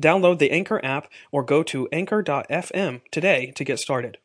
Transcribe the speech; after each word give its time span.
Download 0.00 0.38
the 0.38 0.50
Anchor 0.50 0.84
app 0.84 1.08
or 1.30 1.42
go 1.42 1.62
to 1.62 1.88
anchor.fm 1.92 3.00
today 3.10 3.52
to 3.56 3.64
get 3.64 3.78
started. 3.78 4.18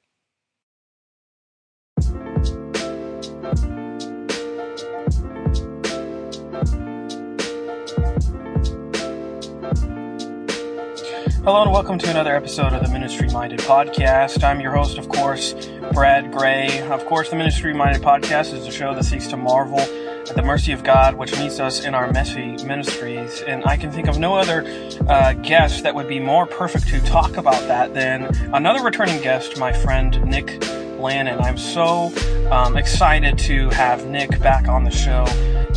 Hello 11.48 11.62
and 11.62 11.72
welcome 11.72 11.98
to 11.98 12.10
another 12.10 12.36
episode 12.36 12.74
of 12.74 12.84
the 12.84 12.90
Ministry 12.90 13.30
Minded 13.30 13.62
Podcast. 13.62 14.44
I'm 14.44 14.60
your 14.60 14.74
host, 14.74 14.98
of 14.98 15.08
course, 15.08 15.54
Brad 15.94 16.30
Gray. 16.30 16.82
Of 16.90 17.06
course, 17.06 17.30
the 17.30 17.38
Ministry 17.38 17.74
Minded 17.74 18.02
Podcast 18.02 18.54
is 18.54 18.68
a 18.68 18.72
show 18.72 18.94
that 18.94 19.06
seeks 19.06 19.28
to 19.28 19.38
marvel 19.38 19.80
at 19.80 20.36
the 20.36 20.42
mercy 20.42 20.74
of 20.74 20.84
God, 20.84 21.16
which 21.16 21.32
meets 21.40 21.62
us 21.62 21.86
in 21.86 21.96
our 21.96 22.12
messy 22.12 22.58
ministries. 22.66 23.40
And 23.44 23.64
I 23.64 23.78
can 23.78 23.94
think 23.94 24.10
of 24.10 24.20
no 24.20 24.36
other 24.36 24.66
uh, 25.08 25.32
guest 25.36 25.84
that 25.84 25.96
would 25.96 26.10
be 26.10 26.20
more 26.20 26.46
perfect 26.46 26.90
to 26.90 27.00
talk 27.06 27.38
about 27.38 27.66
that 27.70 27.94
than 27.94 28.26
another 28.54 28.84
returning 28.84 29.22
guest, 29.22 29.58
my 29.58 29.72
friend 29.72 30.22
Nick 30.26 30.62
Lannon. 31.00 31.40
I'm 31.40 31.58
so 31.58 32.12
um, 32.52 32.78
excited 32.78 33.38
to 33.40 33.70
have 33.70 34.06
Nick 34.08 34.40
back 34.40 34.68
on 34.68 34.84
the 34.84 34.92
show. 34.92 35.26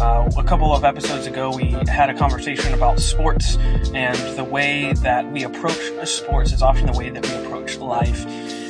Uh, 0.00 0.30
a 0.36 0.44
couple 0.44 0.74
of 0.74 0.84
episodes 0.84 1.26
ago, 1.26 1.54
we 1.54 1.76
had 1.88 2.10
a 2.10 2.14
conversation 2.14 2.72
about 2.74 2.98
sports, 3.00 3.56
and 3.94 4.16
the 4.36 4.44
way 4.44 4.92
that 4.94 5.30
we 5.30 5.44
approach 5.44 5.78
sports 6.08 6.52
is 6.52 6.62
often 6.62 6.86
the 6.86 6.98
way 6.98 7.10
that 7.10 7.26
we 7.26 7.34
approach 7.44 7.76
life. 7.78 8.24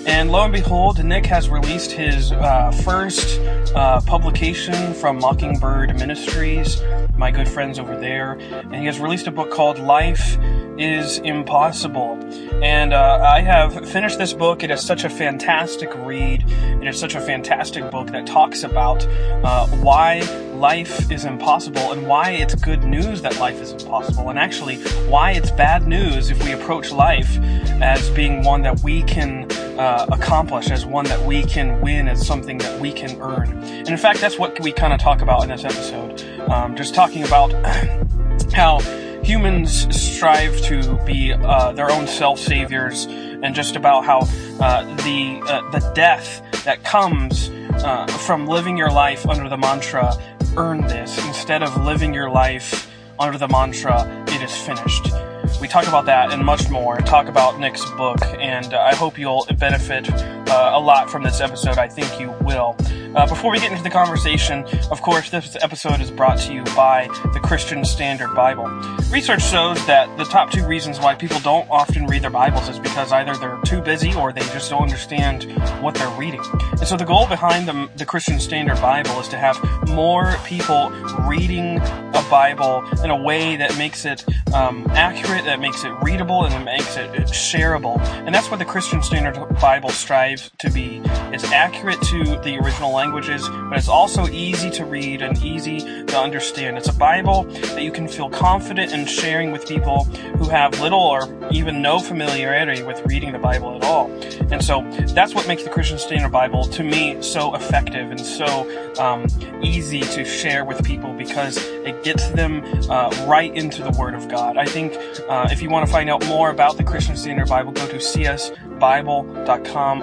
And 0.07 0.33
lo 0.33 0.42
and 0.45 0.53
behold, 0.53 1.03
Nick 1.05 1.27
has 1.27 1.51
released 1.51 1.92
his 1.92 2.33
uh, 2.33 2.73
first 2.85 3.39
uh, 3.75 4.01
publication 4.01 4.95
from 4.95 5.19
Mockingbird 5.19 5.95
Ministries, 5.97 6.83
my 7.17 7.31
good 7.31 7.47
friends 7.47 7.79
over 7.79 7.98
there. 8.01 8.33
And 8.33 8.77
he 8.77 8.87
has 8.87 8.98
released 8.98 9.27
a 9.27 9.31
book 9.31 9.51
called 9.51 9.79
Life 9.79 10.39
is 10.81 11.19
Impossible. 11.19 12.19
And 12.62 12.95
uh, 12.95 13.20
I 13.23 13.41
have 13.42 13.89
finished 13.89 14.19
this 14.19 14.33
book. 14.33 14.62
It 14.62 14.70
is 14.70 14.81
such 14.81 15.05
a 15.05 15.11
fantastic 15.11 15.95
read. 15.97 16.45
It 16.48 16.89
is 16.89 16.98
such 16.98 17.14
a 17.14 17.20
fantastic 17.20 17.91
book 17.91 18.09
that 18.09 18.27
talks 18.27 18.62
about 18.62 19.06
uh, 19.45 19.67
why 19.83 20.20
life 20.55 21.11
is 21.11 21.27
impossible 21.27 21.92
and 21.92 22.06
why 22.06 22.31
it's 22.31 22.55
good 22.55 22.84
news 22.84 23.20
that 23.23 23.39
life 23.39 23.61
is 23.61 23.73
impossible, 23.73 24.31
and 24.31 24.39
actually 24.39 24.77
why 25.08 25.33
it's 25.33 25.51
bad 25.51 25.86
news 25.86 26.31
if 26.31 26.42
we 26.45 26.53
approach 26.53 26.91
life 26.91 27.39
as 27.83 28.08
being 28.11 28.42
one 28.42 28.62
that 28.62 28.80
we 28.80 29.02
can 29.02 29.51
uh, 29.79 30.07
accomplish, 30.12 30.70
as 30.70 30.86
one 30.86 31.05
that 31.07 31.24
we 31.27 31.42
can 31.45 31.80
win, 31.80 32.08
as 32.08 32.27
something 32.27 32.58
that 32.58 32.80
we 32.80 32.92
can 32.92 33.20
earn. 33.20 33.51
And 33.62 33.89
in 33.89 33.97
fact, 33.97 34.20
that's 34.20 34.39
what 34.39 34.58
we 34.61 34.73
kind 34.73 34.92
of 34.92 35.01
talk 35.01 35.20
about 35.20 35.42
in 35.42 35.51
this 35.51 35.64
episode. 35.64 36.23
Um, 36.51 36.74
just 36.74 36.95
talking 36.95 37.24
about 37.24 37.52
how 38.52 38.80
humans 39.23 39.86
strive 39.95 40.61
to 40.63 40.98
be 41.05 41.33
uh, 41.33 41.73
their 41.73 41.91
own 41.91 42.07
self 42.07 42.39
saviors, 42.39 43.07
and 43.07 43.55
just 43.55 43.77
about 43.77 44.05
how 44.05 44.20
uh, 44.61 44.85
the 44.97 45.41
uh, 45.47 45.70
the 45.70 45.92
death 45.95 46.42
that 46.64 46.85
comes 46.85 47.51
uh, 47.85 48.07
from 48.07 48.47
living 48.47 48.77
your 48.77 48.91
life 48.91 49.27
under 49.27 49.48
the 49.48 49.59
mantra 49.59 50.14
"earn 50.57 50.83
this" 50.83 51.17
instead 51.27 51.63
of 51.63 51.77
living 51.85 52.13
your 52.13 52.30
life 52.30 52.91
under 53.19 53.39
the 53.39 53.48
mantra 53.48 54.25
"it 54.29 54.42
is 54.42 54.55
finished." 54.57 55.30
We 55.61 55.69
talk 55.69 55.87
about 55.87 56.07
that 56.07 56.33
and 56.33 56.43
much 56.43 56.71
more, 56.71 56.97
and 56.97 57.05
talk 57.05 57.29
about 57.29 57.61
Nick's 57.61 57.85
book, 57.91 58.23
and 58.41 58.73
uh, 58.73 58.81
I 58.81 58.95
hope 58.95 59.19
you'll 59.19 59.47
benefit 59.59 60.11
uh, 60.11 60.73
a 60.75 60.81
lot 60.81 61.11
from 61.11 61.23
this 61.23 61.43
episode. 61.43 61.77
I 61.77 61.87
think 61.87 62.19
you 62.19 62.35
will. 62.41 62.77
Uh, 63.15 63.27
before 63.27 63.51
we 63.51 63.59
get 63.59 63.71
into 63.71 63.83
the 63.83 63.91
conversation, 63.91 64.65
of 64.91 65.03
course, 65.03 65.31
this 65.31 65.57
episode 65.61 66.01
is 66.01 66.11
brought 66.13 66.39
to 66.39 66.55
you 66.55 66.63
by 66.77 67.09
the 67.35 67.41
Christian 67.41 67.85
Standard 67.85 68.35
Bible. 68.37 68.67
Research 69.11 69.43
shows 69.43 69.85
that 69.87 70.17
the 70.17 70.25
top 70.25 70.51
two 70.53 70.65
reasons 70.65 71.01
why 71.01 71.15
people 71.17 71.41
don't 71.41 71.69
often 71.69 72.07
read 72.07 72.23
their 72.23 72.31
Bibles 72.31 72.69
is 72.69 72.79
because 72.79 73.13
either 73.13 73.35
they're 73.37 73.61
too 73.65 73.83
busy 73.83 74.15
or 74.15 74.33
they 74.33 74.42
just 74.53 74.71
don't 74.71 74.83
understand 74.83 75.45
what 75.83 75.95
they're 75.95 76.17
reading. 76.17 76.42
And 76.71 76.87
so 76.87 76.97
the 76.97 77.05
goal 77.05 77.27
behind 77.27 77.67
the, 77.67 77.91
the 77.97 78.07
Christian 78.07 78.39
Standard 78.39 78.81
Bible 78.81 79.19
is 79.21 79.29
to 79.29 79.37
have 79.37 79.59
more 79.89 80.37
people 80.45 80.91
reading 81.29 81.81
a 81.81 82.27
Bible 82.31 82.85
in 83.03 83.11
a 83.11 83.21
way 83.21 83.57
that 83.57 83.77
makes 83.77 84.05
it 84.05 84.25
um, 84.55 84.87
accurate, 84.91 85.47
that 85.50 85.58
makes 85.58 85.83
it 85.83 85.90
readable, 86.00 86.44
and 86.44 86.55
that 86.55 86.64
makes 86.64 86.96
it 86.96 87.11
shareable. 87.27 87.98
And 88.24 88.33
that's 88.33 88.48
what 88.52 88.61
the 88.61 88.64
Christian 88.64 89.02
Standard 89.02 89.36
Bible 89.61 89.90
strives 89.90 90.48
to 90.58 90.70
be. 90.70 91.02
It's 91.33 91.42
accurate 91.44 92.00
to 92.02 92.22
the 92.44 92.56
original 92.62 92.92
languages, 92.92 93.48
but 93.48 93.77
it's 93.77 93.88
also 93.88 94.28
easy 94.28 94.70
to 94.70 94.84
read 94.84 95.22
and 95.22 95.36
easy 95.42 95.80
to 95.80 96.16
understand. 96.16 96.78
It's 96.78 96.88
a 96.88 96.92
Bible 96.92 97.42
that 97.44 97.83
you 97.83 97.90
can 97.90 98.06
feel 98.06 98.30
confident 98.30 98.92
in 98.92 99.06
sharing 99.06 99.50
with 99.50 99.66
people 99.66 100.05
who 100.05 100.48
have 100.48 100.78
little 100.80 101.00
or 101.00 101.28
even 101.50 101.82
no 101.82 101.98
familiarity 101.98 102.84
with 102.84 103.05
reading 103.06 103.32
the 103.32 103.38
Bible 103.40 103.74
at 103.74 103.82
all. 103.82 104.08
And 104.52 104.64
so 104.64 104.82
that's 105.14 105.34
what 105.34 105.48
makes 105.48 105.64
the 105.64 105.70
Christian 105.70 105.98
Standard 105.98 106.30
Bible, 106.30 106.62
to 106.67 106.84
me, 106.84 107.20
so 107.22 107.56
effective 107.56 108.12
and 108.12 108.20
so 108.20 108.68
um, 109.00 109.27
easy 109.62 110.00
to 110.00 110.24
share 110.24 110.64
with 110.64 110.84
people 110.84 111.12
because 111.12 111.58
it 111.86 112.02
gets 112.05 112.29
them 112.30 112.63
uh, 112.91 113.11
right 113.27 113.55
into 113.55 113.83
the 113.83 113.91
Word 113.92 114.14
of 114.14 114.29
God. 114.29 114.57
I 114.57 114.67
think 114.67 114.95
uh, 115.29 115.48
if 115.51 115.63
you 115.63 115.70
want 115.70 115.86
to 115.86 115.92
find 115.92 116.11
out 116.11 116.27
more 116.27 116.51
about 116.51 116.77
the 116.77 116.85
Christian 116.85 117.17
Standard 117.17 117.48
Bible, 117.48 117.73
go 117.73 117.86
to 117.86 117.96
csbible.com. 117.96 118.48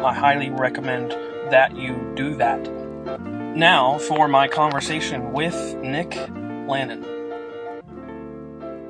I 0.06 0.14
highly 0.14 0.50
recommend 0.50 1.12
that 1.52 1.76
you 1.76 2.12
do 2.16 2.36
that. 2.36 2.60
Now 3.56 3.98
for 4.00 4.28
my 4.28 4.48
conversation 4.48 5.32
with 5.34 5.76
Nick 5.78 6.16
Lannon. 6.68 7.18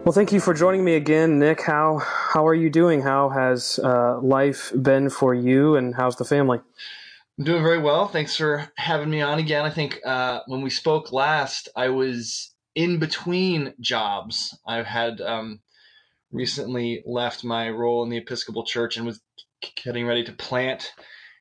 Well, 0.03 0.13
thank 0.13 0.31
you 0.31 0.39
for 0.39 0.53
joining 0.53 0.85
me 0.85 0.95
again, 0.95 1.37
Nick. 1.37 1.61
How 1.61 1.97
how 1.97 2.47
are 2.47 2.55
you 2.55 2.69
doing? 2.69 3.01
How 3.01 3.27
has 3.27 3.77
uh, 3.83 4.21
life 4.21 4.71
been 4.81 5.09
for 5.09 5.35
you, 5.35 5.75
and 5.75 5.93
how's 5.93 6.15
the 6.15 6.23
family? 6.23 6.61
I'm 7.37 7.43
doing 7.43 7.61
very 7.61 7.79
well. 7.79 8.07
Thanks 8.07 8.35
for 8.35 8.71
having 8.77 9.09
me 9.09 9.21
on 9.21 9.37
again. 9.37 9.65
I 9.65 9.69
think 9.69 9.99
uh, 10.05 10.39
when 10.47 10.61
we 10.61 10.69
spoke 10.69 11.11
last, 11.11 11.67
I 11.75 11.89
was 11.89 12.53
in 12.77 12.99
between 12.99 13.73
jobs. 13.81 14.55
I 14.65 14.83
had 14.83 15.19
um, 15.19 15.61
recently 16.31 17.03
left 17.07 17.43
my 17.43 17.71
role 17.71 18.03
in 18.03 18.09
the 18.09 18.17
Episcopal 18.17 18.65
Church 18.65 18.97
and 18.97 19.05
was 19.05 19.19
getting 19.83 20.05
ready 20.05 20.23
to 20.23 20.31
plant 20.31 20.91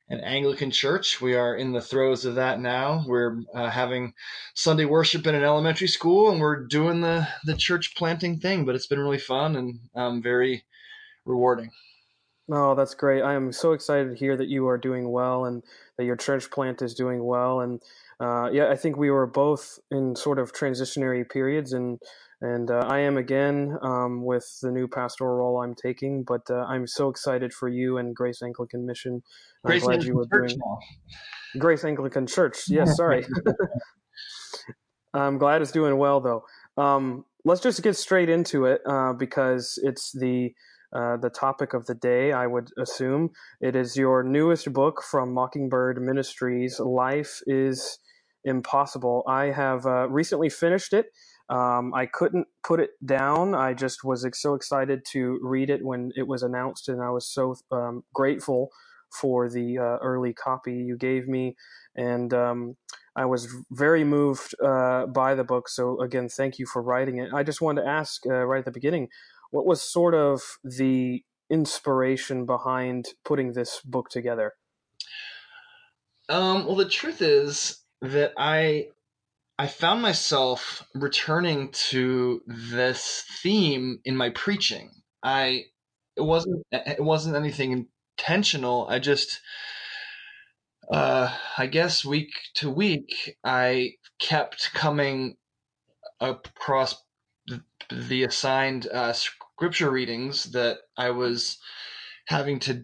an 0.09 0.19
Anglican 0.21 0.71
church. 0.71 1.21
We 1.21 1.35
are 1.35 1.55
in 1.55 1.73
the 1.73 1.81
throes 1.81 2.25
of 2.25 2.35
that 2.35 2.59
now. 2.59 3.03
We're 3.05 3.37
uh, 3.53 3.69
having 3.69 4.13
Sunday 4.55 4.85
worship 4.85 5.27
in 5.27 5.35
an 5.35 5.43
elementary 5.43 5.87
school, 5.87 6.31
and 6.31 6.41
we're 6.41 6.65
doing 6.65 7.01
the 7.01 7.27
the 7.45 7.55
church 7.55 7.93
planting 7.95 8.39
thing. 8.39 8.65
But 8.65 8.73
it's 8.73 8.87
been 8.87 8.99
really 8.99 9.19
fun 9.19 9.55
and 9.55 9.79
um, 9.95 10.23
very 10.23 10.65
rewarding. 11.23 11.69
Oh, 12.49 12.73
that's 12.73 12.95
great! 12.95 13.21
I 13.21 13.35
am 13.35 13.51
so 13.51 13.73
excited 13.73 14.09
to 14.09 14.15
hear 14.15 14.35
that 14.37 14.47
you 14.47 14.67
are 14.69 14.77
doing 14.79 15.11
well 15.11 15.45
and 15.45 15.61
that 15.97 16.05
your 16.05 16.15
church 16.15 16.49
plant 16.49 16.81
is 16.81 16.95
doing 16.95 17.23
well. 17.23 17.59
And 17.59 17.79
uh, 18.19 18.49
yeah, 18.51 18.69
I 18.69 18.75
think 18.75 18.97
we 18.97 19.11
were 19.11 19.27
both 19.27 19.79
in 19.91 20.15
sort 20.15 20.39
of 20.39 20.51
transitionary 20.53 21.29
periods, 21.29 21.73
and 21.73 21.99
and 22.41 22.69
uh, 22.69 22.85
I 22.87 22.99
am 22.99 23.17
again 23.17 23.77
um, 23.81 24.23
with 24.23 24.59
the 24.61 24.71
new 24.71 24.87
pastoral 24.87 25.37
role 25.37 25.61
I'm 25.63 25.75
taking. 25.75 26.23
But 26.23 26.49
uh, 26.49 26.65
I'm 26.67 26.87
so 26.87 27.09
excited 27.09 27.53
for 27.53 27.67
you 27.67 27.97
and 27.97 28.15
Grace 28.15 28.41
Anglican 28.41 28.85
Mission. 28.85 29.21
I'm 29.63 29.69
Grace 29.71 29.83
glad 29.83 29.93
Anglican 29.93 30.07
you 30.07 30.17
were 30.17 30.47
doing 30.47 30.57
now. 30.57 30.79
Grace 31.59 31.83
Anglican 31.83 32.27
Church. 32.27 32.57
Yes, 32.67 32.95
sorry. 32.95 33.25
I'm 35.13 35.37
glad 35.37 35.61
it's 35.61 35.71
doing 35.71 35.97
well 35.97 36.19
though. 36.19 36.43
Um, 36.81 37.25
let's 37.45 37.61
just 37.61 37.81
get 37.81 37.95
straight 37.95 38.29
into 38.29 38.65
it 38.65 38.81
uh, 38.85 39.13
because 39.13 39.79
it's 39.83 40.11
the 40.11 40.53
uh, 40.93 41.17
the 41.17 41.29
topic 41.29 41.73
of 41.73 41.85
the 41.85 41.95
day. 41.95 42.31
I 42.31 42.47
would 42.47 42.69
assume 42.77 43.31
it 43.61 43.75
is 43.75 43.95
your 43.95 44.23
newest 44.23 44.71
book 44.73 45.03
from 45.03 45.33
Mockingbird 45.33 46.01
Ministries. 46.01 46.79
Life 46.79 47.41
is 47.45 47.99
Impossible. 48.47 49.23
I 49.27 49.45
have 49.45 49.85
uh, 49.85 50.09
recently 50.09 50.49
finished 50.49 50.93
it. 50.93 51.07
Um, 51.49 51.93
I 51.93 52.07
couldn't 52.07 52.47
put 52.63 52.79
it 52.79 52.91
down. 53.05 53.55
I 53.55 53.73
just 53.73 54.03
was 54.03 54.25
so 54.33 54.55
excited 54.55 55.05
to 55.11 55.39
read 55.41 55.69
it 55.69 55.83
when 55.83 56.11
it 56.15 56.27
was 56.27 56.43
announced, 56.43 56.89
and 56.89 57.01
I 57.01 57.09
was 57.09 57.27
so 57.27 57.55
um, 57.71 58.03
grateful 58.13 58.69
for 59.21 59.49
the 59.49 59.77
uh, 59.77 59.97
early 60.01 60.33
copy 60.33 60.73
you 60.73 60.97
gave 60.97 61.27
me. 61.27 61.55
And 61.95 62.33
um, 62.33 62.77
I 63.15 63.25
was 63.25 63.47
very 63.71 64.03
moved 64.03 64.55
uh, 64.63 65.05
by 65.07 65.35
the 65.35 65.43
book. 65.43 65.69
So, 65.69 66.01
again, 66.01 66.29
thank 66.29 66.59
you 66.59 66.65
for 66.65 66.81
writing 66.81 67.19
it. 67.19 67.31
I 67.33 67.43
just 67.43 67.61
wanted 67.61 67.83
to 67.83 67.87
ask 67.87 68.25
uh, 68.25 68.45
right 68.45 68.59
at 68.59 68.65
the 68.65 68.71
beginning 68.71 69.09
what 69.51 69.65
was 69.65 69.81
sort 69.81 70.13
of 70.13 70.41
the 70.63 71.23
inspiration 71.49 72.45
behind 72.45 73.07
putting 73.23 73.53
this 73.53 73.81
book 73.83 74.09
together? 74.09 74.53
Um, 76.29 76.65
well, 76.65 76.75
the 76.75 76.89
truth 76.89 77.21
is 77.21 77.79
that 78.01 78.33
I 78.37 78.89
I 79.59 79.67
found 79.67 80.01
myself 80.01 80.85
returning 80.93 81.71
to 81.89 82.41
this 82.45 83.23
theme 83.41 83.99
in 84.05 84.15
my 84.15 84.29
preaching. 84.29 84.91
I 85.23 85.65
it 86.15 86.21
wasn't 86.21 86.63
it 86.71 87.03
wasn't 87.03 87.35
anything 87.35 87.87
intentional. 88.17 88.87
I 88.87 88.99
just 88.99 89.41
uh, 90.91 91.35
I 91.57 91.67
guess 91.67 92.05
week 92.05 92.31
to 92.55 92.69
week 92.69 93.37
I 93.43 93.93
kept 94.19 94.73
coming 94.73 95.35
across 96.19 96.95
the, 97.89 98.23
assigned 98.23 98.87
uh, 98.87 99.13
scripture 99.13 99.91
readings 99.91 100.51
that 100.51 100.79
I 100.97 101.11
was 101.11 101.57
having 102.25 102.59
to 102.59 102.83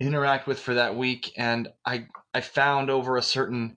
interact 0.00 0.46
with 0.46 0.58
for 0.58 0.74
that 0.74 0.96
week, 0.96 1.32
and 1.36 1.68
I 1.84 2.06
I 2.34 2.40
found 2.40 2.90
over 2.90 3.16
a 3.16 3.22
certain 3.22 3.76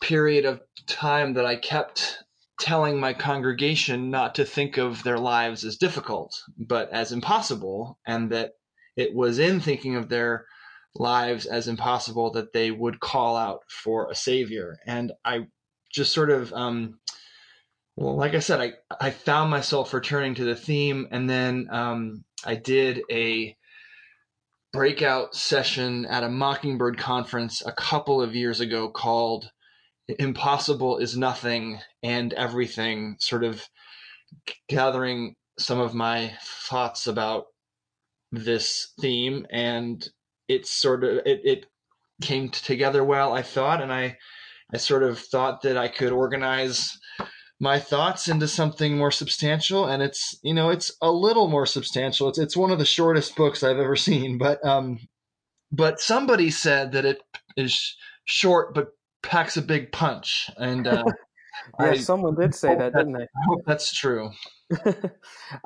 period 0.00 0.44
of 0.44 0.60
time 0.86 1.34
that 1.34 1.46
I 1.46 1.56
kept 1.56 2.18
telling 2.60 3.00
my 3.00 3.12
congregation 3.12 4.10
not 4.10 4.34
to 4.34 4.44
think 4.44 4.76
of 4.76 5.02
their 5.02 5.18
lives 5.18 5.64
as 5.64 5.76
difficult, 5.76 6.34
but 6.58 6.90
as 6.90 7.12
impossible, 7.12 7.98
and 8.06 8.30
that 8.30 8.52
it 8.96 9.14
was 9.14 9.38
in 9.38 9.60
thinking 9.60 9.96
of 9.96 10.08
their 10.08 10.46
lives 10.94 11.46
as 11.46 11.68
impossible 11.68 12.32
that 12.32 12.52
they 12.52 12.70
would 12.70 13.00
call 13.00 13.36
out 13.36 13.60
for 13.68 14.10
a 14.10 14.14
savior. 14.14 14.76
And 14.86 15.12
I 15.24 15.46
just 15.92 16.12
sort 16.12 16.30
of 16.30 16.52
um, 16.52 16.98
well, 17.96 18.16
like 18.16 18.34
I 18.34 18.38
said, 18.38 18.60
I, 18.60 18.72
I 19.00 19.10
found 19.10 19.50
myself 19.50 19.92
returning 19.92 20.34
to 20.36 20.44
the 20.44 20.54
theme, 20.54 21.08
and 21.10 21.28
then 21.28 21.68
um, 21.70 22.24
I 22.44 22.54
did 22.54 23.02
a 23.10 23.54
breakout 24.72 25.34
session 25.34 26.06
at 26.06 26.24
a 26.24 26.28
Mockingbird 26.28 26.96
conference 26.96 27.62
a 27.64 27.72
couple 27.72 28.22
of 28.22 28.34
years 28.34 28.60
ago 28.60 28.88
called 28.88 29.50
Impossible 30.18 30.98
is 30.98 31.16
Nothing 31.16 31.80
and 32.02 32.32
Everything, 32.32 33.16
sort 33.18 33.44
of 33.44 33.62
gathering 34.68 35.34
some 35.58 35.78
of 35.80 35.94
my 35.94 36.32
thoughts 36.42 37.06
about 37.06 37.44
this 38.32 38.92
theme. 39.00 39.46
And 39.50 40.06
it 40.48 40.66
sort 40.66 41.04
of 41.04 41.18
it, 41.26 41.40
it 41.44 41.66
came 42.22 42.48
together 42.48 43.04
well, 43.04 43.32
I 43.32 43.42
thought, 43.42 43.82
and 43.82 43.92
I 43.92 44.16
I 44.72 44.76
sort 44.76 45.02
of 45.02 45.18
thought 45.18 45.62
that 45.62 45.76
I 45.76 45.88
could 45.88 46.12
organize 46.12 46.96
my 47.58 47.78
thoughts 47.78 48.28
into 48.28 48.48
something 48.48 48.96
more 48.96 49.10
substantial. 49.10 49.86
And 49.86 50.02
it's 50.02 50.38
you 50.42 50.54
know 50.54 50.70
it's 50.70 50.92
a 51.02 51.10
little 51.10 51.48
more 51.48 51.66
substantial. 51.66 52.28
It's 52.28 52.38
it's 52.38 52.56
one 52.56 52.70
of 52.70 52.78
the 52.78 52.84
shortest 52.84 53.36
books 53.36 53.62
i've 53.62 53.78
ever 53.78 53.96
seen. 54.08 54.38
But 54.38 54.64
um 54.64 54.98
but 55.72 56.00
somebody 56.00 56.50
said 56.50 56.92
that 56.92 57.04
it 57.04 57.20
is 57.56 57.96
short 58.24 58.74
but 58.74 58.88
packs 59.22 59.56
a 59.56 59.62
big 59.62 59.92
punch 59.92 60.50
and 60.56 60.86
uh 60.86 61.04
yeah 61.80 61.90
I, 61.90 61.96
someone 61.96 62.34
did 62.34 62.54
say 62.54 62.68
that, 62.74 62.92
that, 62.92 62.98
didn't 62.98 63.12
they? 63.12 63.24
I 63.24 63.44
hope 63.46 63.60
that's 63.66 63.92
true. 63.92 64.30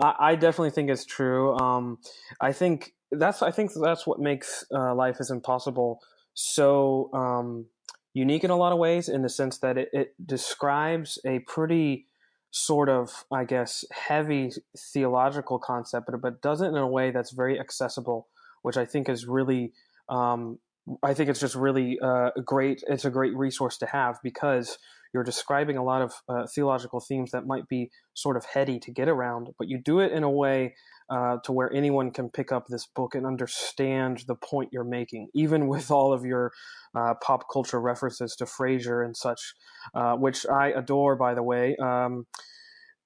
I, 0.00 0.14
I, 0.18 0.34
definitely 0.34 0.70
think 0.70 0.90
it's 0.90 1.04
true. 1.04 1.56
Um 1.58 1.98
i 2.40 2.52
think 2.52 2.94
that's 3.10 3.42
i 3.42 3.50
think 3.50 3.70
that's 3.80 4.06
what 4.06 4.18
makes 4.18 4.64
uh, 4.74 4.94
life 4.94 5.20
is 5.20 5.30
impossible 5.30 6.00
so 6.32 7.10
um 7.12 7.66
unique 8.14 8.44
in 8.44 8.50
a 8.50 8.56
lot 8.56 8.72
of 8.72 8.78
ways 8.78 9.08
in 9.08 9.22
the 9.22 9.28
sense 9.28 9.58
that 9.58 9.76
it, 9.76 9.88
it 9.92 10.14
describes 10.24 11.18
a 11.26 11.40
pretty 11.40 12.06
sort 12.52 12.88
of, 12.88 13.24
I 13.32 13.44
guess, 13.44 13.84
heavy 13.90 14.52
theological 14.92 15.58
concept, 15.58 16.06
but, 16.08 16.20
but 16.20 16.40
does 16.40 16.60
it 16.60 16.68
in 16.68 16.76
a 16.76 16.86
way 16.86 17.10
that's 17.10 17.32
very 17.32 17.58
accessible, 17.58 18.28
which 18.62 18.76
I 18.76 18.84
think 18.84 19.08
is 19.08 19.26
really, 19.26 19.72
um, 20.08 20.60
I 21.02 21.14
think 21.14 21.30
it's 21.30 21.40
just 21.40 21.54
really 21.54 21.98
uh, 22.00 22.30
great. 22.44 22.82
It's 22.86 23.04
a 23.04 23.10
great 23.10 23.34
resource 23.34 23.78
to 23.78 23.86
have 23.86 24.18
because 24.22 24.78
you're 25.14 25.24
describing 25.24 25.76
a 25.76 25.84
lot 25.84 26.02
of 26.02 26.12
uh, 26.28 26.46
theological 26.52 27.00
themes 27.00 27.30
that 27.30 27.46
might 27.46 27.68
be 27.68 27.90
sort 28.14 28.36
of 28.36 28.44
heady 28.44 28.80
to 28.80 28.90
get 28.90 29.08
around, 29.08 29.48
but 29.58 29.68
you 29.68 29.78
do 29.78 30.00
it 30.00 30.12
in 30.12 30.24
a 30.24 30.30
way 30.30 30.74
uh, 31.08 31.38
to 31.44 31.52
where 31.52 31.72
anyone 31.72 32.10
can 32.10 32.28
pick 32.28 32.50
up 32.50 32.66
this 32.66 32.86
book 32.86 33.14
and 33.14 33.24
understand 33.24 34.24
the 34.26 34.34
point 34.34 34.70
you're 34.72 34.84
making, 34.84 35.28
even 35.34 35.66
with 35.68 35.90
all 35.90 36.12
of 36.12 36.24
your 36.24 36.52
uh, 36.94 37.14
pop 37.22 37.44
culture 37.50 37.80
references 37.80 38.34
to 38.36 38.44
Frasier 38.44 39.04
and 39.04 39.16
such, 39.16 39.54
uh, 39.94 40.14
which 40.16 40.44
I 40.46 40.68
adore, 40.68 41.16
by 41.16 41.34
the 41.34 41.42
way. 41.42 41.76
Um, 41.76 42.26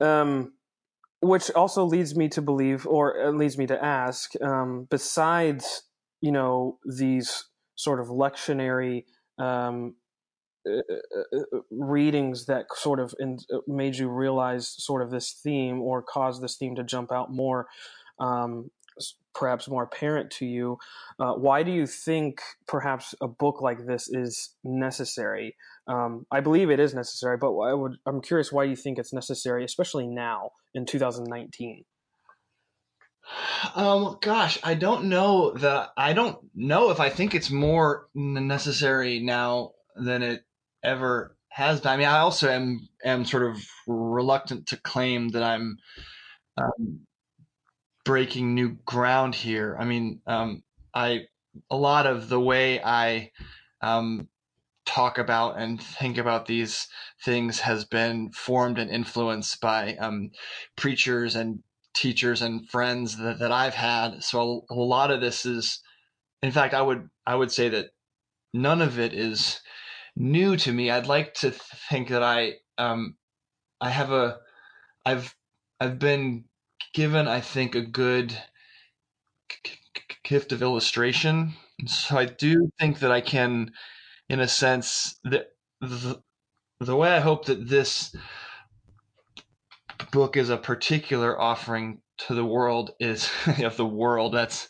um, 0.01 0.53
which 1.21 1.51
also 1.51 1.85
leads 1.85 2.17
me 2.17 2.29
to 2.29 2.41
believe, 2.41 2.87
or 2.87 3.21
uh, 3.21 3.31
leads 3.31 3.59
me 3.59 3.67
to 3.67 3.85
ask, 3.85 4.33
um, 4.41 4.87
besides 4.89 5.83
you 6.21 6.33
know 6.33 6.79
these 6.85 7.45
sort 7.79 8.01
of 8.01 8.09
lectionary 8.09 9.05
um, 9.39 9.95
uh, 10.67 10.83
uh, 11.17 11.61
readings 11.71 12.47
that 12.47 12.67
sort 12.75 12.99
of 12.99 13.15
in, 13.21 13.39
made 13.69 13.97
you 13.97 14.09
realize 14.09 14.69
sort 14.69 15.01
of 15.01 15.11
this 15.11 15.41
theme 15.43 15.81
or 15.81 16.03
caused 16.03 16.43
this 16.43 16.57
theme 16.57 16.75
to 16.75 16.83
jump 16.83 17.13
out 17.13 17.33
more 17.33 17.69
um, 18.19 18.69
perhaps 19.33 19.69
more 19.69 19.85
apparent 19.85 20.33
to 20.33 20.45
you. 20.45 20.77
Uh, 21.21 21.35
why 21.35 21.63
do 21.63 21.71
you 21.71 21.87
think 21.87 22.41
perhaps 22.67 23.15
a 23.21 23.29
book 23.29 23.63
like 23.63 23.87
this 23.87 24.09
is 24.09 24.57
necessary? 24.65 25.55
Um, 25.87 26.27
I 26.33 26.41
believe 26.41 26.71
it 26.71 26.81
is 26.81 26.95
necessary, 26.95 27.37
but 27.37 27.57
I 27.57 27.73
would, 27.73 27.97
I'm 28.05 28.21
curious 28.21 28.51
why 28.51 28.65
you 28.65 28.75
think 28.75 28.99
it's 28.99 29.13
necessary, 29.13 29.65
especially 29.65 30.09
now 30.09 30.51
in 30.75 30.85
2019. 30.85 31.85
Um, 33.75 34.19
gosh, 34.21 34.59
I 34.63 34.75
don't 34.75 35.07
know 35.07 35.53
that 35.53 35.91
I 35.97 36.13
don't 36.13 36.39
know 36.55 36.91
if 36.91 37.01
I 37.01 37.11
think 37.11 37.35
it's 37.35 37.51
more 37.51 38.09
necessary 38.15 39.21
now 39.21 39.73
than 39.97 40.23
it 40.23 40.45
ever 40.83 41.37
has 41.49 41.81
been. 41.81 41.93
I 41.93 41.97
mean, 41.97 42.07
I 42.07 42.19
also 42.19 42.49
am 42.49 42.89
am 43.05 43.25
sort 43.25 43.45
of 43.45 43.63
reluctant 43.87 44.69
to 44.69 44.77
claim 44.77 45.31
that 45.31 45.43
I'm 45.43 45.79
um, 46.57 47.01
breaking 48.05 48.55
new 48.55 48.77
ground 48.85 49.35
here. 49.35 49.77
I 49.79 49.85
mean, 49.85 50.21
um, 50.27 50.63
I 50.95 51.27
a 51.71 51.77
lot 51.77 52.07
of 52.07 52.29
the 52.29 52.41
way 52.41 52.83
I 52.83 53.33
um, 53.83 54.29
talk 54.87 55.19
about 55.19 55.59
and 55.59 55.81
think 55.83 56.17
about 56.17 56.47
these 56.47 56.89
things 57.25 57.61
has 57.61 57.85
been 57.85 58.31
formed 58.31 58.79
and 58.79 58.91
influenced 58.91 59.61
by 59.61 59.97
um, 59.97 60.31
preachers 60.77 61.37
and 61.37 61.63
teachers 61.95 62.43
and 62.43 62.69
friends 62.69 63.17
that, 63.19 63.39
that 63.39 63.53
I've 63.53 63.75
had. 63.75 64.23
So 64.23 64.65
a, 64.71 64.75
a, 64.75 64.77
lot 64.77 65.11
of 65.11 65.21
this 65.21 65.45
is, 65.45 65.81
in 66.43 66.53
fact, 66.53 66.75
I 66.75 66.83
would 66.83 67.09
I 67.27 67.35
would 67.35 67.53
say 67.53 67.69
that 67.71 67.91
none 68.55 68.83
of 68.83 68.99
it 68.99 69.13
is 69.13 69.61
new 70.17 70.57
to 70.57 70.73
me. 70.73 70.91
I'd 70.91 71.07
like 71.07 71.35
to 71.35 71.51
think 71.91 72.09
that 72.09 72.23
I 72.23 72.55
um, 72.77 73.17
I 73.81 73.91
have 73.91 74.13
a 74.13 74.39
I've 75.05 75.35
I've 75.81 75.99
been 75.99 76.45
given, 76.95 77.29
I 77.29 77.41
think, 77.41 77.75
a 77.75 77.83
good 77.83 78.37
gift 80.25 80.53
of 80.53 80.63
illustration. 80.63 81.55
So 81.87 82.19
I 82.19 82.25
do 82.25 82.71
think 82.79 82.99
that 83.01 83.13
I 83.13 83.21
can, 83.21 83.73
in 84.29 84.41
a 84.41 84.49
sense, 84.49 85.19
that 85.25 85.51
the, 85.81 86.21
the 86.81 86.97
way 86.97 87.11
I 87.11 87.21
hope 87.21 87.47
that 87.47 87.69
this 87.69 88.15
book 90.11 90.37
is 90.37 90.51
a 90.51 90.57
particular 90.57 91.41
offering 91.41 92.01
to 92.27 92.35
the 92.35 92.45
world 92.45 92.93
is 93.01 93.31
of 93.63 93.77
the 93.77 93.87
world. 93.87 94.35
That's 94.35 94.69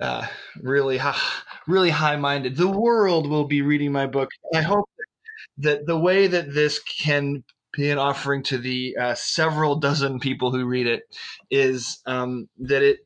uh, 0.00 0.26
really 0.60 1.00
really 1.66 1.90
high 1.90 2.16
minded. 2.16 2.56
The 2.56 2.68
world 2.68 3.28
will 3.28 3.44
be 3.44 3.62
reading 3.62 3.92
my 3.92 4.06
book. 4.06 4.30
I 4.54 4.62
hope 4.62 4.88
that 5.58 5.86
the 5.86 5.98
way 5.98 6.26
that 6.26 6.52
this 6.52 6.80
can 6.80 7.44
be 7.72 7.90
an 7.90 7.98
offering 7.98 8.42
to 8.44 8.58
the 8.58 8.96
uh, 8.96 9.14
several 9.14 9.76
dozen 9.76 10.20
people 10.20 10.52
who 10.52 10.64
read 10.64 10.86
it 10.86 11.02
is 11.50 12.00
um, 12.06 12.48
that 12.58 12.82
it 12.82 12.98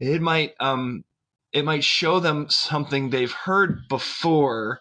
it 0.00 0.20
might 0.20 0.54
um, 0.60 1.04
it 1.52 1.64
might 1.64 1.84
show 1.84 2.20
them 2.20 2.48
something 2.48 3.10
they've 3.10 3.32
heard 3.32 3.80
before, 3.88 4.80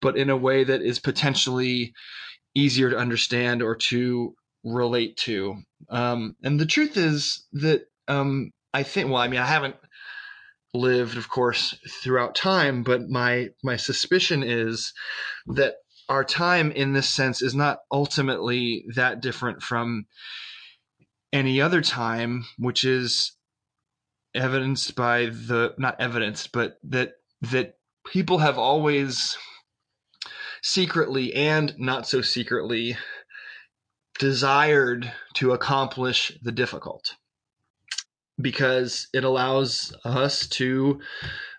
but 0.00 0.16
in 0.16 0.30
a 0.30 0.36
way 0.36 0.64
that 0.64 0.82
is 0.82 0.98
potentially 0.98 1.94
easier 2.54 2.90
to 2.90 2.98
understand 2.98 3.62
or 3.62 3.74
to 3.74 4.34
relate 4.64 5.16
to. 5.18 5.56
Um, 5.88 6.36
and 6.42 6.58
the 6.58 6.66
truth 6.66 6.96
is 6.96 7.44
that 7.52 7.86
um, 8.08 8.52
I 8.74 8.82
think 8.82 9.10
well, 9.10 9.22
I 9.22 9.28
mean, 9.28 9.40
I 9.40 9.46
haven't 9.46 9.76
lived, 10.74 11.16
of 11.16 11.28
course, 11.28 11.76
throughout 12.02 12.34
time, 12.34 12.82
but 12.82 13.08
my 13.08 13.48
my 13.62 13.76
suspicion 13.76 14.42
is 14.42 14.92
that 15.46 15.74
our 16.08 16.24
time 16.24 16.70
in 16.72 16.92
this 16.92 17.08
sense 17.08 17.42
is 17.42 17.54
not 17.54 17.78
ultimately 17.90 18.84
that 18.94 19.20
different 19.20 19.62
from 19.62 20.06
any 21.32 21.60
other 21.60 21.80
time, 21.80 22.44
which 22.58 22.84
is 22.84 23.32
evidenced 24.34 24.94
by 24.94 25.26
the 25.26 25.74
not 25.78 26.00
evidenced, 26.00 26.52
but 26.52 26.78
that 26.84 27.12
that 27.42 27.74
people 28.06 28.38
have 28.38 28.58
always 28.58 29.36
secretly 30.62 31.34
and 31.34 31.74
not 31.78 32.06
so 32.06 32.20
secretly 32.20 32.96
desired 34.22 35.12
to 35.34 35.50
accomplish 35.50 36.30
the 36.42 36.52
difficult 36.52 37.16
because 38.40 39.08
it 39.12 39.24
allows 39.24 39.92
us 40.04 40.46
to 40.46 41.00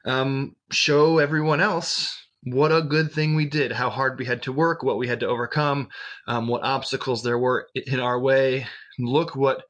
um, 0.06 0.56
show 0.72 1.18
everyone 1.18 1.60
else 1.60 2.18
what 2.44 2.72
a 2.72 2.82
good 2.82 3.12
thing 3.12 3.36
we 3.36 3.46
did, 3.46 3.74
how 3.74 3.90
hard 3.90 4.18
we 4.18 4.24
had 4.24 4.44
to 4.44 4.54
work, 4.54 4.82
what 4.82 4.98
we 4.98 5.10
had 5.10 5.20
to 5.20 5.28
overcome, 5.28 5.90
um, 6.26 6.48
what 6.48 6.64
obstacles 6.64 7.22
there 7.22 7.38
were 7.38 7.68
in 7.76 8.00
our 8.00 8.18
way. 8.18 8.66
Look 8.98 9.36
what 9.36 9.66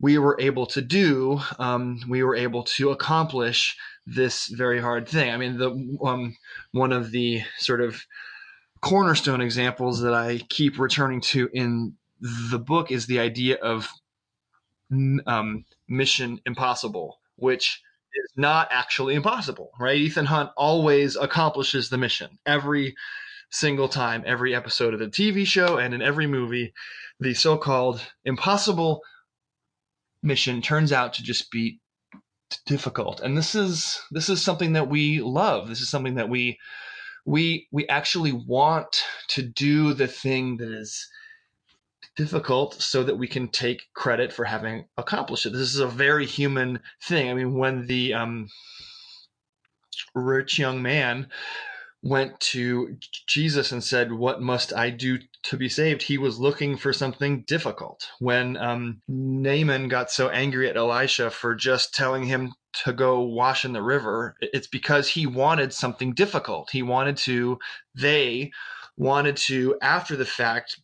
we 0.00 0.16
were 0.16 0.40
able 0.40 0.66
to 0.66 0.80
do. 0.80 1.40
Um, 1.58 2.02
we 2.08 2.22
were 2.22 2.36
able 2.36 2.62
to 2.76 2.90
accomplish 2.90 3.76
this 4.06 4.46
very 4.46 4.80
hard 4.80 5.08
thing. 5.08 5.28
I 5.28 5.36
mean, 5.38 5.58
the 5.58 5.70
um, 6.04 6.36
one 6.70 6.92
of 6.92 7.10
the 7.10 7.42
sort 7.58 7.80
of 7.80 8.00
cornerstone 8.80 9.40
examples 9.40 10.02
that 10.02 10.14
I 10.14 10.38
keep 10.48 10.78
returning 10.78 11.20
to 11.32 11.48
in 11.52 11.94
the 12.22 12.58
book 12.58 12.92
is 12.92 13.06
the 13.06 13.18
idea 13.18 13.56
of 13.56 13.88
um, 15.26 15.64
Mission 15.88 16.40
Impossible, 16.46 17.18
which 17.36 17.82
is 18.14 18.32
not 18.36 18.68
actually 18.70 19.14
impossible, 19.14 19.70
right? 19.80 19.96
Ethan 19.96 20.26
Hunt 20.26 20.50
always 20.56 21.16
accomplishes 21.16 21.88
the 21.88 21.98
mission 21.98 22.38
every 22.46 22.94
single 23.50 23.88
time, 23.88 24.22
every 24.24 24.54
episode 24.54 24.94
of 24.94 25.00
the 25.00 25.08
TV 25.08 25.46
show 25.46 25.78
and 25.78 25.94
in 25.94 26.02
every 26.02 26.26
movie. 26.26 26.72
The 27.18 27.34
so 27.34 27.56
called 27.56 28.00
impossible 28.24 29.02
mission 30.22 30.62
turns 30.62 30.92
out 30.92 31.14
to 31.14 31.22
just 31.22 31.50
be 31.50 31.80
difficult. 32.66 33.20
And 33.20 33.36
this 33.36 33.54
is 33.54 34.00
this 34.10 34.28
is 34.28 34.42
something 34.42 34.74
that 34.74 34.88
we 34.88 35.20
love. 35.20 35.68
This 35.68 35.80
is 35.80 35.90
something 35.90 36.14
that 36.16 36.28
we 36.28 36.58
we 37.24 37.68
we 37.72 37.86
actually 37.88 38.32
want 38.32 39.02
to 39.28 39.42
do 39.42 39.94
the 39.94 40.08
thing 40.08 40.58
that 40.58 40.70
is 40.70 41.08
difficult 42.16 42.80
so 42.80 43.02
that 43.04 43.16
we 43.16 43.26
can 43.26 43.48
take 43.48 43.88
credit 43.94 44.32
for 44.32 44.44
having 44.44 44.86
accomplished 44.96 45.46
it. 45.46 45.50
This 45.52 45.74
is 45.74 45.78
a 45.78 45.86
very 45.86 46.26
human 46.26 46.80
thing. 47.02 47.30
I 47.30 47.34
mean, 47.34 47.56
when 47.56 47.86
the 47.86 48.14
um, 48.14 48.48
rich 50.14 50.58
young 50.58 50.82
man 50.82 51.28
went 52.02 52.38
to 52.40 52.96
Jesus 53.26 53.70
and 53.72 53.82
said, 53.82 54.12
What 54.12 54.42
must 54.42 54.72
I 54.72 54.90
do 54.90 55.18
to 55.44 55.56
be 55.56 55.68
saved? 55.68 56.02
He 56.02 56.18
was 56.18 56.38
looking 56.38 56.76
for 56.76 56.92
something 56.92 57.44
difficult. 57.46 58.08
When 58.18 58.56
um, 58.56 59.02
Naaman 59.08 59.88
got 59.88 60.10
so 60.10 60.28
angry 60.28 60.68
at 60.68 60.76
Elisha 60.76 61.30
for 61.30 61.54
just 61.54 61.94
telling 61.94 62.24
him 62.24 62.52
to 62.84 62.92
go 62.92 63.20
wash 63.20 63.64
in 63.64 63.72
the 63.72 63.82
river, 63.82 64.36
it's 64.40 64.66
because 64.66 65.08
he 65.08 65.26
wanted 65.26 65.72
something 65.72 66.12
difficult. 66.14 66.70
He 66.70 66.82
wanted 66.82 67.16
to, 67.18 67.58
they 67.94 68.50
wanted 68.96 69.36
to, 69.36 69.76
after 69.80 70.16
the 70.16 70.26
fact, 70.26 70.80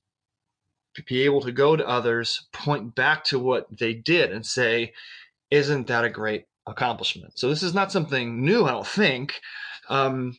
be 1.06 1.22
able 1.22 1.40
to 1.42 1.52
go 1.52 1.76
to 1.76 1.88
others, 1.88 2.46
point 2.52 2.94
back 2.94 3.24
to 3.24 3.38
what 3.38 3.66
they 3.76 3.94
did, 3.94 4.32
and 4.32 4.44
say, 4.44 4.92
Isn't 5.50 5.86
that 5.86 6.04
a 6.04 6.10
great 6.10 6.46
accomplishment? 6.66 7.38
So, 7.38 7.48
this 7.48 7.62
is 7.62 7.74
not 7.74 7.92
something 7.92 8.44
new, 8.44 8.64
I 8.64 8.72
don't 8.72 8.86
think. 8.86 9.40
Um, 9.88 10.36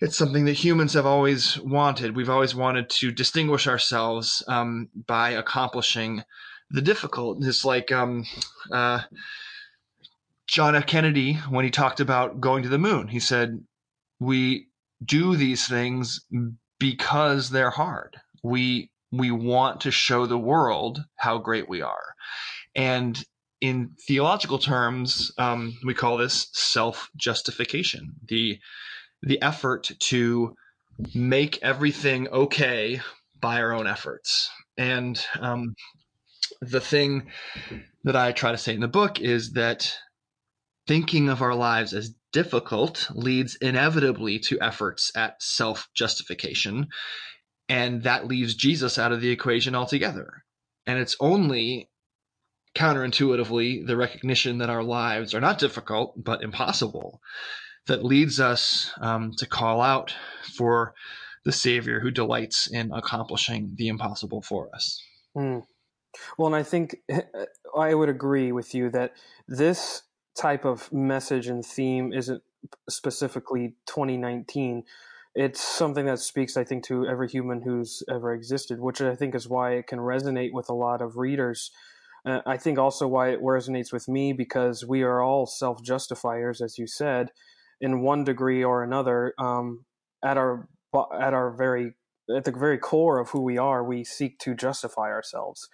it's 0.00 0.16
something 0.16 0.44
that 0.46 0.52
humans 0.52 0.94
have 0.94 1.06
always 1.06 1.58
wanted. 1.60 2.16
We've 2.16 2.30
always 2.30 2.54
wanted 2.54 2.90
to 2.90 3.10
distinguish 3.10 3.66
ourselves 3.66 4.42
um, 4.48 4.88
by 5.06 5.30
accomplishing 5.30 6.22
the 6.70 6.82
difficult. 6.82 7.44
It's 7.44 7.64
like 7.64 7.92
um, 7.92 8.24
uh, 8.70 9.02
John 10.46 10.74
F. 10.74 10.86
Kennedy 10.86 11.34
when 11.48 11.64
he 11.64 11.70
talked 11.70 12.00
about 12.00 12.40
going 12.40 12.62
to 12.64 12.68
the 12.68 12.78
moon. 12.78 13.08
He 13.08 13.20
said, 13.20 13.64
"We 14.20 14.68
do 15.04 15.36
these 15.36 15.66
things 15.66 16.24
because 16.78 17.50
they're 17.50 17.70
hard. 17.70 18.16
We 18.42 18.90
we 19.18 19.30
want 19.30 19.82
to 19.82 19.90
show 19.90 20.26
the 20.26 20.38
world 20.38 21.00
how 21.16 21.38
great 21.38 21.68
we 21.68 21.82
are. 21.82 22.14
And 22.74 23.22
in 23.60 23.92
theological 24.06 24.58
terms, 24.58 25.32
um, 25.38 25.78
we 25.84 25.94
call 25.94 26.16
this 26.16 26.48
self 26.52 27.10
justification 27.16 28.14
the, 28.28 28.58
the 29.22 29.40
effort 29.40 29.90
to 29.98 30.54
make 31.14 31.58
everything 31.62 32.28
okay 32.28 33.00
by 33.40 33.60
our 33.60 33.72
own 33.72 33.86
efforts. 33.86 34.50
And 34.76 35.22
um, 35.40 35.74
the 36.60 36.80
thing 36.80 37.30
that 38.04 38.16
I 38.16 38.32
try 38.32 38.52
to 38.52 38.58
say 38.58 38.74
in 38.74 38.80
the 38.80 38.88
book 38.88 39.20
is 39.20 39.52
that 39.52 39.92
thinking 40.86 41.28
of 41.28 41.42
our 41.42 41.54
lives 41.54 41.94
as 41.94 42.14
difficult 42.32 43.08
leads 43.14 43.56
inevitably 43.56 44.38
to 44.40 44.60
efforts 44.60 45.10
at 45.16 45.42
self 45.42 45.88
justification 45.94 46.88
and 47.68 48.02
that 48.02 48.26
leaves 48.26 48.54
Jesus 48.54 48.98
out 48.98 49.12
of 49.12 49.20
the 49.20 49.30
equation 49.30 49.74
altogether. 49.74 50.44
And 50.86 50.98
it's 50.98 51.16
only 51.20 51.88
counterintuitively 52.76 53.86
the 53.86 53.96
recognition 53.96 54.58
that 54.58 54.70
our 54.70 54.82
lives 54.82 55.34
are 55.34 55.40
not 55.40 55.58
difficult, 55.58 56.22
but 56.22 56.42
impossible, 56.42 57.20
that 57.86 58.04
leads 58.04 58.40
us 58.40 58.92
um, 59.00 59.32
to 59.38 59.46
call 59.46 59.80
out 59.80 60.14
for 60.56 60.94
the 61.44 61.52
Savior 61.52 62.00
who 62.00 62.10
delights 62.10 62.66
in 62.66 62.90
accomplishing 62.92 63.74
the 63.76 63.88
impossible 63.88 64.42
for 64.42 64.74
us. 64.74 65.02
Mm. 65.36 65.64
Well, 66.38 66.46
and 66.46 66.56
I 66.56 66.62
think 66.62 66.96
I 67.78 67.94
would 67.94 68.08
agree 68.08 68.52
with 68.52 68.74
you 68.74 68.90
that 68.90 69.12
this 69.46 70.02
type 70.36 70.64
of 70.64 70.92
message 70.92 71.46
and 71.46 71.64
theme 71.64 72.12
isn't 72.12 72.42
specifically 72.88 73.74
2019 73.86 74.84
it's 75.34 75.60
something 75.60 76.06
that 76.06 76.20
speaks, 76.20 76.56
I 76.56 76.64
think, 76.64 76.84
to 76.84 77.06
every 77.06 77.28
human 77.28 77.62
who's 77.62 78.02
ever 78.08 78.32
existed, 78.32 78.80
which 78.80 79.00
I 79.00 79.14
think 79.16 79.34
is 79.34 79.48
why 79.48 79.72
it 79.72 79.86
can 79.86 79.98
resonate 79.98 80.52
with 80.52 80.68
a 80.68 80.74
lot 80.74 81.02
of 81.02 81.16
readers. 81.16 81.70
Uh, 82.24 82.40
I 82.46 82.56
think 82.56 82.78
also 82.78 83.08
why 83.08 83.30
it 83.30 83.42
resonates 83.42 83.92
with 83.92 84.08
me 84.08 84.32
because 84.32 84.84
we 84.86 85.02
are 85.02 85.20
all 85.20 85.46
self 85.46 85.82
justifiers, 85.82 86.60
as 86.60 86.78
you 86.78 86.86
said, 86.86 87.30
in 87.80 88.02
one 88.02 88.24
degree 88.24 88.62
or 88.62 88.82
another. 88.82 89.34
Um, 89.38 89.84
at 90.24 90.38
our 90.38 90.68
at 91.20 91.34
our 91.34 91.50
very 91.50 91.94
at 92.34 92.44
the 92.44 92.52
very 92.52 92.78
core 92.78 93.18
of 93.18 93.30
who 93.30 93.42
we 93.42 93.58
are, 93.58 93.84
we 93.84 94.04
seek 94.04 94.38
to 94.38 94.54
justify 94.54 95.10
ourselves, 95.10 95.68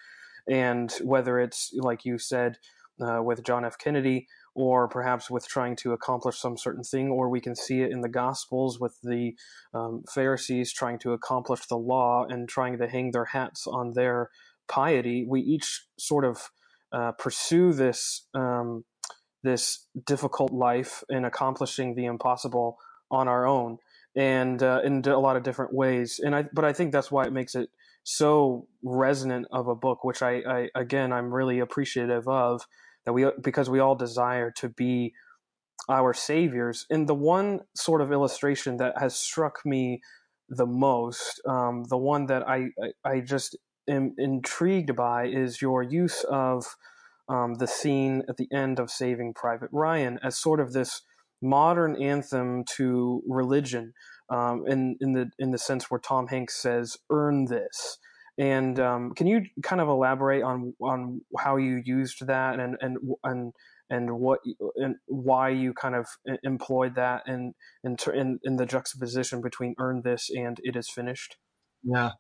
and 0.49 0.91
whether 1.03 1.39
it's 1.39 1.71
like 1.75 2.05
you 2.05 2.19
said 2.19 2.57
uh, 3.01 3.23
with 3.23 3.45
John 3.45 3.65
F. 3.65 3.79
Kennedy, 3.79 4.27
or 4.55 4.89
perhaps 4.89 5.31
with 5.31 5.47
trying 5.49 5.77
to 5.77 5.93
accomplish 5.93 6.39
some 6.39 6.57
certain 6.59 6.83
thing, 6.83 7.09
or 7.11 7.29
we 7.29 7.41
can 7.41 7.55
see 7.55 7.83
it 7.83 7.93
in 7.93 8.01
the 8.01 8.09
Gospels 8.09 8.81
with 8.81 8.97
the 9.03 9.35
um, 9.73 10.03
Pharisees 10.13 10.73
trying 10.73 10.99
to 11.01 11.13
accomplish 11.13 11.67
the 11.67 11.77
law 11.77 12.25
and 12.29 12.49
trying 12.49 12.79
to 12.79 12.89
hang 12.89 13.13
their 13.13 13.27
hats 13.27 13.67
on 13.67 13.93
their 13.95 14.31
piety. 14.69 15.27
We 15.29 15.41
each 15.41 15.87
sort 15.99 16.25
of 16.25 16.51
uh, 16.93 17.13
pursue 17.13 17.73
this 17.73 18.27
um, 18.35 18.85
this 19.43 19.87
difficult 20.07 20.53
life 20.53 21.03
in 21.09 21.25
accomplishing 21.25 21.95
the 21.95 22.05
impossible 22.05 22.77
on 23.11 23.29
our 23.29 23.47
own, 23.47 23.79
and 24.17 24.63
uh, 24.63 24.81
in 24.85 25.03
a 25.07 25.19
lot 25.19 25.37
of 25.37 25.43
different 25.43 25.73
ways. 25.73 26.21
And 26.23 26.35
I, 26.35 26.45
but 26.53 26.65
I 26.65 26.73
think 26.73 26.93
that's 26.93 27.11
why 27.11 27.25
it 27.25 27.33
makes 27.33 27.55
it 27.55 27.71
so 28.03 28.67
resonant 28.83 29.47
of 29.53 29.69
a 29.69 29.75
book, 29.75 30.05
which 30.05 30.23
I, 30.23 30.43
I 30.47 30.69
again 30.75 31.13
I'm 31.13 31.33
really 31.33 31.61
appreciative 31.61 32.27
of 32.29 32.63
that 33.05 33.13
we 33.13 33.27
because 33.41 33.71
we 33.71 33.81
all 33.81 33.95
desire 33.95 34.51
to 34.53 34.69
be 34.69 35.13
our 35.89 36.15
saviors. 36.15 36.87
And 36.91 37.09
the 37.09 37.15
one 37.15 37.61
sort 37.75 38.01
of 38.01 38.13
illustration 38.13 38.77
that 38.79 38.99
has 38.99 39.17
struck 39.17 39.61
me 39.65 40.01
the 40.49 40.67
most, 40.67 41.41
um, 41.47 41.85
the 41.89 41.97
one 41.97 42.27
that 42.27 42.47
I, 42.49 42.69
I, 43.05 43.11
I 43.11 43.21
just 43.21 43.57
am 43.89 44.15
intrigued 44.19 44.95
by, 44.97 45.27
is 45.27 45.63
your 45.63 45.83
use 45.83 46.25
of 46.31 46.77
um, 47.29 47.55
the 47.55 47.67
scene 47.67 48.23
at 48.29 48.37
the 48.37 48.49
end 48.53 48.79
of 48.79 48.91
Saving 48.91 49.33
Private 49.35 49.71
Ryan 49.73 50.19
as 50.23 50.37
sort 50.37 50.61
of 50.61 50.73
this 50.73 51.03
modern 51.41 52.01
anthem 52.01 52.65
to 52.77 53.23
religion, 53.27 53.95
um, 54.29 54.65
in 54.67 54.97
in 55.01 55.13
the 55.13 55.31
in 55.39 55.51
the 55.51 55.59
sense 55.59 55.91
where 55.91 56.01
Tom 56.01 56.27
Hanks 56.29 56.61
says, 56.61 56.97
"Earn 57.11 57.47
this." 57.47 57.99
And 58.41 58.81
um, 58.81 59.13
can 59.15 59.27
you 59.27 59.43
kind 59.63 59.83
of 59.83 59.89
elaborate 59.89 60.43
on 60.43 60.73
on 60.81 61.21
how 61.39 61.59
you 61.59 61.83
used 61.85 62.27
that 62.27 62.59
and 62.59 62.75
and 62.81 62.97
and 63.23 63.53
and 63.91 64.19
what 64.19 64.41
and 64.77 64.97
why 65.07 65.51
you 65.51 65.75
kind 65.75 65.95
of 65.95 66.07
employed 66.43 66.95
that 66.95 67.25
in 67.27 67.53
in 67.85 67.97
in, 68.15 68.41
in 68.43 68.57
the 68.57 68.65
juxtaposition 68.65 69.43
between 69.43 69.75
"earn 69.79 70.01
this" 70.03 70.31
and 70.35 70.59
"it 70.63 70.75
is 70.75 70.89
finished"? 70.89 71.37
Yeah. 71.85 72.13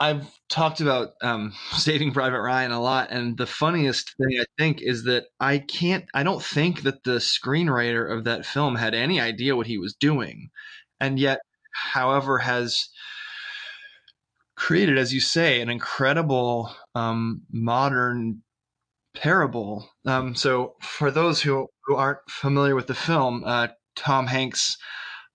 I've 0.00 0.26
talked 0.48 0.80
about 0.80 1.10
um, 1.22 1.52
Saving 1.72 2.12
Private 2.12 2.40
Ryan 2.40 2.72
a 2.72 2.80
lot, 2.80 3.10
and 3.10 3.36
the 3.36 3.46
funniest 3.46 4.14
thing 4.16 4.40
I 4.40 4.44
think 4.58 4.80
is 4.80 5.04
that 5.04 5.26
I 5.38 5.58
can't, 5.58 6.06
I 6.14 6.22
don't 6.22 6.42
think 6.42 6.82
that 6.82 7.04
the 7.04 7.18
screenwriter 7.18 8.10
of 8.10 8.24
that 8.24 8.46
film 8.46 8.76
had 8.76 8.94
any 8.94 9.20
idea 9.20 9.54
what 9.54 9.66
he 9.66 9.76
was 9.76 9.94
doing, 9.94 10.48
and 10.98 11.18
yet 11.18 11.40
however, 11.92 12.38
has 12.38 12.88
created, 14.56 14.98
as 14.98 15.12
you 15.12 15.20
say, 15.20 15.60
an 15.60 15.68
incredible 15.68 16.74
um, 16.94 17.42
modern 17.50 18.42
parable. 19.14 19.88
Um, 20.06 20.34
so, 20.34 20.74
for 20.80 21.10
those 21.10 21.42
who, 21.42 21.68
who 21.84 21.96
aren't 21.96 22.18
familiar 22.28 22.74
with 22.74 22.86
the 22.86 22.94
film, 22.94 23.42
uh, 23.44 23.68
Tom 23.96 24.26
Hanks 24.26 24.76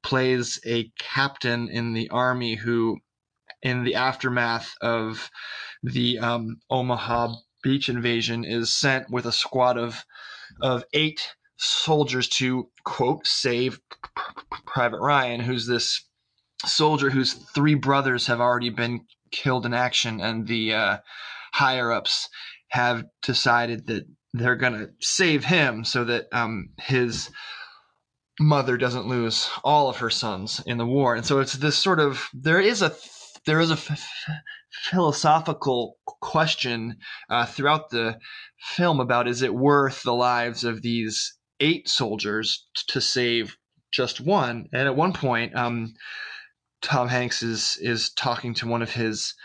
plays 0.03 0.59
a 0.65 0.91
captain 0.99 1.69
in 1.69 1.93
the 1.93 2.09
army 2.09 2.55
who, 2.55 2.97
in 3.61 3.83
the 3.83 3.95
aftermath 3.95 4.73
of 4.81 5.29
the 5.83 6.19
um, 6.19 6.57
Omaha 6.69 7.35
beach 7.63 7.89
invasion, 7.89 8.45
is 8.45 8.73
sent 8.73 9.09
with 9.09 9.25
a 9.25 9.31
squad 9.31 9.77
of 9.77 10.03
of 10.61 10.83
eight 10.93 11.35
soldiers 11.57 12.27
to 12.27 12.69
quote 12.83 13.27
save 13.27 13.79
Private 14.65 14.99
Ryan, 14.99 15.41
who's 15.41 15.67
this 15.67 16.08
soldier 16.65 17.09
whose 17.09 17.33
three 17.33 17.75
brothers 17.75 18.27
have 18.27 18.41
already 18.41 18.69
been 18.69 19.01
killed 19.31 19.65
in 19.65 19.73
action, 19.73 20.19
and 20.19 20.47
the 20.47 20.73
uh, 20.73 20.97
higher 21.53 21.91
ups 21.91 22.29
have 22.69 23.05
decided 23.21 23.87
that 23.87 24.05
they're 24.33 24.55
going 24.55 24.73
to 24.73 24.89
save 24.99 25.43
him 25.43 25.83
so 25.83 26.03
that 26.03 26.27
um, 26.31 26.69
his 26.79 27.29
mother 28.39 28.77
doesn't 28.77 29.07
lose 29.07 29.49
all 29.63 29.89
of 29.89 29.97
her 29.97 30.09
sons 30.09 30.61
in 30.65 30.77
the 30.77 30.85
war. 30.85 31.15
And 31.15 31.25
so 31.25 31.39
it's 31.39 31.53
this 31.53 31.77
sort 31.77 31.99
of 31.99 32.29
there 32.33 32.61
is 32.61 32.81
a 32.81 32.95
there 33.45 33.59
is 33.59 33.71
a 33.71 33.97
philosophical 34.89 35.97
question 36.21 36.97
uh, 37.29 37.45
throughout 37.45 37.89
the 37.89 38.19
film 38.75 38.99
about 38.99 39.27
is 39.27 39.41
it 39.41 39.53
worth 39.53 40.03
the 40.03 40.13
lives 40.13 40.63
of 40.63 40.81
these 40.81 41.35
eight 41.59 41.87
soldiers 41.89 42.67
t- 42.75 42.83
to 42.89 43.01
save 43.01 43.57
just 43.91 44.21
one? 44.21 44.67
And 44.73 44.87
at 44.87 44.95
one 44.95 45.13
point, 45.13 45.55
um, 45.55 45.93
Tom 46.81 47.07
Hanks 47.07 47.43
is 47.43 47.77
is 47.81 48.11
talking 48.11 48.53
to 48.55 48.67
one 48.67 48.81
of 48.81 48.91
his 48.91 49.35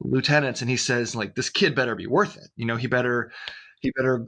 lieutenants, 0.00 0.60
and 0.60 0.70
he 0.70 0.76
says 0.76 1.14
like, 1.14 1.34
"This 1.34 1.50
kid 1.50 1.74
better 1.74 1.94
be 1.94 2.06
worth 2.06 2.36
it. 2.36 2.50
You 2.56 2.66
know, 2.66 2.76
he 2.76 2.86
better 2.86 3.32
he 3.80 3.90
better." 3.96 4.26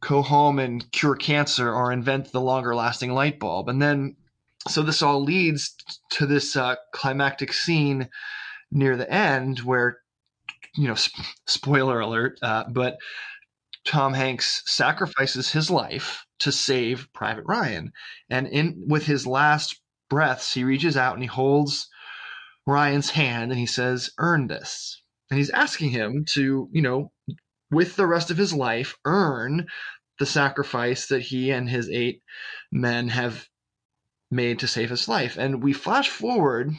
Go 0.00 0.22
home 0.22 0.58
and 0.58 0.90
cure 0.90 1.14
cancer 1.14 1.72
or 1.72 1.92
invent 1.92 2.32
the 2.32 2.40
longer 2.40 2.74
lasting 2.74 3.12
light 3.12 3.38
bulb. 3.38 3.68
And 3.68 3.80
then 3.80 4.16
so 4.68 4.82
this 4.82 5.02
all 5.02 5.22
leads 5.22 5.74
to 6.10 6.26
this 6.26 6.56
uh, 6.56 6.76
climactic 6.92 7.52
scene 7.52 8.08
near 8.70 8.96
the 8.96 9.10
end 9.10 9.60
where 9.60 9.98
you 10.76 10.88
know 10.88 10.94
sp- 10.96 11.20
spoiler 11.46 12.00
alert 12.00 12.38
uh, 12.42 12.64
but 12.70 12.96
tom 13.84 14.14
hanks 14.14 14.62
sacrifices 14.66 15.50
his 15.52 15.70
life 15.70 16.24
to 16.38 16.50
save 16.50 17.08
private 17.12 17.44
ryan 17.46 17.92
and 18.30 18.46
in 18.46 18.82
with 18.86 19.04
his 19.04 19.26
last 19.26 19.81
breaths 20.12 20.52
he 20.52 20.62
reaches 20.64 20.96
out 20.96 21.14
and 21.14 21.22
he 21.22 21.26
holds 21.26 21.88
ryan's 22.66 23.10
hand 23.10 23.50
and 23.50 23.58
he 23.58 23.66
says 23.66 24.10
earn 24.18 24.46
this 24.46 25.02
and 25.30 25.38
he's 25.38 25.50
asking 25.50 25.90
him 25.90 26.24
to 26.26 26.68
you 26.72 26.82
know 26.82 27.10
with 27.70 27.96
the 27.96 28.06
rest 28.06 28.30
of 28.30 28.36
his 28.36 28.52
life 28.52 28.96
earn 29.06 29.66
the 30.18 30.26
sacrifice 30.26 31.06
that 31.06 31.22
he 31.22 31.50
and 31.50 31.68
his 31.68 31.88
eight 31.88 32.22
men 32.70 33.08
have 33.08 33.48
made 34.30 34.60
to 34.60 34.68
save 34.68 34.90
his 34.90 35.08
life. 35.08 35.36
And 35.36 35.62
we 35.62 35.72
flash 35.72 36.08
forward 36.08 36.72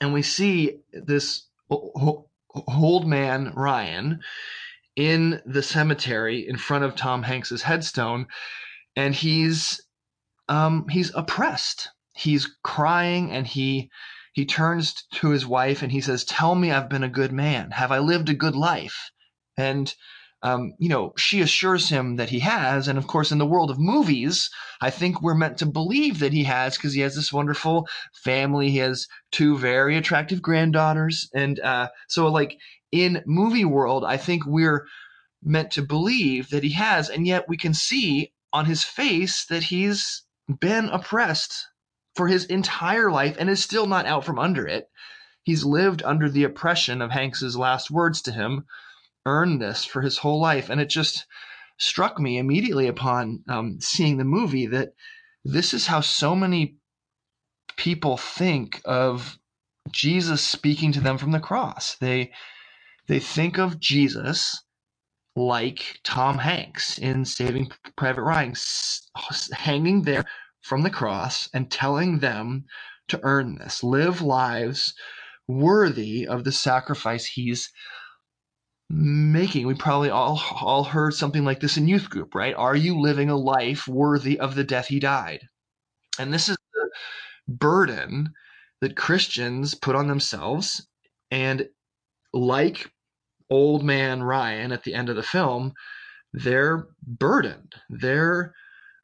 and 0.00 0.12
we 0.12 0.22
see 0.22 0.80
this 0.92 1.46
old 1.70 3.06
man, 3.06 3.52
Ryan, 3.54 4.20
in 4.96 5.40
the 5.46 5.62
cemetery 5.62 6.46
in 6.48 6.56
front 6.56 6.84
of 6.84 6.94
Tom 6.94 7.22
Hanks's 7.22 7.62
headstone. 7.62 8.26
And 8.96 9.14
he's 9.14 9.80
um, 10.48 10.88
he's 10.88 11.14
oppressed. 11.14 11.90
He's 12.14 12.48
crying 12.62 13.30
and 13.30 13.46
he 13.46 13.90
he 14.32 14.44
turns 14.44 15.04
to 15.12 15.30
his 15.30 15.46
wife 15.46 15.82
and 15.82 15.92
he 15.92 16.00
says, 16.00 16.24
Tell 16.24 16.54
me 16.54 16.70
I've 16.70 16.88
been 16.88 17.04
a 17.04 17.08
good 17.08 17.32
man. 17.32 17.70
Have 17.70 17.92
I 17.92 17.98
lived 18.00 18.28
a 18.28 18.34
good 18.34 18.56
life? 18.56 19.10
And 19.56 19.94
um, 20.42 20.74
you 20.78 20.90
know, 20.90 21.14
she 21.16 21.40
assures 21.40 21.88
him 21.88 22.16
that 22.16 22.28
he 22.28 22.40
has. 22.40 22.86
And 22.86 22.98
of 22.98 23.06
course, 23.06 23.32
in 23.32 23.38
the 23.38 23.46
world 23.46 23.70
of 23.70 23.78
movies, 23.78 24.50
I 24.82 24.90
think 24.90 25.22
we're 25.22 25.34
meant 25.34 25.56
to 25.58 25.66
believe 25.66 26.18
that 26.18 26.34
he 26.34 26.44
has 26.44 26.76
because 26.76 26.92
he 26.92 27.00
has 27.00 27.14
this 27.14 27.32
wonderful 27.32 27.88
family. 28.12 28.70
He 28.70 28.78
has 28.78 29.08
two 29.32 29.56
very 29.56 29.96
attractive 29.96 30.42
granddaughters. 30.42 31.30
And 31.34 31.58
uh, 31.60 31.88
so, 32.08 32.28
like, 32.28 32.58
in 32.92 33.22
movie 33.24 33.64
world, 33.64 34.04
I 34.04 34.18
think 34.18 34.44
we're 34.44 34.84
meant 35.42 35.70
to 35.72 35.82
believe 35.82 36.50
that 36.50 36.62
he 36.62 36.72
has. 36.72 37.08
And 37.08 37.26
yet 37.26 37.48
we 37.48 37.56
can 37.56 37.72
see 37.72 38.30
on 38.52 38.66
his 38.66 38.84
face 38.84 39.46
that 39.46 39.62
he's 39.62 40.24
been 40.60 40.90
oppressed 40.90 41.68
for 42.14 42.28
his 42.28 42.44
entire 42.46 43.10
life 43.10 43.36
and 43.38 43.50
is 43.50 43.62
still 43.62 43.86
not 43.86 44.06
out 44.06 44.24
from 44.24 44.38
under 44.38 44.66
it. 44.66 44.88
He's 45.42 45.64
lived 45.64 46.02
under 46.02 46.30
the 46.30 46.44
oppression 46.44 47.02
of 47.02 47.10
Hanks's 47.10 47.56
last 47.56 47.90
words 47.90 48.22
to 48.22 48.32
him 48.32 48.64
earned 49.26 49.60
this 49.60 49.84
for 49.84 50.02
his 50.02 50.18
whole 50.18 50.40
life. 50.40 50.70
And 50.70 50.80
it 50.80 50.88
just 50.88 51.26
struck 51.78 52.18
me 52.18 52.38
immediately 52.38 52.86
upon 52.88 53.42
um, 53.48 53.80
seeing 53.80 54.16
the 54.16 54.24
movie 54.24 54.66
that 54.66 54.94
this 55.44 55.74
is 55.74 55.86
how 55.86 56.00
so 56.00 56.34
many 56.34 56.76
people 57.76 58.16
think 58.16 58.80
of 58.84 59.38
Jesus 59.90 60.40
speaking 60.42 60.92
to 60.92 61.00
them 61.00 61.18
from 61.18 61.32
the 61.32 61.40
cross. 61.40 61.96
They 61.96 62.32
they 63.06 63.20
think 63.20 63.58
of 63.58 63.78
Jesus 63.78 64.62
like 65.36 66.00
Tom 66.04 66.38
Hanks 66.38 66.98
in 66.98 67.24
Saving 67.24 67.70
Private 67.96 68.22
Ryan, 68.22 68.54
hanging 69.52 70.02
there 70.02 70.24
from 70.64 70.82
the 70.82 70.90
cross 70.90 71.50
and 71.52 71.70
telling 71.70 72.20
them 72.20 72.64
to 73.06 73.20
earn 73.22 73.56
this, 73.56 73.84
live 73.84 74.22
lives 74.22 74.94
worthy 75.46 76.26
of 76.26 76.42
the 76.42 76.52
sacrifice 76.52 77.26
he's 77.26 77.70
making. 78.88 79.66
We 79.66 79.74
probably 79.74 80.08
all 80.08 80.40
all 80.62 80.84
heard 80.84 81.12
something 81.12 81.44
like 81.44 81.60
this 81.60 81.76
in 81.76 81.86
youth 81.86 82.08
group 82.08 82.34
right? 82.34 82.54
Are 82.54 82.74
you 82.74 82.98
living 82.98 83.28
a 83.28 83.36
life 83.36 83.86
worthy 83.86 84.40
of 84.40 84.54
the 84.54 84.64
death 84.64 84.86
he 84.86 84.98
died? 84.98 85.40
And 86.18 86.32
this 86.32 86.48
is 86.48 86.56
the 86.72 86.90
burden 87.46 88.32
that 88.80 88.96
christians 88.96 89.74
put 89.74 89.94
on 89.94 90.08
themselves. 90.08 90.88
And 91.30 91.68
like 92.32 92.90
old 93.50 93.84
man 93.84 94.22
ryan 94.22 94.72
at 94.72 94.84
the 94.84 94.94
end 94.94 95.10
of 95.10 95.16
the 95.16 95.22
film 95.22 95.74
they're 96.32 96.88
burdened. 97.06 97.74
They're 97.90 98.54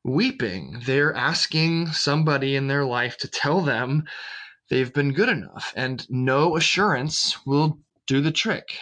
weeping 0.05 0.81
they're 0.87 1.15
asking 1.15 1.87
somebody 1.89 2.57
in 2.57 2.69
their 2.69 2.85
life 2.85 3.17
to 3.19 3.29
tell 3.29 3.61
them 3.61 4.05
they've 4.71 4.95
been 4.95 5.13
good 5.13 5.29
enough 5.29 5.73
and 5.77 6.07
no 6.11 6.57
assurance 6.57 7.45
will 7.47 7.79
do 8.07 8.21
the 8.21 8.33
trick 8.33 8.79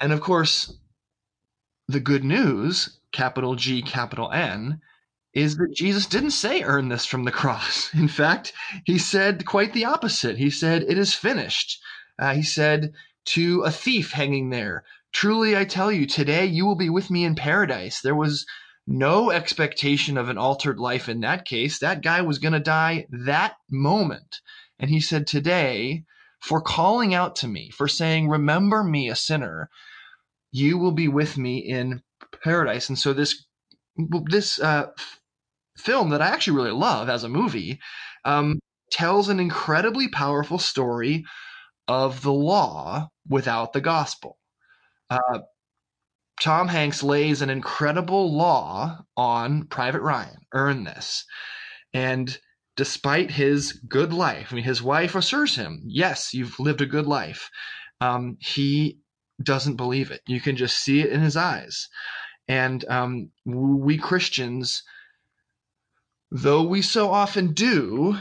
and 0.00 0.12
of 0.12 0.20
course, 0.20 0.74
the 1.88 2.00
good 2.00 2.22
news, 2.22 2.98
capital 3.10 3.56
G, 3.56 3.82
capital 3.82 4.30
N, 4.30 4.80
is 5.34 5.56
that 5.56 5.74
Jesus 5.74 6.06
didn't 6.06 6.30
say 6.30 6.62
earn 6.62 6.88
this 6.88 7.04
from 7.04 7.24
the 7.24 7.32
cross. 7.32 7.92
In 7.94 8.08
fact, 8.08 8.52
he 8.84 8.98
said 8.98 9.44
quite 9.44 9.72
the 9.72 9.84
opposite. 9.84 10.38
He 10.38 10.50
said, 10.50 10.84
It 10.84 10.98
is 10.98 11.14
finished. 11.14 11.80
Uh, 12.18 12.34
he 12.34 12.42
said 12.42 12.92
to 13.26 13.62
a 13.62 13.70
thief 13.70 14.12
hanging 14.12 14.50
there, 14.50 14.84
Truly 15.12 15.56
I 15.56 15.64
tell 15.64 15.90
you, 15.90 16.06
today 16.06 16.46
you 16.46 16.64
will 16.64 16.76
be 16.76 16.90
with 16.90 17.10
me 17.10 17.24
in 17.24 17.34
paradise. 17.34 18.00
There 18.00 18.14
was 18.14 18.46
no 18.90 19.30
expectation 19.30 20.16
of 20.16 20.30
an 20.30 20.38
altered 20.38 20.78
life 20.78 21.10
in 21.10 21.20
that 21.20 21.44
case. 21.44 21.78
That 21.78 22.02
guy 22.02 22.22
was 22.22 22.38
going 22.38 22.54
to 22.54 22.60
die 22.60 23.06
that 23.10 23.56
moment. 23.70 24.40
And 24.78 24.90
he 24.90 24.98
said, 24.98 25.26
Today, 25.26 26.04
for 26.40 26.62
calling 26.62 27.12
out 27.12 27.36
to 27.36 27.48
me, 27.48 27.68
for 27.70 27.86
saying, 27.86 28.28
Remember 28.28 28.82
me, 28.82 29.10
a 29.10 29.14
sinner, 29.14 29.68
you 30.50 30.78
will 30.78 30.92
be 30.92 31.06
with 31.06 31.36
me 31.36 31.58
in 31.58 32.02
paradise. 32.42 32.88
And 32.88 32.98
so 32.98 33.12
this 33.12 33.44
this 34.30 34.58
uh, 34.58 34.86
film 35.76 36.08
that 36.10 36.22
I 36.22 36.28
actually 36.28 36.56
really 36.56 36.70
love 36.70 37.10
as 37.10 37.24
a 37.24 37.28
movie 37.28 37.80
um, 38.24 38.58
tells 38.90 39.28
an 39.28 39.38
incredibly 39.38 40.08
powerful 40.08 40.58
story 40.58 41.26
of 41.88 42.22
the 42.22 42.32
law 42.32 43.08
without 43.28 43.74
the 43.74 43.82
gospel. 43.82 44.38
Uh, 45.10 45.40
Tom 46.40 46.68
Hanks 46.68 47.02
lays 47.02 47.42
an 47.42 47.50
incredible 47.50 48.36
law 48.36 48.98
on 49.16 49.64
Private 49.66 50.02
Ryan. 50.02 50.46
Earn 50.52 50.84
this, 50.84 51.24
and 51.92 52.38
despite 52.76 53.32
his 53.32 53.72
good 53.72 54.12
life, 54.12 54.48
I 54.50 54.56
mean, 54.56 54.64
his 54.64 54.82
wife 54.82 55.14
assures 55.14 55.56
him, 55.56 55.82
"Yes, 55.86 56.32
you've 56.32 56.58
lived 56.60 56.80
a 56.80 56.86
good 56.86 57.06
life." 57.06 57.50
Um, 58.00 58.36
he 58.40 58.98
doesn't 59.42 59.76
believe 59.76 60.10
it. 60.10 60.22
You 60.26 60.40
can 60.40 60.56
just 60.56 60.78
see 60.78 61.00
it 61.00 61.10
in 61.10 61.20
his 61.20 61.36
eyes. 61.36 61.88
And 62.48 62.84
um, 62.88 63.30
we 63.44 63.98
Christians, 63.98 64.82
though 66.30 66.62
we 66.62 66.82
so 66.82 67.10
often 67.10 67.52
do, 67.52 68.18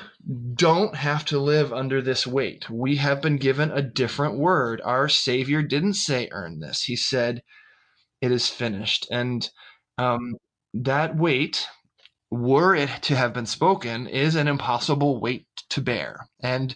don't 0.53 0.95
have 0.95 1.23
to 1.25 1.39
live 1.39 1.71
under 1.71 2.01
this 2.01 2.27
weight. 2.27 2.69
We 2.69 2.97
have 2.97 3.21
been 3.21 3.37
given 3.37 3.71
a 3.71 3.81
different 3.81 4.37
word. 4.37 4.81
Our 4.83 5.07
Savior 5.07 5.61
didn't 5.61 5.93
say, 5.93 6.27
earn 6.31 6.59
this. 6.59 6.83
He 6.83 6.95
said, 6.95 7.41
it 8.21 8.31
is 8.31 8.49
finished. 8.49 9.07
And 9.11 9.49
um, 9.97 10.35
that 10.73 11.15
weight, 11.15 11.67
were 12.29 12.75
it 12.75 12.89
to 13.03 13.15
have 13.15 13.33
been 13.33 13.45
spoken, 13.45 14.07
is 14.07 14.35
an 14.35 14.47
impossible 14.47 15.19
weight 15.19 15.45
to 15.69 15.81
bear. 15.81 16.27
And 16.41 16.75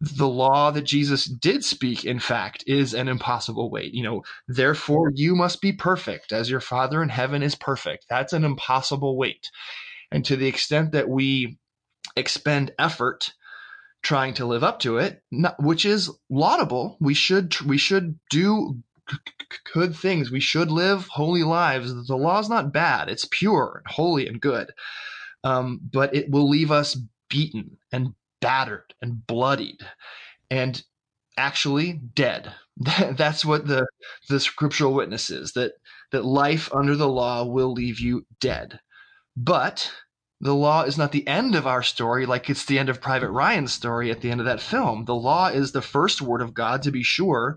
the 0.00 0.28
law 0.28 0.72
that 0.72 0.82
Jesus 0.82 1.26
did 1.26 1.64
speak, 1.64 2.04
in 2.04 2.18
fact, 2.18 2.64
is 2.66 2.92
an 2.92 3.06
impossible 3.08 3.70
weight. 3.70 3.94
You 3.94 4.02
know, 4.02 4.22
therefore 4.48 5.12
you 5.14 5.36
must 5.36 5.60
be 5.60 5.72
perfect 5.72 6.32
as 6.32 6.50
your 6.50 6.60
Father 6.60 7.02
in 7.02 7.08
heaven 7.08 7.42
is 7.42 7.54
perfect. 7.54 8.06
That's 8.10 8.32
an 8.32 8.44
impossible 8.44 9.16
weight. 9.16 9.48
And 10.10 10.24
to 10.24 10.36
the 10.36 10.48
extent 10.48 10.92
that 10.92 11.08
we 11.08 11.58
expend 12.16 12.72
effort 12.78 13.32
trying 14.02 14.34
to 14.34 14.44
live 14.44 14.64
up 14.64 14.80
to 14.80 14.98
it, 14.98 15.22
which 15.60 15.84
is 15.86 16.10
laudable, 16.28 16.96
we 17.00 17.14
should 17.14 17.58
we 17.60 17.78
should 17.78 18.18
do 18.28 18.82
good 19.72 19.94
things. 19.94 20.30
We 20.30 20.40
should 20.40 20.70
live 20.70 21.08
holy 21.08 21.42
lives. 21.42 22.06
The 22.06 22.16
law 22.16 22.38
is 22.40 22.48
not 22.48 22.72
bad; 22.72 23.08
it's 23.08 23.28
pure, 23.30 23.82
and 23.84 23.94
holy, 23.94 24.26
and 24.26 24.40
good. 24.40 24.72
Um, 25.44 25.80
but 25.82 26.14
it 26.14 26.30
will 26.30 26.48
leave 26.48 26.70
us 26.70 26.96
beaten 27.28 27.78
and 27.92 28.14
battered 28.40 28.94
and 29.00 29.26
bloodied 29.26 29.80
and 30.50 30.82
actually 31.36 31.94
dead. 32.14 32.52
That's 32.76 33.44
what 33.44 33.66
the 33.66 33.86
the 34.28 34.40
scriptural 34.40 34.94
witness 34.94 35.30
is 35.30 35.52
that 35.52 35.72
that 36.10 36.24
life 36.24 36.72
under 36.74 36.94
the 36.96 37.08
law 37.08 37.44
will 37.44 37.72
leave 37.72 38.00
you 38.00 38.26
dead. 38.40 38.80
But 39.36 39.90
the 40.42 40.54
law 40.56 40.82
is 40.82 40.98
not 40.98 41.12
the 41.12 41.26
end 41.28 41.54
of 41.54 41.68
our 41.68 41.84
story 41.84 42.26
like 42.26 42.50
it's 42.50 42.64
the 42.64 42.76
end 42.76 42.88
of 42.88 43.00
Private 43.00 43.30
Ryan's 43.30 43.72
story 43.72 44.10
at 44.10 44.22
the 44.22 44.30
end 44.30 44.40
of 44.40 44.46
that 44.46 44.60
film. 44.60 45.04
The 45.04 45.14
law 45.14 45.46
is 45.46 45.70
the 45.70 45.80
first 45.80 46.20
word 46.20 46.42
of 46.42 46.52
God 46.52 46.82
to 46.82 46.90
be 46.90 47.04
sure, 47.04 47.56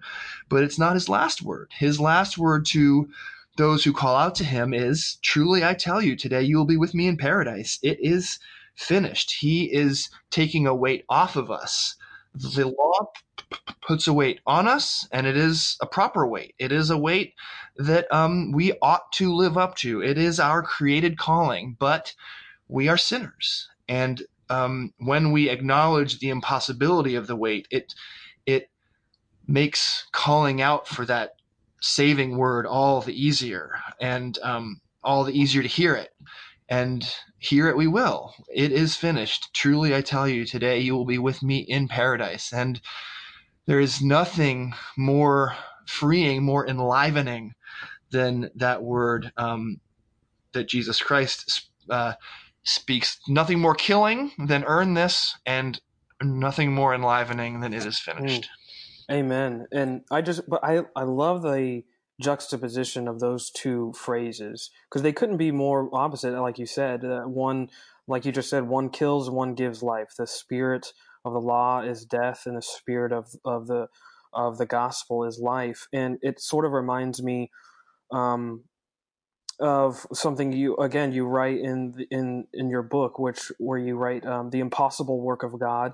but 0.50 0.64
it's 0.64 0.78
not 0.78 0.94
his 0.94 1.10
last 1.10 1.42
word. 1.42 1.72
His 1.76 2.00
last 2.00 2.38
word 2.38 2.68
to 2.68 3.10
those 3.58 3.84
who 3.84 3.92
call 3.92 4.16
out 4.16 4.36
to 4.36 4.44
him 4.44 4.72
is 4.72 5.18
truly 5.24 5.66
I 5.66 5.74
tell 5.74 6.00
you 6.00 6.16
today 6.16 6.44
you 6.44 6.58
will 6.58 6.66
be 6.66 6.78
with 6.78 6.94
me 6.94 7.08
in 7.08 7.18
paradise. 7.18 7.80
It 7.82 7.98
is 8.02 8.38
finished. 8.76 9.38
He 9.40 9.64
is 9.74 10.12
taking 10.30 10.68
a 10.68 10.76
weight 10.76 11.06
off 11.10 11.36
of 11.36 11.50
us. 11.50 11.96
The 12.36 12.68
law 12.68 13.10
p- 13.50 13.58
puts 13.82 14.08
a 14.08 14.14
weight 14.14 14.42
on 14.46 14.68
us, 14.68 15.08
and 15.12 15.26
it 15.26 15.38
is 15.38 15.76
a 15.82 15.88
proper 15.88 16.28
weight. 16.28 16.54
It 16.60 16.72
is 16.72 16.92
a 16.92 16.98
weight 17.00 17.34
that 17.78 18.14
um, 18.14 18.52
we 18.52 18.74
ought 18.80 19.12
to 19.14 19.34
live 19.34 19.58
up 19.58 19.76
to. 19.78 20.04
It 20.04 20.20
is 20.20 20.40
our 20.40 20.62
created 20.62 21.18
calling, 21.18 21.78
but 21.80 22.14
we 22.68 22.88
are 22.88 22.98
sinners. 22.98 23.68
And 23.88 24.24
um, 24.50 24.94
when 24.98 25.32
we 25.32 25.50
acknowledge 25.50 26.20
the 26.20 26.30
impossibility 26.30 27.16
of 27.16 27.28
the 27.28 27.36
weight, 27.36 27.68
it 27.72 27.94
it 28.46 28.70
makes 29.48 30.08
calling 30.12 30.62
out 30.62 30.88
for 30.88 31.06
that 31.06 31.36
saving 31.82 32.38
word 32.38 32.66
all 32.66 33.02
the 33.02 33.14
easier 33.14 33.76
and 34.02 34.40
um, 34.42 34.82
all 35.04 35.24
the 35.24 35.38
easier 35.38 35.62
to 35.62 35.68
hear 35.68 35.96
it 35.96 36.10
and 36.70 37.16
hear 37.38 37.68
it 37.68 37.78
we 37.78 37.88
will. 37.88 38.34
It 38.54 38.72
is 38.72 38.96
finished. 38.96 39.54
Truly, 39.54 39.96
I 39.96 40.02
tell 40.02 40.28
you, 40.28 40.46
today 40.46 40.80
you 40.80 40.96
will 40.96 41.06
be 41.06 41.20
with 41.20 41.44
me 41.44 41.60
in 41.60 41.88
paradise. 41.88 42.52
And 42.52 42.82
there 43.68 43.80
is 43.80 44.02
nothing 44.02 44.74
more 44.98 45.56
freeing, 45.86 46.44
more 46.44 46.68
enlivening 46.68 47.54
than 48.10 48.50
that 48.56 48.82
word 48.82 49.32
um, 49.38 49.80
that 50.54 50.68
Jesus 50.68 51.02
Christ 51.02 51.70
uh, 51.90 52.14
speaks. 52.66 53.20
Nothing 53.28 53.60
more 53.60 53.76
killing 53.76 54.32
than 54.38 54.64
earn 54.66 54.94
this, 54.94 55.38
and 55.46 55.80
nothing 56.22 56.74
more 56.74 56.94
enlivening 56.94 57.62
than 57.62 57.74
it 57.74 57.86
is 57.86 58.00
finished. 58.00 58.50
Amen. 59.12 59.68
And 59.72 60.02
I 60.12 60.22
just, 60.22 60.50
but 60.50 60.64
I, 60.64 60.82
I 60.96 61.04
love 61.04 61.44
the 61.44 61.84
juxtaposition 62.22 63.08
of 63.08 63.20
those 63.20 63.52
two 63.52 63.94
phrases 63.94 64.70
because 64.90 65.02
they 65.02 65.12
couldn't 65.12 65.38
be 65.38 65.52
more 65.52 65.90
opposite 65.94 66.32
like 66.40 66.58
you 66.58 66.66
said 66.66 67.04
uh, 67.04 67.24
one 67.24 67.70
like 68.08 68.24
you 68.24 68.32
just 68.32 68.50
said 68.50 68.66
one 68.66 68.90
kills 68.90 69.30
one 69.30 69.54
gives 69.54 69.84
life 69.84 70.14
the 70.18 70.26
spirit 70.26 70.94
of 71.26 71.34
the 71.34 71.42
law 71.42 71.82
is 71.82 72.06
death 72.06 72.44
and 72.46 72.56
the 72.56 72.62
spirit 72.62 73.12
of, 73.12 73.36
of 73.44 73.68
the 73.68 73.88
of 74.32 74.58
the 74.58 74.66
gospel 74.66 75.26
is 75.26 75.40
life 75.40 75.88
and 75.92 76.18
it 76.22 76.40
sort 76.40 76.66
of 76.66 76.72
reminds 76.72 77.22
me 77.22 77.52
um, 78.12 78.64
of 79.60 80.06
something 80.14 80.52
you 80.52 80.76
again 80.78 81.12
you 81.12 81.26
write 81.26 81.60
in 81.60 82.06
in 82.12 82.46
in 82.54 82.70
your 82.70 82.84
book 82.84 83.18
which 83.20 83.52
where 83.58 83.80
you 83.80 83.96
write 83.96 84.26
um, 84.26 84.50
the 84.50 84.60
impossible 84.60 85.22
work 85.22 85.44
of 85.44 85.58
god 85.60 85.94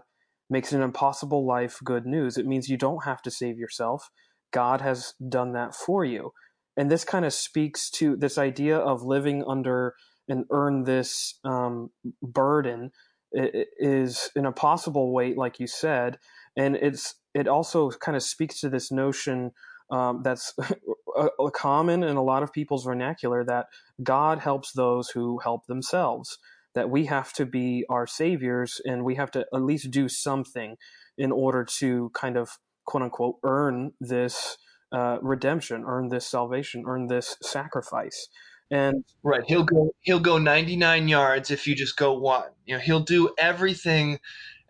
makes 0.51 0.73
an 0.73 0.81
impossible 0.81 1.47
life 1.47 1.79
good 1.83 2.05
news. 2.05 2.37
It 2.37 2.45
means 2.45 2.67
you 2.67 2.77
don't 2.77 3.05
have 3.05 3.21
to 3.23 3.31
save 3.31 3.57
yourself. 3.57 4.11
God 4.51 4.81
has 4.81 5.13
done 5.29 5.53
that 5.53 5.73
for 5.73 6.03
you. 6.03 6.33
And 6.75 6.91
this 6.91 7.05
kind 7.05 7.23
of 7.23 7.33
speaks 7.33 7.89
to 7.91 8.17
this 8.17 8.37
idea 8.37 8.77
of 8.77 9.01
living 9.01 9.43
under 9.47 9.95
and 10.27 10.45
earn 10.51 10.83
this 10.83 11.39
um, 11.45 11.89
burden 12.21 12.91
it 13.33 13.69
is 13.77 14.29
an 14.35 14.45
impossible 14.45 15.13
weight, 15.13 15.37
like 15.37 15.57
you 15.57 15.67
said, 15.67 16.17
and 16.57 16.75
it's 16.75 17.15
it 17.33 17.47
also 17.47 17.89
kind 17.89 18.17
of 18.17 18.23
speaks 18.23 18.59
to 18.59 18.69
this 18.69 18.91
notion 18.91 19.51
um, 19.91 20.21
that's 20.23 20.53
a, 21.17 21.27
a 21.39 21.51
common 21.51 22.03
in 22.03 22.15
a 22.15 22.23
lot 22.23 22.43
of 22.43 22.53
people's 22.53 22.85
vernacular 22.85 23.43
that 23.43 23.67
God 24.01 24.39
helps 24.39 24.71
those 24.71 25.09
who 25.09 25.39
help 25.39 25.67
themselves. 25.67 26.37
That 26.73 26.89
we 26.89 27.05
have 27.07 27.33
to 27.33 27.45
be 27.45 27.83
our 27.89 28.07
saviors, 28.07 28.79
and 28.85 29.03
we 29.03 29.15
have 29.15 29.29
to 29.31 29.45
at 29.53 29.61
least 29.61 29.91
do 29.91 30.07
something 30.07 30.77
in 31.17 31.33
order 31.33 31.65
to 31.79 32.11
kind 32.13 32.37
of 32.37 32.57
quote 32.85 33.03
unquote 33.03 33.35
earn 33.43 33.91
this 33.99 34.57
uh, 34.93 35.17
redemption, 35.21 35.83
earn 35.85 36.07
this 36.07 36.25
salvation, 36.25 36.85
earn 36.87 37.07
this 37.07 37.35
sacrifice. 37.41 38.29
And 38.69 39.03
right, 39.21 39.43
he'll 39.45 39.65
go 39.65 39.91
he'll 39.99 40.21
go 40.21 40.37
99 40.37 41.09
yards 41.09 41.51
if 41.51 41.67
you 41.67 41.75
just 41.75 41.97
go 41.97 42.13
one. 42.13 42.51
You 42.65 42.75
know, 42.75 42.81
he'll 42.81 43.01
do 43.01 43.33
everything 43.37 44.19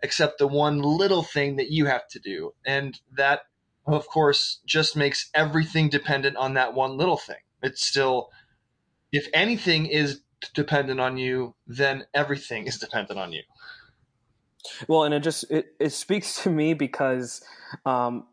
except 0.02 0.38
the 0.38 0.48
one 0.48 0.80
little 0.82 1.22
thing 1.22 1.56
that 1.56 1.70
you 1.70 1.86
have 1.86 2.08
to 2.08 2.18
do. 2.18 2.52
And 2.66 2.98
that 3.16 3.42
of 3.86 4.06
course 4.06 4.60
just 4.64 4.96
makes 4.96 5.30
everything 5.34 5.88
dependent 5.88 6.36
on 6.36 6.54
that 6.54 6.74
one 6.74 6.96
little 6.96 7.16
thing. 7.16 7.36
It's 7.62 7.86
still 7.86 8.30
if 9.10 9.28
anything 9.34 9.86
is 9.86 10.22
dependent 10.54 11.00
on 11.00 11.18
you, 11.18 11.54
then 11.66 12.04
everything 12.14 12.66
is 12.66 12.78
dependent 12.78 13.18
on 13.18 13.32
you. 13.32 13.42
Well, 14.88 15.04
and 15.04 15.14
it 15.14 15.20
just 15.20 15.50
it, 15.50 15.74
it 15.80 15.90
speaks 15.90 16.42
to 16.42 16.50
me 16.50 16.74
because 16.74 17.42
um, 17.84 18.26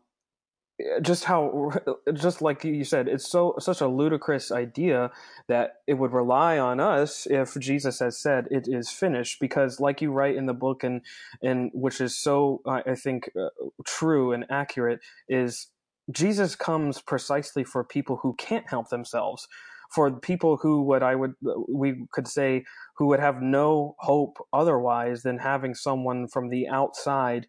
just 1.02 1.24
how 1.24 1.72
just 2.14 2.42
like 2.42 2.64
you 2.64 2.84
said 2.84 3.08
it's 3.08 3.30
so 3.30 3.54
such 3.58 3.80
a 3.80 3.88
ludicrous 3.88 4.52
idea 4.52 5.10
that 5.48 5.76
it 5.86 5.94
would 5.94 6.12
rely 6.12 6.58
on 6.58 6.80
us 6.80 7.26
if 7.30 7.58
jesus 7.58 8.00
has 8.00 8.18
said 8.18 8.46
it 8.50 8.66
is 8.68 8.90
finished 8.90 9.40
because 9.40 9.80
like 9.80 10.00
you 10.00 10.12
write 10.12 10.36
in 10.36 10.46
the 10.46 10.54
book 10.54 10.84
and 10.84 11.02
and 11.42 11.70
which 11.74 12.00
is 12.00 12.16
so 12.16 12.62
i 12.66 12.94
think 12.94 13.30
uh, 13.40 13.48
true 13.86 14.32
and 14.32 14.44
accurate 14.50 15.00
is 15.28 15.68
jesus 16.10 16.56
comes 16.56 17.00
precisely 17.00 17.64
for 17.64 17.84
people 17.84 18.18
who 18.22 18.34
can't 18.34 18.68
help 18.68 18.88
themselves 18.90 19.48
for 19.94 20.10
people 20.10 20.58
who 20.58 20.82
what 20.82 21.02
i 21.02 21.14
would 21.14 21.34
we 21.68 22.04
could 22.12 22.28
say 22.28 22.64
who 22.96 23.06
would 23.06 23.20
have 23.20 23.42
no 23.42 23.96
hope 24.00 24.38
otherwise 24.52 25.22
than 25.22 25.38
having 25.38 25.74
someone 25.74 26.28
from 26.28 26.50
the 26.50 26.68
outside 26.68 27.46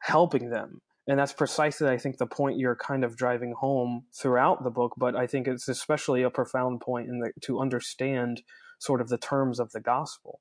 helping 0.00 0.50
them. 0.50 0.80
And 1.08 1.18
that's 1.18 1.32
precisely, 1.32 1.88
I 1.88 1.96
think, 1.96 2.18
the 2.18 2.26
point 2.26 2.58
you're 2.58 2.76
kind 2.76 3.02
of 3.02 3.16
driving 3.16 3.54
home 3.58 4.04
throughout 4.14 4.62
the 4.62 4.70
book. 4.70 4.92
But 4.98 5.16
I 5.16 5.26
think 5.26 5.48
it's 5.48 5.66
especially 5.66 6.22
a 6.22 6.30
profound 6.30 6.82
point 6.82 7.08
in 7.08 7.20
the, 7.20 7.32
to 7.40 7.60
understand 7.60 8.42
sort 8.78 9.00
of 9.00 9.08
the 9.08 9.16
terms 9.18 9.58
of 9.58 9.72
the 9.72 9.80
gospel. 9.80 10.40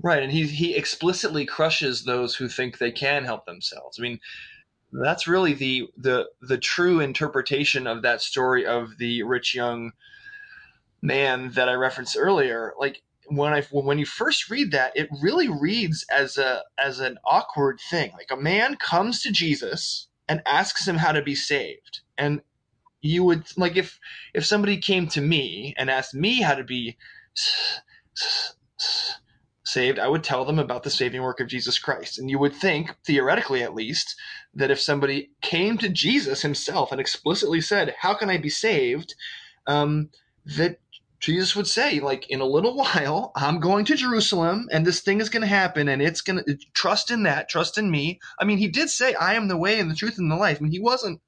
Right, 0.00 0.22
and 0.22 0.30
he 0.30 0.46
he 0.46 0.76
explicitly 0.76 1.44
crushes 1.44 2.04
those 2.04 2.34
who 2.36 2.48
think 2.48 2.78
they 2.78 2.92
can 2.92 3.24
help 3.24 3.46
themselves. 3.46 3.98
I 3.98 4.02
mean, 4.02 4.20
that's 4.92 5.26
really 5.26 5.54
the 5.54 5.88
the 5.96 6.28
the 6.40 6.58
true 6.58 7.00
interpretation 7.00 7.86
of 7.86 8.02
that 8.02 8.20
story 8.20 8.66
of 8.66 8.98
the 8.98 9.22
rich 9.22 9.54
young 9.54 9.92
man 11.00 11.50
that 11.52 11.68
I 11.68 11.74
referenced 11.74 12.16
earlier. 12.18 12.74
Like 12.78 13.02
when 13.26 13.52
I 13.52 13.62
when 13.70 13.98
you 13.98 14.06
first 14.06 14.50
read 14.50 14.72
that, 14.72 14.96
it 14.96 15.08
really 15.20 15.48
reads 15.48 16.04
as 16.10 16.38
a 16.38 16.62
as 16.78 17.00
an 17.00 17.18
awkward 17.24 17.80
thing. 17.90 18.12
Like 18.12 18.30
a 18.30 18.36
man 18.40 18.76
comes 18.76 19.22
to 19.22 19.32
Jesus 19.32 20.08
and 20.28 20.42
asks 20.46 20.86
him 20.86 20.96
how 20.96 21.12
to 21.12 21.22
be 21.22 21.34
saved, 21.34 22.00
and 22.18 22.42
you 23.00 23.24
would 23.24 23.44
like 23.56 23.76
if 23.76 23.98
if 24.34 24.46
somebody 24.46 24.76
came 24.76 25.08
to 25.08 25.20
me 25.20 25.74
and 25.76 25.90
asked 25.90 26.14
me 26.14 26.42
how 26.42 26.54
to 26.54 26.64
be 26.64 26.96
saved, 29.64 29.98
I 29.98 30.08
would 30.08 30.22
tell 30.22 30.44
them 30.44 30.58
about 30.58 30.82
the 30.82 30.90
saving 30.90 31.22
work 31.22 31.40
of 31.40 31.48
Jesus 31.48 31.78
Christ. 31.78 32.18
And 32.18 32.30
you 32.30 32.38
would 32.38 32.54
think, 32.54 32.94
theoretically 33.06 33.62
at 33.62 33.74
least, 33.74 34.14
that 34.54 34.70
if 34.70 34.80
somebody 34.80 35.30
came 35.40 35.78
to 35.78 35.88
Jesus 35.88 36.42
himself 36.42 36.92
and 36.92 37.00
explicitly 37.00 37.60
said, 37.60 37.94
"How 38.00 38.14
can 38.14 38.30
I 38.30 38.36
be 38.36 38.50
saved?" 38.50 39.14
Um, 39.66 40.10
that 40.44 40.80
Jesus 41.22 41.54
would 41.54 41.68
say, 41.68 42.00
like, 42.00 42.28
in 42.28 42.40
a 42.40 42.44
little 42.44 42.76
while, 42.76 43.32
I'm 43.34 43.60
going 43.60 43.86
to 43.86 43.96
Jerusalem 43.96 44.68
and 44.70 44.84
this 44.84 45.00
thing 45.00 45.20
is 45.20 45.30
going 45.30 45.42
to 45.42 45.46
happen 45.46 45.88
and 45.88 46.02
it's 46.02 46.20
going 46.20 46.44
to 46.44 46.58
trust 46.74 47.10
in 47.10 47.22
that, 47.22 47.48
trust 47.48 47.78
in 47.78 47.90
me. 47.90 48.20
I 48.38 48.44
mean, 48.44 48.58
he 48.58 48.68
did 48.68 48.90
say, 48.90 49.14
I 49.14 49.34
am 49.34 49.48
the 49.48 49.56
way 49.56 49.78
and 49.80 49.90
the 49.90 49.94
truth 49.94 50.18
and 50.18 50.30
the 50.30 50.36
life. 50.36 50.58
I 50.58 50.62
mean, 50.64 50.72
he 50.72 50.80
wasn't 50.80 51.20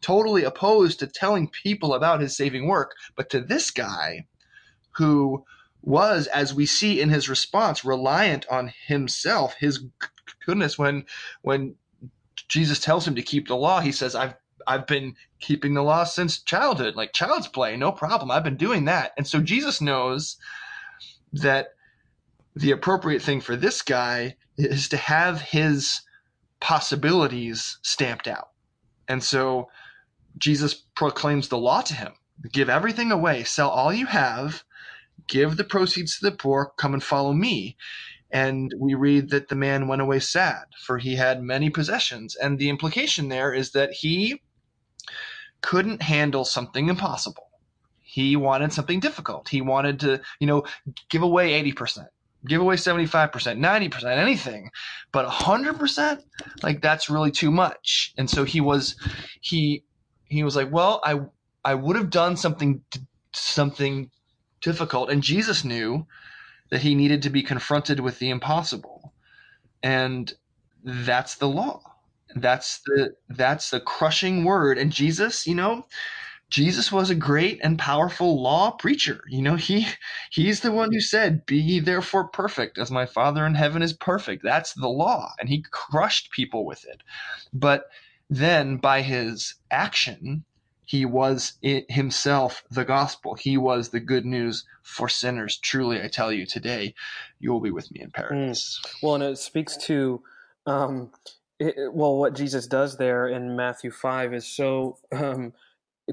totally 0.00 0.44
opposed 0.44 0.98
to 0.98 1.06
telling 1.06 1.48
people 1.48 1.94
about 1.94 2.20
his 2.20 2.36
saving 2.36 2.66
work, 2.66 2.92
but 3.16 3.30
to 3.30 3.40
this 3.40 3.70
guy 3.70 4.26
who 4.92 5.44
was, 5.82 6.26
as 6.28 6.54
we 6.54 6.64
see 6.64 7.00
in 7.00 7.10
his 7.10 7.28
response, 7.28 7.84
reliant 7.84 8.46
on 8.50 8.72
himself, 8.86 9.54
his 9.58 9.84
goodness, 10.46 10.78
when 10.78 11.04
when 11.42 11.74
Jesus 12.48 12.78
tells 12.80 13.06
him 13.06 13.14
to 13.14 13.22
keep 13.22 13.48
the 13.48 13.56
law, 13.56 13.80
he 13.80 13.92
says, 13.92 14.14
I've 14.14 14.34
I've 14.66 14.86
been 14.86 15.16
keeping 15.40 15.74
the 15.74 15.82
law 15.82 16.04
since 16.04 16.40
childhood, 16.40 16.96
like 16.96 17.12
child's 17.12 17.48
play, 17.48 17.76
no 17.76 17.92
problem. 17.92 18.30
I've 18.30 18.44
been 18.44 18.56
doing 18.56 18.86
that. 18.86 19.12
And 19.16 19.26
so 19.26 19.40
Jesus 19.40 19.80
knows 19.80 20.36
that 21.32 21.68
the 22.56 22.70
appropriate 22.70 23.22
thing 23.22 23.40
for 23.40 23.56
this 23.56 23.82
guy 23.82 24.36
is 24.56 24.88
to 24.88 24.96
have 24.96 25.40
his 25.40 26.02
possibilities 26.60 27.78
stamped 27.82 28.28
out. 28.28 28.50
And 29.08 29.22
so 29.22 29.68
Jesus 30.38 30.74
proclaims 30.74 31.48
the 31.48 31.58
law 31.58 31.82
to 31.82 31.94
him 31.94 32.12
give 32.52 32.68
everything 32.68 33.12
away, 33.12 33.44
sell 33.44 33.70
all 33.70 33.92
you 33.92 34.06
have, 34.06 34.64
give 35.28 35.56
the 35.56 35.64
proceeds 35.64 36.18
to 36.18 36.30
the 36.30 36.36
poor, 36.36 36.72
come 36.76 36.94
and 36.94 37.02
follow 37.02 37.32
me. 37.32 37.76
And 38.30 38.74
we 38.78 38.94
read 38.94 39.30
that 39.30 39.48
the 39.48 39.54
man 39.54 39.86
went 39.86 40.02
away 40.02 40.18
sad, 40.18 40.64
for 40.84 40.98
he 40.98 41.14
had 41.14 41.42
many 41.42 41.70
possessions. 41.70 42.34
And 42.34 42.58
the 42.58 42.68
implication 42.68 43.28
there 43.28 43.54
is 43.54 43.70
that 43.72 43.92
he 43.92 44.42
couldn't 45.64 46.02
handle 46.02 46.44
something 46.44 46.90
impossible. 46.90 47.48
He 48.02 48.36
wanted 48.36 48.70
something 48.70 49.00
difficult. 49.00 49.48
He 49.48 49.62
wanted 49.62 49.98
to, 50.00 50.20
you 50.38 50.46
know, 50.46 50.64
give 51.08 51.22
away 51.22 51.62
80%, 51.72 52.06
give 52.46 52.60
away 52.60 52.76
75%, 52.76 53.30
90%, 53.30 54.04
anything. 54.04 54.70
But 55.10 55.26
100%, 55.26 56.22
like 56.62 56.82
that's 56.82 57.08
really 57.08 57.30
too 57.30 57.50
much. 57.50 58.12
And 58.18 58.28
so 58.28 58.44
he 58.44 58.60
was 58.60 58.96
he 59.40 59.84
he 60.26 60.44
was 60.44 60.54
like, 60.54 60.70
"Well, 60.70 61.00
I 61.02 61.20
I 61.64 61.74
would 61.74 61.96
have 61.96 62.10
done 62.10 62.36
something 62.36 62.82
something 63.32 64.10
difficult." 64.60 65.08
And 65.08 65.22
Jesus 65.22 65.64
knew 65.64 66.06
that 66.70 66.82
he 66.82 66.94
needed 66.94 67.22
to 67.22 67.30
be 67.30 67.42
confronted 67.42 68.00
with 68.00 68.18
the 68.18 68.28
impossible. 68.28 69.14
And 69.82 70.30
that's 70.84 71.36
the 71.36 71.48
law. 71.48 71.93
That's 72.34 72.80
the 72.86 73.14
that's 73.28 73.70
the 73.70 73.80
crushing 73.80 74.44
word. 74.44 74.78
And 74.78 74.92
Jesus, 74.92 75.46
you 75.46 75.54
know, 75.54 75.86
Jesus 76.50 76.92
was 76.92 77.10
a 77.10 77.14
great 77.14 77.60
and 77.62 77.78
powerful 77.78 78.40
law 78.40 78.72
preacher. 78.72 79.22
You 79.28 79.42
know, 79.42 79.56
he 79.56 79.86
he's 80.30 80.60
the 80.60 80.72
one 80.72 80.92
who 80.92 81.00
said, 81.00 81.46
"Be 81.46 81.56
ye 81.56 81.80
therefore 81.80 82.28
perfect, 82.28 82.78
as 82.78 82.90
my 82.90 83.06
Father 83.06 83.46
in 83.46 83.54
heaven 83.54 83.82
is 83.82 83.92
perfect." 83.92 84.42
That's 84.42 84.72
the 84.72 84.88
law, 84.88 85.32
and 85.38 85.48
he 85.48 85.64
crushed 85.70 86.30
people 86.30 86.64
with 86.64 86.84
it. 86.84 87.02
But 87.52 87.86
then, 88.30 88.76
by 88.76 89.02
his 89.02 89.54
action, 89.70 90.44
he 90.84 91.04
was 91.04 91.58
himself 91.62 92.62
the 92.70 92.84
gospel. 92.84 93.34
He 93.34 93.56
was 93.56 93.88
the 93.88 94.00
good 94.00 94.24
news 94.26 94.64
for 94.82 95.08
sinners. 95.08 95.58
Truly, 95.58 96.02
I 96.02 96.08
tell 96.08 96.32
you, 96.32 96.46
today 96.46 96.94
you 97.38 97.52
will 97.52 97.60
be 97.60 97.70
with 97.70 97.90
me 97.90 98.00
in 98.02 98.10
paradise. 98.10 98.80
Mm. 98.82 99.02
Well, 99.02 99.14
and 99.16 99.24
it 99.24 99.38
speaks 99.38 99.76
to, 99.78 100.22
um, 100.66 101.10
it, 101.64 101.92
well, 101.92 102.16
what 102.16 102.34
Jesus 102.34 102.66
does 102.66 102.96
there 102.98 103.26
in 103.26 103.56
Matthew 103.56 103.90
5 103.90 104.34
is 104.34 104.46
so 104.46 104.98
um, 105.12 105.52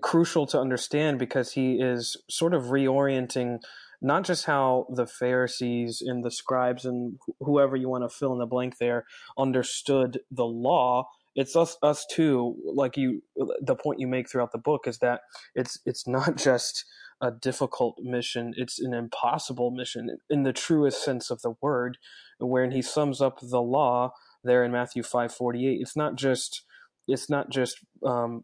crucial 0.02 0.46
to 0.48 0.60
understand 0.60 1.20
because 1.20 1.54
he 1.54 1.76
is 1.82 2.18
sort 2.30 2.54
of 2.54 2.66
reorienting 2.66 3.60
not 4.02 4.24
just 4.24 4.46
how 4.46 4.88
the 4.90 5.06
Pharisees 5.06 6.02
and 6.02 6.24
the 6.24 6.32
scribes 6.32 6.86
and 6.86 7.20
whoever 7.40 7.76
you 7.76 7.90
want 7.90 8.04
to 8.04 8.10
fill 8.10 8.34
in 8.34 8.40
the 8.40 8.48
blank 8.48 8.78
there 8.80 9.06
understood 9.38 10.20
the 10.32 10.46
law 10.46 11.08
it's 11.36 11.56
us 11.56 11.78
us 11.82 12.06
too. 12.06 12.56
Like 12.66 12.98
you 12.98 13.24
the 13.62 13.76
point 13.76 14.00
you 14.00 14.08
make 14.08 14.30
throughout 14.30 14.52
the 14.52 14.58
book 14.58 14.88
is 14.88 15.00
that 15.00 15.22
it's 15.56 15.80
it's 15.86 16.08
not 16.08 16.36
just 16.38 16.86
a 17.22 17.32
difficult 17.32 18.00
mission 18.02 18.52
it's 18.58 18.80
an 18.80 18.96
impossible 18.96 19.70
mission 19.70 20.18
in 20.32 20.42
the 20.42 20.52
truest 20.52 21.06
sense 21.06 21.30
of 21.30 21.42
the 21.44 21.54
word 21.62 22.00
wherein 22.40 22.72
he 22.72 22.82
sums 22.82 23.22
up 23.22 23.40
the 23.42 23.62
law 23.62 24.12
there 24.44 24.64
in 24.64 24.72
matthew 24.72 25.04
548 25.04 25.80
it's 25.82 25.96
not 25.96 26.16
just 26.16 26.64
it's 27.08 27.30
not 27.30 27.50
just 27.50 27.78
um, 28.06 28.44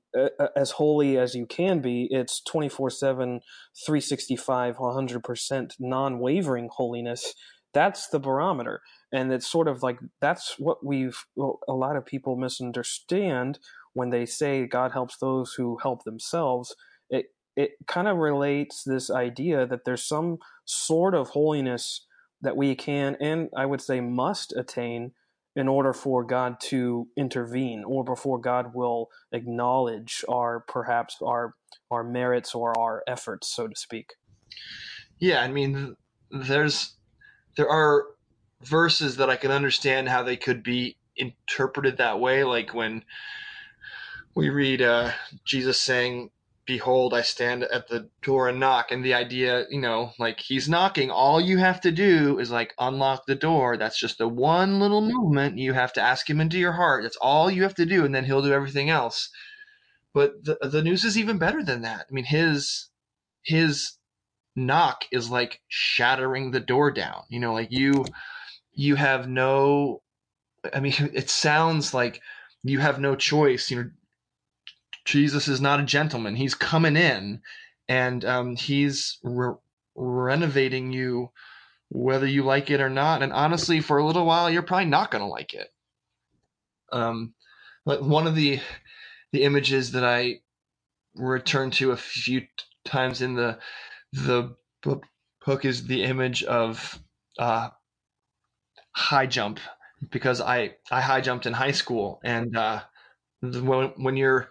as 0.56 0.72
holy 0.72 1.18
as 1.18 1.36
you 1.36 1.46
can 1.46 1.80
be. 1.80 2.08
It's 2.12 2.42
24-7 2.42 3.40
365 3.86 4.78
100% 4.78 5.74
non-wavering 5.80 6.70
holiness. 6.72 7.34
That's 7.74 8.08
the 8.08 8.20
barometer. 8.20 8.82
And 9.12 9.32
it's 9.32 9.50
sort 9.50 9.68
of 9.68 9.84
like 9.84 10.00
that's 10.22 10.56
what 10.58 10.86
we've 10.86 11.18
a 11.38 11.74
lot 11.74 11.96
of 11.96 12.06
people 12.06 12.36
misunderstand 12.36 13.60
when 13.94 14.10
they 14.10 14.26
say 14.26 14.66
god 14.66 14.92
helps 14.92 15.18
those 15.18 15.54
who 15.54 15.78
help 15.82 16.04
themselves. 16.04 16.76
It 17.10 17.28
it 17.56 17.72
kind 17.88 18.08
of 18.08 18.18
relates 18.18 18.84
this 18.84 19.10
idea 19.10 19.66
that 19.66 19.86
there's 19.86 20.04
some 20.04 20.40
sort 20.66 21.16
of 21.16 21.30
holiness 21.30 22.06
that 22.42 22.56
we 22.56 22.76
can 22.76 23.18
and 23.20 23.50
i 23.58 23.66
would 23.66 23.82
say 23.82 24.00
must 24.00 24.56
attain 24.56 25.12
in 25.58 25.68
order 25.68 25.94
for 25.94 26.24
god 26.24 26.56
to 26.62 27.08
intervene 27.18 27.84
or 27.86 28.04
before 28.04 28.40
god 28.40 28.74
will 28.74 29.08
acknowledge 29.34 30.24
our 30.30 30.62
perhaps 30.68 31.18
our 31.22 31.56
our 31.92 32.04
merits 32.04 32.56
or 32.56 32.78
our 32.80 33.04
efforts 33.08 33.54
so 33.54 33.68
to 33.68 33.76
speak 33.76 34.14
yeah 35.20 35.42
i 35.42 35.48
mean 35.48 35.96
there's 36.32 36.96
there 37.58 37.70
are 37.70 38.06
verses 38.62 39.18
that 39.18 39.30
I 39.30 39.36
can 39.36 39.52
understand 39.52 40.10
how 40.10 40.24
they 40.24 40.38
could 40.38 40.64
be 40.64 40.98
interpreted 41.16 41.98
that 41.98 42.20
way. 42.20 42.44
Like 42.44 42.74
when 42.74 43.04
we 44.36 44.50
read 44.50 44.82
uh, 44.82 45.12
Jesus 45.46 45.82
saying, 45.82 46.30
Behold, 46.68 47.14
I 47.14 47.22
stand 47.22 47.64
at 47.64 47.88
the 47.88 48.10
door 48.22 48.48
and 48.50 48.60
knock. 48.60 48.92
And 48.92 49.04
the 49.04 49.14
idea, 49.14 49.66
you 49.70 49.82
know, 49.82 50.12
like 50.20 50.40
he's 50.40 50.70
knocking. 50.70 51.10
All 51.10 51.42
you 51.42 51.58
have 51.58 51.82
to 51.82 51.92
do 51.92 52.38
is 52.40 52.52
like 52.52 52.76
unlock 52.78 53.26
the 53.26 53.36
door. 53.36 53.78
That's 53.78 54.00
just 54.00 54.18
the 54.20 54.28
one 54.28 54.80
little 54.80 55.02
movement. 55.02 55.58
You 55.58 55.74
have 55.74 55.94
to 55.94 56.02
ask 56.02 56.30
him 56.30 56.40
into 56.40 56.60
your 56.60 56.74
heart. 56.74 57.04
That's 57.04 57.18
all 57.18 57.50
you 57.50 57.64
have 57.64 57.76
to 57.76 57.86
do. 57.86 58.06
And 58.06 58.14
then 58.14 58.26
he'll 58.26 58.44
do 58.44 58.54
everything 58.54 58.90
else. 58.90 59.30
But 60.14 60.44
the, 60.44 60.58
the 60.62 60.84
news 60.84 61.04
is 61.04 61.18
even 61.18 61.38
better 61.38 61.64
than 61.64 61.82
that. 61.82 62.06
I 62.10 62.14
mean, 62.14 62.26
his, 62.26 62.90
his 63.44 63.94
knock 64.56 65.06
is 65.12 65.30
like 65.30 65.62
shattering 65.68 66.52
the 66.52 66.60
door 66.60 66.92
down. 66.92 67.24
You 67.30 67.40
know, 67.40 67.54
like 67.54 67.70
you, 67.72 68.04
you 68.78 68.96
have 68.96 69.28
no 69.28 70.02
i 70.74 70.80
mean 70.80 70.94
it 71.14 71.30
sounds 71.30 71.94
like 71.94 72.22
you 72.64 72.80
have 72.80 73.00
no 73.00 73.16
choice 73.16 73.70
you 73.70 73.84
know 73.84 73.90
jesus 75.08 75.48
is 75.48 75.62
not 75.62 75.80
a 75.80 75.84
gentleman. 75.84 76.36
He's 76.36 76.54
coming 76.54 76.98
in 76.98 77.42
and 77.88 78.24
um, 78.26 78.56
he's 78.56 79.18
re- 79.24 79.56
renovating 79.96 80.92
you 80.94 81.32
whether 81.90 82.28
you 82.28 82.44
like 82.44 82.70
it 82.70 82.82
or 82.82 82.90
not. 82.90 83.24
And 83.24 83.32
honestly 83.32 83.80
for 83.80 83.98
a 83.98 84.06
little 84.06 84.26
while 84.26 84.50
you're 84.52 84.62
probably 84.62 84.86
not 84.86 85.10
going 85.10 85.24
to 85.24 85.28
like 85.30 85.54
it. 85.54 85.70
Um, 86.92 87.34
but 87.86 88.04
one 88.04 88.28
of 88.28 88.36
the 88.36 88.60
the 89.32 89.44
images 89.44 89.92
that 89.92 90.06
i 90.06 90.40
returned 91.16 91.74
to 91.74 91.92
a 91.92 91.98
few 91.98 92.48
times 92.86 93.22
in 93.22 93.34
the 93.34 93.60
the 94.14 94.56
book 94.84 95.66
is 95.66 95.88
the 95.88 96.04
image 96.04 96.44
of 96.44 97.00
uh, 97.40 97.70
high 98.92 99.26
jump 99.26 99.60
because 100.12 100.42
I 100.42 100.76
I 100.92 101.02
high 101.02 101.22
jumped 101.22 101.46
in 101.46 101.54
high 101.54 101.72
school, 101.72 102.20
and 102.24 102.56
uh, 102.56 102.82
when 103.42 103.94
when 103.98 104.18
you're 104.18 104.50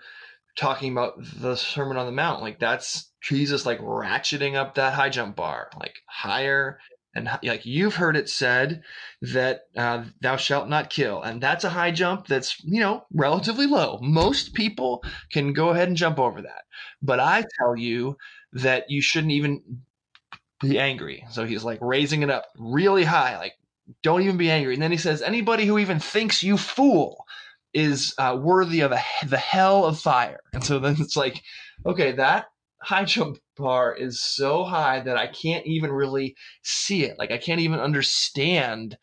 talking 0.57 0.92
about 0.92 1.14
the 1.19 1.57
Sermon 1.57 1.97
on 1.97 2.07
the 2.07 2.12
Mount, 2.12 2.42
like 2.42 2.59
that's 2.59 3.11
Jesus 3.23 3.66
like 3.66 3.81
ratcheting 3.81 4.55
up 4.55 4.75
that 4.75 4.95
high 4.95 5.11
jump 5.11 5.37
bar, 5.37 5.71
like 5.79 5.97
higher 6.07 6.79
and 7.16 7.31
like 7.42 7.64
you've 7.64 7.95
heard 7.95 8.16
it 8.16 8.29
said 8.29 8.83
that 9.23 9.62
uh, 9.75 10.05
thou 10.21 10.37
shalt 10.37 10.69
not 10.69 10.90
kill, 10.90 11.23
and 11.23 11.40
that's 11.40 11.64
a 11.64 11.71
high 11.71 11.90
jump 11.90 12.27
that's 12.27 12.62
you 12.62 12.81
know 12.81 13.05
relatively 13.12 13.66
low. 13.66 13.99
Most 14.03 14.53
people 14.53 15.03
can 15.33 15.55
go 15.55 15.71
ahead 15.71 15.88
and 15.88 15.97
jump 15.97 16.19
over 16.19 16.42
that, 16.42 16.64
but 17.01 17.19
I 17.19 17.45
tell 17.59 17.77
you 17.77 18.19
that 18.53 18.90
you 18.90 19.01
shouldn't 19.01 19.33
even 19.33 19.62
be 20.61 20.79
angry. 20.79 21.25
So 21.31 21.47
he's 21.47 21.64
like 21.64 21.79
raising 21.81 22.23
it 22.23 22.31
up 22.31 22.45
really 22.59 23.05
high, 23.05 23.38
like 23.38 23.55
don't 24.03 24.23
even 24.23 24.37
be 24.37 24.51
angry. 24.51 24.75
And 24.75 24.83
then 24.83 24.90
he 24.90 24.97
says, 24.99 25.23
anybody 25.23 25.64
who 25.64 25.79
even 25.79 26.01
thinks 26.01 26.42
you 26.42 26.57
fool 26.57 27.25
is 27.77 28.15
uh, 28.17 28.39
worthy 28.41 28.81
of 28.81 28.91
a, 28.91 29.01
the 29.27 29.37
hell 29.37 29.85
of 29.85 30.01
fire. 30.01 30.41
And 30.55 30.65
so 30.65 30.79
then 30.79 30.97
it's 30.99 31.15
like, 31.15 31.43
okay, 31.85 32.12
that 32.12 32.47
high 32.81 33.05
jump 33.05 33.39
bar 33.57 33.95
is 33.95 34.23
so 34.23 34.65
high 34.65 35.01
that 35.01 35.19
I 35.19 35.27
can't 35.27 35.67
even 35.67 35.93
really 35.93 36.35
see 36.62 37.05
it. 37.05 37.19
Like 37.19 37.31
I 37.31 37.39
can't 37.39 37.61
even 37.61 37.79
understand 37.79 38.97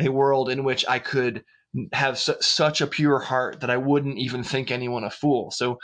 a 0.00 0.08
world 0.08 0.50
in 0.50 0.64
which 0.64 0.84
I 0.88 0.98
could 0.98 1.44
have 1.92 2.18
su- 2.18 2.34
such 2.40 2.80
a 2.80 2.86
pure 2.88 3.20
heart 3.20 3.60
that 3.60 3.70
I 3.70 3.76
wouldn't 3.76 4.18
even 4.18 4.42
think 4.42 4.72
anyone 4.72 5.04
a 5.04 5.10
fool. 5.10 5.52
So 5.52 5.78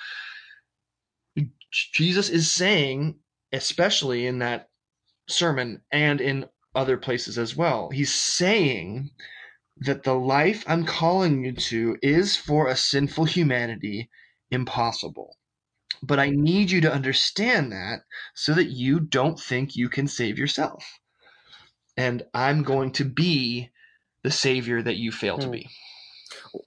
Jesus 1.71 2.29
is 2.29 2.51
saying, 2.51 3.21
especially 3.53 4.27
in 4.27 4.41
that 4.41 4.69
sermon 5.29 5.81
and 5.93 6.21
in 6.21 6.47
other 6.75 6.97
places 6.97 7.39
as 7.39 7.57
well. 7.57 7.91
He's 7.91 8.13
saying 8.13 9.11
that 9.85 10.03
the 10.03 10.15
life 10.15 10.65
I'm 10.67 10.85
calling 10.85 11.45
you 11.45 11.53
to 11.53 11.97
is 12.03 12.37
for 12.37 12.69
a 12.69 12.77
sinful 12.77 13.25
humanity 13.25 14.11
impossible. 14.51 15.37
But 16.03 16.19
I 16.19 16.31
need 16.31 16.71
you 16.71 16.81
to 16.83 16.93
understand 16.93 17.73
that 17.73 18.01
so 18.35 18.55
that 18.55 18.71
you 18.71 19.01
don't 19.01 19.39
think 19.39 19.77
you 19.77 19.89
can 19.89 20.09
save 20.09 20.39
yourself. 20.39 20.99
And 21.97 22.25
I'm 22.35 22.63
going 22.63 22.93
to 22.93 23.05
be 23.05 23.71
the 24.23 24.31
savior 24.31 24.83
that 24.83 24.97
you 24.97 25.13
fail 25.13 25.39
to 25.39 25.47
hmm. 25.47 25.53
be. 25.53 25.69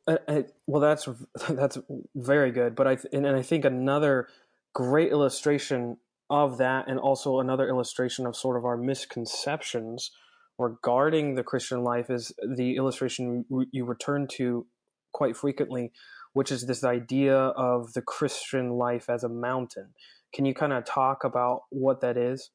Uh, 0.08 0.18
uh, 0.28 0.42
well, 0.68 0.82
that's 0.82 1.08
that's 1.50 1.78
very 2.16 2.52
good. 2.52 2.76
But 2.76 2.88
I 2.88 2.98
and, 3.12 3.26
and 3.26 3.36
I 3.36 3.42
think 3.42 3.66
another 3.66 4.28
great 4.74 5.12
illustration 5.12 5.98
of 6.30 6.58
that, 6.58 6.88
and 6.88 7.00
also 7.00 7.40
another 7.40 7.68
illustration 7.68 8.26
of 8.26 8.36
sort 8.36 8.58
of 8.58 8.66
our 8.66 8.78
misconceptions 8.78 10.12
regarding 10.58 11.36
the 11.36 11.44
Christian 11.44 11.84
life, 11.84 12.10
is 12.10 12.34
the 12.56 12.76
illustration 12.76 13.46
you 13.72 13.86
return 13.86 14.28
to 14.34 14.66
quite 15.14 15.36
frequently, 15.36 15.92
which 16.34 16.52
is 16.52 16.68
this 16.68 16.84
idea 16.84 17.36
of 17.38 17.94
the 17.94 18.02
Christian 18.02 18.72
life 18.72 19.10
as 19.10 19.24
a 19.24 19.30
mountain. 19.30 19.94
Can 20.34 20.46
you 20.46 20.54
kind 20.54 20.74
of 20.74 20.86
talk 20.86 21.24
about 21.24 21.62
what 21.70 22.02
that 22.02 22.18
is? 22.18 22.52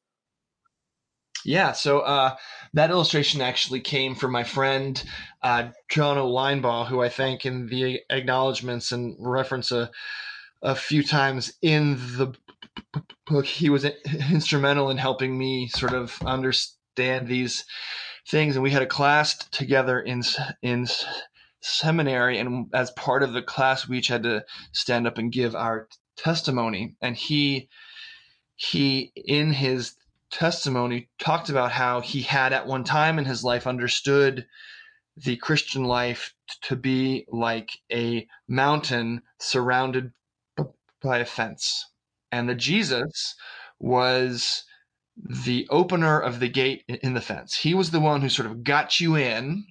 Yeah, 1.43 1.71
so 1.71 1.99
uh, 2.01 2.35
that 2.73 2.91
illustration 2.91 3.41
actually 3.41 3.79
came 3.79 4.13
from 4.13 4.31
my 4.31 4.43
friend 4.43 5.03
uh, 5.41 5.69
Jono 5.91 6.27
Linebaugh, 6.27 6.87
who 6.87 7.01
I 7.01 7.09
thank 7.09 7.45
in 7.45 7.65
the 7.65 8.01
acknowledgments 8.11 8.91
and 8.91 9.15
reference 9.19 9.71
a, 9.71 9.89
a 10.61 10.75
few 10.75 11.01
times 11.01 11.53
in 11.63 11.95
the 12.17 12.33
book. 13.25 13.45
He 13.45 13.69
was 13.69 13.85
instrumental 14.31 14.91
in 14.91 14.97
helping 14.97 15.35
me 15.35 15.67
sort 15.67 15.93
of 15.93 16.21
understand 16.23 16.77
these 17.19 17.65
things, 18.27 18.55
and 18.55 18.63
we 18.63 18.71
had 18.71 18.81
a 18.81 18.87
class 18.87 19.37
together 19.49 19.99
in 19.99 20.23
in 20.61 20.87
seminary, 21.61 22.39
and 22.39 22.67
as 22.73 22.91
part 22.91 23.23
of 23.23 23.33
the 23.33 23.41
class, 23.41 23.87
we 23.87 23.97
each 23.97 24.07
had 24.07 24.23
to 24.23 24.43
stand 24.71 25.07
up 25.07 25.17
and 25.17 25.31
give 25.31 25.55
our 25.55 25.87
testimony, 26.17 26.95
and 27.01 27.15
he 27.15 27.69
he 28.55 29.11
in 29.15 29.53
his 29.53 29.95
testimony 30.31 31.09
talked 31.19 31.49
about 31.49 31.71
how 31.71 31.99
he 31.99 32.21
had 32.21 32.53
at 32.53 32.67
one 32.67 32.83
time 32.83 33.19
in 33.19 33.25
his 33.25 33.43
life 33.43 33.67
understood 33.67 34.45
the 35.17 35.35
Christian 35.37 35.83
life 35.83 36.33
to 36.61 36.75
be 36.75 37.25
like 37.29 37.71
a 37.91 38.27
mountain 38.47 39.21
surrounded 39.39 40.11
by 41.01 41.19
a 41.19 41.25
fence. 41.25 41.87
And 42.31 42.47
that 42.47 42.55
Jesus 42.55 43.35
was 43.79 44.63
the 45.17 45.67
opener 45.69 46.19
of 46.19 46.39
the 46.39 46.47
gate 46.47 46.83
in 46.87 47.13
the 47.13 47.21
fence. 47.21 47.55
He 47.55 47.73
was 47.73 47.91
the 47.91 47.99
one 47.99 48.21
who 48.21 48.29
sort 48.29 48.49
of 48.49 48.63
got 48.63 48.99
you 48.99 49.15
in, 49.15 49.65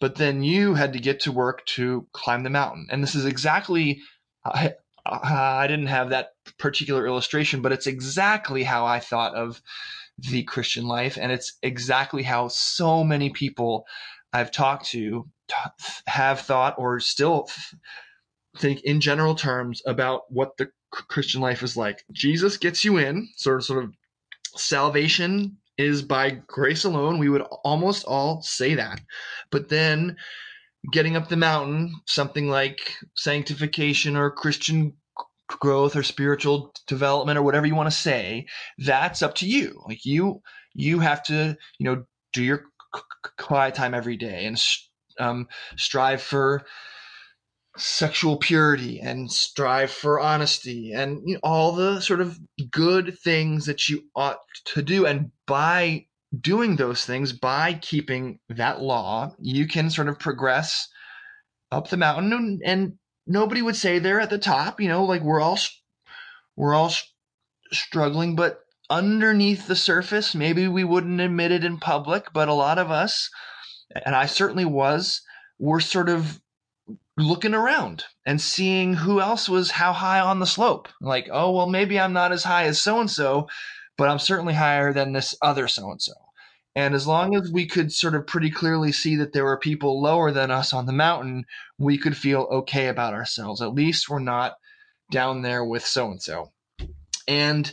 but 0.00 0.16
then 0.16 0.42
you 0.42 0.74
had 0.74 0.92
to 0.94 0.98
get 0.98 1.20
to 1.20 1.32
work 1.32 1.64
to 1.66 2.06
climb 2.12 2.42
the 2.42 2.50
mountain. 2.50 2.86
And 2.90 3.02
this 3.02 3.14
is 3.14 3.26
exactly, 3.26 4.00
I, 4.44 4.72
I 5.06 5.66
didn't 5.66 5.86
have 5.86 6.10
that 6.10 6.30
particular 6.58 7.06
illustration, 7.06 7.62
but 7.62 7.72
it's 7.72 7.86
exactly 7.86 8.62
how 8.62 8.86
I 8.86 9.00
thought 9.00 9.34
of 9.34 9.60
the 10.18 10.42
Christian 10.44 10.86
life. 10.86 11.18
And 11.20 11.30
it's 11.30 11.58
exactly 11.62 12.22
how 12.22 12.48
so 12.48 13.04
many 13.04 13.30
people 13.30 13.84
I've 14.32 14.50
talked 14.50 14.86
to 14.90 15.28
have 16.06 16.40
thought 16.40 16.76
or 16.78 17.00
still 17.00 17.48
think 18.56 18.80
in 18.82 19.00
general 19.00 19.34
terms 19.34 19.82
about 19.86 20.22
what 20.30 20.56
the 20.56 20.70
Christian 20.90 21.40
life 21.40 21.62
is 21.62 21.76
like. 21.76 22.04
Jesus 22.12 22.56
gets 22.56 22.84
you 22.84 22.98
in, 22.98 23.28
sort 23.36 23.58
of, 23.58 23.64
sort 23.64 23.84
of 23.84 23.94
salvation 24.56 25.56
is 25.78 26.02
by 26.02 26.30
grace 26.46 26.84
alone. 26.84 27.18
We 27.18 27.28
would 27.28 27.42
almost 27.64 28.04
all 28.04 28.42
say 28.42 28.74
that. 28.74 29.00
But 29.50 29.68
then 29.68 30.16
getting 30.92 31.16
up 31.16 31.28
the 31.28 31.36
mountain, 31.36 31.94
something 32.06 32.48
like 32.48 32.94
sanctification 33.16 34.16
or 34.16 34.30
Christian 34.30 34.94
growth 35.48 35.96
or 35.96 36.02
spiritual 36.02 36.72
development 36.86 37.38
or 37.38 37.42
whatever 37.42 37.66
you 37.66 37.74
want 37.74 37.90
to 37.90 37.96
say, 37.96 38.46
that's 38.78 39.22
up 39.22 39.34
to 39.36 39.48
you. 39.48 39.80
Like 39.88 40.04
you, 40.04 40.40
you 40.74 41.00
have 41.00 41.22
to, 41.24 41.56
you 41.78 41.84
know, 41.84 42.04
do 42.32 42.42
your 42.42 42.64
quiet 43.38 43.74
time 43.74 43.94
every 43.94 44.16
day 44.16 44.46
and 44.46 44.60
um, 45.18 45.48
strive 45.76 46.22
for 46.22 46.62
sexual 47.76 48.36
purity 48.36 49.00
and 49.00 49.30
strive 49.30 49.90
for 49.90 50.20
honesty 50.20 50.92
and 50.92 51.22
you 51.24 51.34
know, 51.34 51.40
all 51.42 51.72
the 51.72 52.00
sort 52.00 52.20
of 52.20 52.38
good 52.70 53.16
things 53.18 53.66
that 53.66 53.88
you 53.88 54.02
ought 54.14 54.40
to 54.64 54.82
do. 54.82 55.06
And 55.06 55.30
by 55.46 56.06
doing 56.38 56.76
those 56.76 57.04
things, 57.04 57.32
by 57.32 57.74
keeping 57.74 58.38
that 58.48 58.80
law, 58.80 59.34
you 59.38 59.66
can 59.66 59.90
sort 59.90 60.08
of 60.08 60.18
progress 60.18 60.88
up 61.70 61.88
the 61.88 61.96
mountain 61.96 62.32
and, 62.32 62.60
and 62.64 62.92
nobody 63.26 63.62
would 63.62 63.76
say 63.76 63.98
they're 63.98 64.20
at 64.20 64.30
the 64.30 64.38
top. 64.38 64.80
You 64.80 64.88
know, 64.88 65.04
like 65.04 65.22
we're 65.22 65.40
all 65.40 65.58
we're 66.56 66.74
all 66.74 66.92
struggling, 67.72 68.36
but 68.36 68.60
underneath 68.90 69.66
the 69.66 69.76
surface, 69.76 70.34
maybe 70.34 70.66
we 70.66 70.84
wouldn't 70.84 71.20
admit 71.20 71.52
it 71.52 71.64
in 71.64 71.78
public, 71.78 72.32
but 72.34 72.48
a 72.48 72.54
lot 72.54 72.78
of 72.78 72.90
us, 72.90 73.30
and 74.04 74.14
I 74.16 74.26
certainly 74.26 74.64
was, 74.64 75.22
were 75.58 75.80
sort 75.80 76.08
of 76.08 76.40
looking 77.20 77.54
around 77.54 78.04
and 78.26 78.40
seeing 78.40 78.94
who 78.94 79.20
else 79.20 79.48
was 79.48 79.70
how 79.70 79.92
high 79.92 80.20
on 80.20 80.38
the 80.38 80.46
slope. 80.46 80.88
Like, 81.00 81.28
oh, 81.30 81.52
well, 81.52 81.68
maybe 81.68 81.98
I'm 81.98 82.12
not 82.12 82.32
as 82.32 82.44
high 82.44 82.64
as 82.64 82.80
so 82.80 83.00
and 83.00 83.10
so, 83.10 83.48
but 83.96 84.08
I'm 84.08 84.18
certainly 84.18 84.54
higher 84.54 84.92
than 84.92 85.12
this 85.12 85.34
other 85.42 85.68
so 85.68 85.90
and 85.90 86.00
so. 86.00 86.12
And 86.76 86.94
as 86.94 87.06
long 87.06 87.34
as 87.34 87.50
we 87.50 87.66
could 87.66 87.92
sort 87.92 88.14
of 88.14 88.26
pretty 88.26 88.50
clearly 88.50 88.92
see 88.92 89.16
that 89.16 89.32
there 89.32 89.44
were 89.44 89.58
people 89.58 90.00
lower 90.00 90.30
than 90.30 90.50
us 90.50 90.72
on 90.72 90.86
the 90.86 90.92
mountain, 90.92 91.44
we 91.78 91.98
could 91.98 92.16
feel 92.16 92.42
okay 92.50 92.86
about 92.86 93.12
ourselves. 93.12 93.60
At 93.60 93.74
least 93.74 94.08
we're 94.08 94.20
not 94.20 94.54
down 95.10 95.42
there 95.42 95.64
with 95.64 95.84
so 95.84 96.10
and 96.10 96.22
so. 96.22 96.52
And 97.26 97.70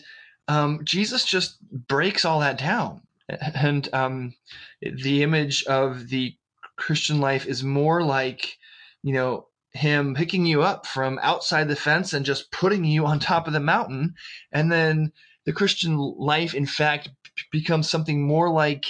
um, 0.48 0.82
Jesus 0.84 1.26
just 1.26 1.58
breaks 1.72 2.26
all 2.26 2.40
that 2.40 2.58
down. 2.58 3.02
And 3.30 3.88
um, 3.94 4.34
the 4.82 5.22
image 5.22 5.64
of 5.66 6.10
the 6.10 6.36
Christian 6.76 7.20
life 7.20 7.46
is 7.46 7.64
more 7.64 8.02
like, 8.02 8.58
you 9.04 9.14
know, 9.14 9.48
him 9.74 10.16
picking 10.16 10.46
you 10.46 10.64
up 10.64 10.86
from 10.86 11.20
outside 11.22 11.68
the 11.68 11.76
fence 11.76 12.14
and 12.14 12.26
just 12.26 12.52
putting 12.52 12.84
you 12.86 13.06
on 13.06 13.20
top 13.20 13.48
of 13.48 13.54
the 13.54 13.60
mountain. 13.60 14.16
And 14.52 14.72
then 14.72 15.12
the 15.46 15.54
Christian 15.54 15.98
life, 15.98 16.54
in 16.54 16.66
fact, 16.66 17.10
becomes 17.52 17.90
something 17.90 18.26
more 18.26 18.50
like 18.50 18.86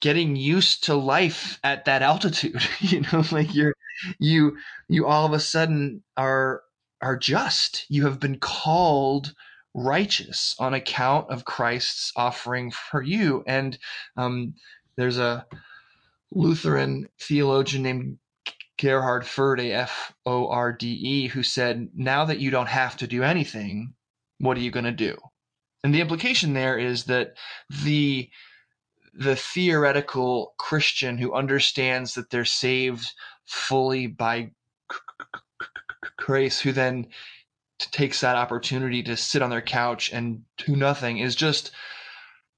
getting 0.00 0.36
used 0.36 0.84
to 0.84 0.94
life 0.94 1.58
at 1.64 1.84
that 1.86 2.02
altitude 2.02 2.62
you 2.80 3.00
know 3.00 3.24
like 3.32 3.54
you're 3.54 3.74
you 4.18 4.56
you 4.88 5.06
all 5.06 5.24
of 5.26 5.32
a 5.32 5.40
sudden 5.40 6.02
are 6.16 6.62
are 7.00 7.16
just 7.16 7.86
you 7.88 8.04
have 8.04 8.20
been 8.20 8.38
called 8.38 9.34
righteous 9.74 10.54
on 10.58 10.74
account 10.74 11.30
of 11.30 11.44
christ's 11.44 12.12
offering 12.16 12.70
for 12.70 13.02
you 13.02 13.42
and 13.46 13.78
um, 14.16 14.54
there's 14.96 15.18
a 15.18 15.46
lutheran 16.30 17.08
theologian 17.20 17.82
named 17.82 18.18
gerhard 18.78 19.26
forde 19.26 19.60
f-o-r-d-e 19.60 21.28
who 21.28 21.42
said 21.42 21.88
now 21.94 22.24
that 22.24 22.38
you 22.38 22.50
don't 22.50 22.68
have 22.68 22.96
to 22.96 23.06
do 23.06 23.22
anything 23.22 23.94
what 24.38 24.56
are 24.56 24.60
you 24.60 24.70
going 24.70 24.84
to 24.84 24.92
do? 24.92 25.16
And 25.82 25.94
the 25.94 26.00
implication 26.00 26.52
there 26.54 26.78
is 26.78 27.04
that 27.04 27.34
the 27.84 28.30
the 29.14 29.36
theoretical 29.36 30.54
Christian 30.58 31.16
who 31.16 31.32
understands 31.32 32.14
that 32.14 32.28
they're 32.28 32.44
saved 32.44 33.12
fully 33.46 34.06
by 34.06 34.50
grace, 36.18 36.60
who 36.60 36.72
then 36.72 37.06
takes 37.78 38.20
that 38.20 38.36
opportunity 38.36 39.02
to 39.04 39.16
sit 39.16 39.40
on 39.40 39.48
their 39.48 39.62
couch 39.62 40.12
and 40.12 40.42
do 40.58 40.76
nothing, 40.76 41.18
is 41.18 41.34
just 41.34 41.70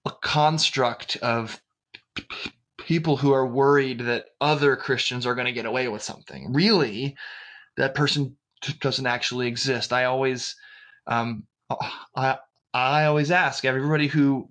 a 0.05 0.11
construct 0.11 1.17
of 1.19 1.61
people 2.89 3.19
who 3.19 3.35
are 3.35 3.47
worried 3.47 4.01
that 4.01 4.25
other 4.41 4.75
Christians 4.75 5.27
are 5.27 5.35
going 5.35 5.47
to 5.47 5.53
get 5.53 5.67
away 5.67 5.89
with 5.89 6.03
something. 6.03 6.55
Really, 6.55 7.15
that 7.77 7.95
person 7.95 8.35
doesn't 8.81 9.07
actually 9.07 9.47
exist. 9.47 9.93
I 9.93 10.05
always, 10.05 10.57
um, 11.07 11.45
I 12.17 12.39
I 12.73 13.05
always 13.05 13.31
ask 13.31 13.67
everybody 13.67 14.07
who 14.07 14.49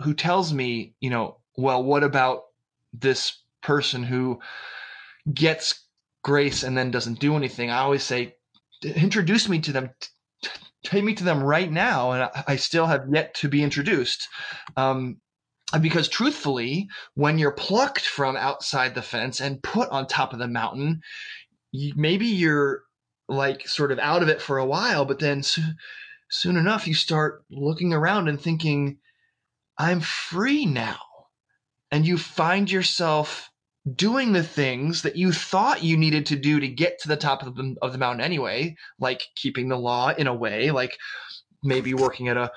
who 0.00 0.14
tells 0.14 0.52
me, 0.52 0.94
you 0.98 1.10
know, 1.10 1.38
well, 1.56 1.84
what 1.84 2.02
about 2.02 2.42
this 2.92 3.40
person 3.62 4.02
who 4.02 4.40
gets 5.32 5.86
grace 6.24 6.64
and 6.64 6.76
then 6.76 6.90
doesn't 6.90 7.20
do 7.20 7.36
anything? 7.36 7.70
I 7.70 7.78
always 7.78 8.02
say, 8.02 8.34
introduce 8.82 9.48
me 9.48 9.60
to 9.60 9.70
them. 9.70 9.90
Take 10.82 11.04
me 11.04 11.14
to 11.14 11.22
them 11.22 11.40
right 11.40 11.70
now, 11.70 12.10
and 12.10 12.28
I 12.48 12.56
still 12.56 12.86
have 12.86 13.06
yet 13.12 13.32
to 13.34 13.48
be 13.48 13.62
introduced. 13.62 14.26
Um, 14.76 15.18
Uh, 15.72 15.78
because 15.78 16.08
truthfully, 16.08 16.88
when 17.14 17.38
you're 17.38 17.52
plucked 17.52 18.06
from 18.06 18.36
outside 18.36 18.94
the 18.94 19.02
fence 19.02 19.40
and 19.40 19.62
put 19.62 19.88
on 19.90 20.06
top 20.06 20.32
of 20.32 20.38
the 20.38 20.48
mountain, 20.48 21.00
you, 21.70 21.94
maybe 21.96 22.26
you're 22.26 22.82
like 23.28 23.66
sort 23.66 23.92
of 23.92 23.98
out 23.98 24.22
of 24.22 24.28
it 24.28 24.42
for 24.42 24.58
a 24.58 24.66
while, 24.66 25.04
but 25.04 25.18
then 25.18 25.42
soon 26.30 26.56
enough 26.56 26.86
you 26.86 26.94
start 26.94 27.44
looking 27.50 27.92
around 27.92 28.28
and 28.28 28.40
thinking, 28.40 28.98
I'm 29.78 30.00
free 30.00 30.66
now. 30.66 30.98
And 31.90 32.06
you 32.06 32.18
find 32.18 32.70
yourself 32.70 33.50
doing 33.94 34.32
the 34.32 34.42
things 34.42 35.02
that 35.02 35.16
you 35.16 35.32
thought 35.32 35.82
you 35.82 35.96
needed 35.96 36.26
to 36.26 36.36
do 36.36 36.60
to 36.60 36.68
get 36.68 37.00
to 37.00 37.08
the 37.08 37.16
top 37.16 37.42
of 37.42 37.56
the, 37.56 37.74
of 37.82 37.92
the 37.92 37.98
mountain 37.98 38.24
anyway, 38.24 38.76
like 38.98 39.22
keeping 39.34 39.68
the 39.68 39.76
law 39.76 40.10
in 40.10 40.26
a 40.26 40.34
way, 40.34 40.70
like 40.70 40.96
maybe 41.62 41.94
working 41.94 42.28
at 42.28 42.36
a 42.36 42.50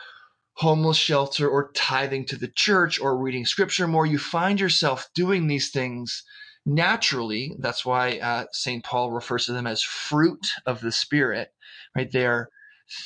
homeless 0.56 0.98
shelter 0.98 1.50
or 1.50 1.72
tithing 1.74 2.26
to 2.26 2.38
the 2.38 2.48
church 2.48 3.00
or 3.00 3.18
reading 3.18 3.46
scripture 3.46 3.88
more. 3.88 4.06
You 4.06 4.18
find 4.18 4.60
yourself 4.60 5.10
doing 5.14 5.48
these 5.48 5.70
things 5.70 6.24
naturally. 6.66 7.56
That's 7.60 7.86
why 7.86 8.18
uh, 8.20 8.46
St. 8.52 8.84
Paul 8.84 9.12
refers 9.12 9.46
to 9.46 9.54
them 9.54 9.68
as 9.68 9.84
fruit 9.84 10.52
of 10.66 10.82
the 10.82 10.92
Spirit, 10.92 11.50
right? 11.96 12.12
They're 12.12 12.50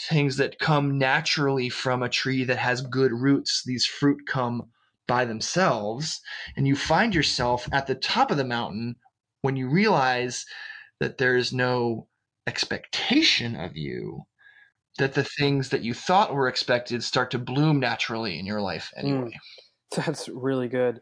things 0.10 0.38
that 0.38 0.60
come 0.60 0.98
naturally 0.98 1.70
from 1.70 2.04
a 2.04 2.10
tree 2.10 2.44
that 2.44 2.58
has 2.58 2.82
good 2.82 3.12
roots. 3.12 3.64
These 3.66 3.86
fruit 3.86 4.22
come 4.28 4.70
by 5.08 5.26
themselves. 5.26 6.22
And 6.56 6.68
you 6.68 6.76
find 6.76 7.16
yourself 7.16 7.68
at 7.72 7.88
the 7.88 7.96
top 7.96 8.30
of 8.32 8.38
the 8.38 8.46
mountain 8.46 8.96
when 9.42 9.56
you 9.56 9.70
realize 9.70 10.46
that 11.00 11.18
there 11.18 11.36
is 11.36 11.54
no 11.54 12.08
expectation 12.46 13.56
of 13.56 13.76
you, 13.76 14.24
that 15.00 15.14
the 15.14 15.24
things 15.24 15.70
that 15.70 15.82
you 15.82 15.94
thought 15.94 16.34
were 16.34 16.48
expected 16.48 17.04
start 17.04 17.32
to 17.32 17.40
bloom 17.40 17.80
naturally 17.80 18.38
in 18.38 18.46
your 18.46 18.62
life 18.62 18.92
anyway. 18.96 19.32
Mm, 19.32 20.06
that's 20.06 20.30
really 20.30 20.68
good. 20.68 21.02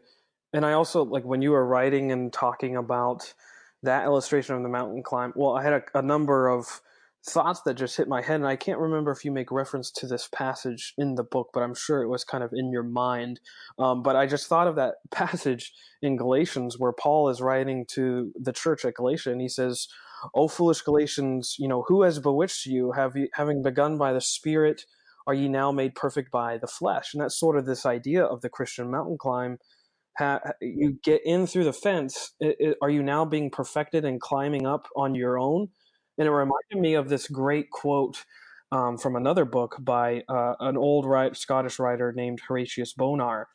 And 0.52 0.64
I 0.64 0.72
also 0.72 1.04
like 1.04 1.24
when 1.24 1.42
you 1.42 1.50
were 1.50 1.66
writing 1.66 2.10
and 2.10 2.32
talking 2.32 2.76
about 2.76 3.34
that 3.82 4.04
illustration 4.04 4.56
of 4.56 4.62
the 4.62 4.68
mountain 4.68 5.02
climb. 5.02 5.32
Well, 5.36 5.56
I 5.56 5.62
had 5.62 5.72
a, 5.72 5.82
a 5.94 6.02
number 6.02 6.48
of 6.48 6.80
thoughts 7.26 7.60
that 7.62 7.74
just 7.74 7.96
hit 7.96 8.08
my 8.08 8.22
head, 8.22 8.36
and 8.36 8.46
I 8.46 8.56
can't 8.56 8.78
remember 8.78 9.10
if 9.10 9.24
you 9.24 9.30
make 9.30 9.50
reference 9.50 9.90
to 9.92 10.06
this 10.06 10.28
passage 10.32 10.94
in 10.96 11.14
the 11.14 11.22
book, 11.22 11.50
but 11.52 11.62
I'm 11.62 11.74
sure 11.74 12.02
it 12.02 12.08
was 12.08 12.24
kind 12.24 12.42
of 12.42 12.52
in 12.52 12.70
your 12.70 12.82
mind. 12.82 13.40
Um, 13.78 14.02
but 14.02 14.16
I 14.16 14.26
just 14.26 14.48
thought 14.48 14.66
of 14.66 14.76
that 14.76 14.96
passage 15.10 15.72
in 16.02 16.16
Galatians 16.16 16.78
where 16.78 16.92
Paul 16.92 17.28
is 17.28 17.40
writing 17.40 17.84
to 17.90 18.32
the 18.40 18.52
church 18.52 18.84
at 18.84 18.94
Galatia, 18.94 19.30
and 19.30 19.40
he 19.40 19.48
says, 19.48 19.88
"O 20.34 20.48
foolish 20.48 20.82
Galatians, 20.82 21.56
you 21.58 21.68
know 21.68 21.84
who 21.88 22.02
has 22.02 22.18
bewitched 22.18 22.66
you? 22.66 22.92
Have 22.92 23.16
you, 23.16 23.28
having 23.34 23.62
begun 23.62 23.98
by 23.98 24.12
the 24.12 24.20
Spirit, 24.20 24.82
are 25.26 25.34
ye 25.34 25.48
now 25.48 25.72
made 25.72 25.94
perfect 25.94 26.30
by 26.30 26.58
the 26.58 26.66
flesh?" 26.66 27.14
And 27.14 27.22
that's 27.22 27.38
sort 27.38 27.58
of 27.58 27.66
this 27.66 27.86
idea 27.86 28.24
of 28.24 28.40
the 28.40 28.48
Christian 28.48 28.90
mountain 28.90 29.18
climb 29.18 29.58
you 30.60 30.98
get 31.02 31.20
in 31.24 31.46
through 31.46 31.64
the 31.64 31.72
fence. 31.72 32.34
Are 32.82 32.90
you 32.90 33.02
now 33.02 33.24
being 33.24 33.50
perfected 33.50 34.04
and 34.04 34.20
climbing 34.20 34.66
up 34.66 34.88
on 34.96 35.14
your 35.14 35.38
own? 35.38 35.68
And 36.18 36.26
it 36.26 36.32
reminded 36.32 36.76
me 36.76 36.94
of 36.94 37.08
this 37.08 37.28
great 37.28 37.70
quote 37.70 38.24
um, 38.72 38.98
from 38.98 39.16
another 39.16 39.44
book 39.44 39.76
by 39.80 40.22
uh, 40.28 40.54
an 40.60 40.76
old 40.76 41.06
Scottish 41.36 41.78
writer 41.78 42.12
named 42.12 42.40
Horatius 42.46 42.92
Bonar, 42.92 43.48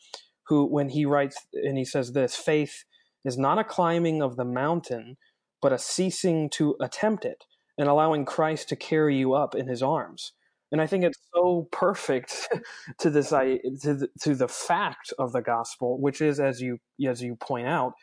who, 0.47 0.66
when 0.66 0.89
he 0.89 1.05
writes, 1.05 1.38
and 1.53 1.78
he 1.78 1.86
says 1.86 2.14
this 2.14 2.36
faith 2.36 2.86
is 3.26 3.38
not 3.38 3.59
a 3.59 3.64
climbing 3.64 4.22
of 4.22 4.38
the 4.38 4.45
mountain, 4.45 5.18
but 5.64 5.74
a 5.74 5.80
ceasing 5.80 6.49
to 6.51 6.76
attempt 6.80 7.26
it 7.26 7.45
and 7.80 7.89
allowing 7.89 8.26
Christ 8.26 8.70
to 8.70 8.76
carry 8.76 9.18
you 9.18 9.34
up 9.34 9.55
in 9.55 9.68
his 9.68 9.82
arms 9.82 10.34
and 10.74 10.82
I 10.82 10.88
think 10.88 11.03
it's 11.03 11.20
so 11.36 11.68
perfect 11.72 12.49
to 12.99 13.11
this 13.11 13.30
to 13.30 13.59
the, 13.84 14.09
to 14.22 14.34
the 14.34 14.47
fact 14.47 15.14
of 15.20 15.32
the 15.32 15.41
gospel, 15.41 16.01
which 16.01 16.20
is 16.20 16.39
as 16.39 16.59
you 16.59 16.80
as 17.07 17.22
you 17.22 17.36
point 17.36 17.68
out, 17.68 17.93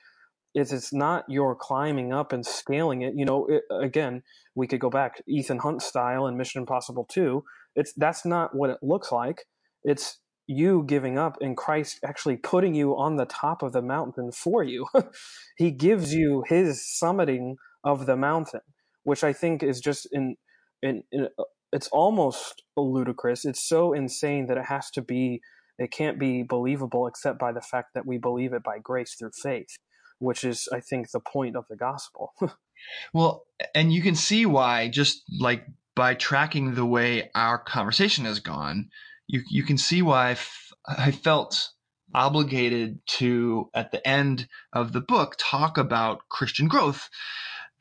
is 0.55 0.73
it's 0.73 0.93
not 0.93 1.25
your 1.29 1.57
climbing 1.57 2.13
up 2.13 2.33
and 2.33 2.47
scaling 2.47 3.03
it. 3.03 3.15
You 3.17 3.25
know, 3.25 3.47
it, 3.47 3.65
again, 3.73 4.23
we 4.55 4.69
could 4.69 4.79
go 4.79 4.89
back 4.89 5.21
Ethan 5.27 5.59
Hunt 5.59 5.83
style 5.83 6.27
and 6.27 6.39
Mission 6.39 6.61
Impossible 6.61 7.07
Two. 7.11 7.43
It's 7.75 7.93
that's 7.95 8.25
not 8.25 8.55
what 8.55 8.71
it 8.71 8.79
looks 8.83 9.11
like. 9.11 9.47
It's 9.83 10.19
you 10.51 10.83
giving 10.85 11.17
up 11.17 11.39
and 11.41 11.57
Christ 11.57 12.01
actually 12.05 12.37
putting 12.37 12.75
you 12.75 12.97
on 12.97 13.15
the 13.15 13.25
top 13.25 13.63
of 13.63 13.73
the 13.73 13.81
mountain 13.81 14.33
for 14.33 14.65
you. 14.65 14.87
he 15.57 15.71
gives 15.71 16.13
you 16.13 16.45
his 16.49 16.83
summiting 16.83 17.55
of 17.85 18.07
the 18.07 18.17
mountain, 18.17 18.63
which 19.05 19.23
I 19.23 19.33
think 19.33 19.63
is 19.63 19.81
just 19.81 20.09
in 20.11 20.37
in, 20.83 21.05
in 21.13 21.29
uh, 21.39 21.45
it's 21.73 21.87
almost 21.89 22.65
ludicrous. 22.77 23.45
It's 23.45 23.63
so 23.63 23.93
insane 23.93 24.47
that 24.47 24.59
it 24.59 24.65
has 24.65 24.91
to 24.93 25.03
be 25.03 25.41
it 25.79 25.93
can't 25.93 26.19
be 26.19 26.43
believable 26.43 27.07
except 27.07 27.39
by 27.39 27.53
the 27.53 27.61
fact 27.61 27.95
that 27.95 28.05
we 28.05 28.19
believe 28.19 28.53
it 28.53 28.65
by 28.65 28.79
grace 28.79 29.15
through 29.15 29.31
faith, 29.41 29.79
which 30.19 30.43
is 30.43 30.69
I 30.73 30.81
think 30.81 31.13
the 31.13 31.21
point 31.21 31.55
of 31.55 31.67
the 31.71 31.77
gospel. 31.77 32.35
well, 33.15 33.45
and 33.73 33.93
you 33.93 34.03
can 34.03 34.17
see 34.17 34.47
why 34.47 34.89
just 34.89 35.23
like 35.39 35.65
by 35.95 36.15
tracking 36.15 36.75
the 36.75 36.87
way 36.87 37.31
our 37.37 37.57
conversation 37.57 38.25
has 38.25 38.41
gone, 38.41 38.91
you 39.31 39.43
you 39.49 39.63
can 39.63 39.79
see 39.79 40.03
why 40.03 40.29
I, 40.29 40.31
f- 40.33 40.73
I 40.87 41.11
felt 41.13 41.71
obligated 42.13 42.99
to 43.07 43.71
at 43.73 43.93
the 43.93 44.07
end 44.07 44.49
of 44.73 44.93
the 44.93 45.01
book 45.01 45.37
talk 45.39 45.79
about 45.79 46.29
Christian 46.29 46.67
growth 46.67 47.09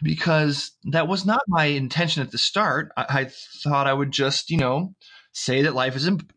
because 0.02 0.72
that 0.86 1.08
was 1.08 1.26
not 1.26 1.42
my 1.48 1.66
intention 1.66 2.22
at 2.22 2.32
the 2.32 2.38
start. 2.38 2.92
I, 2.96 3.06
I 3.10 3.32
thought 3.64 3.88
I 3.88 3.94
would 3.94 4.12
just, 4.12 4.52
you 4.52 4.58
know, 4.58 4.94
say 5.34 5.64
that 5.64 5.74
life 5.74 5.96
is 5.96 6.08
imp- 6.08 6.32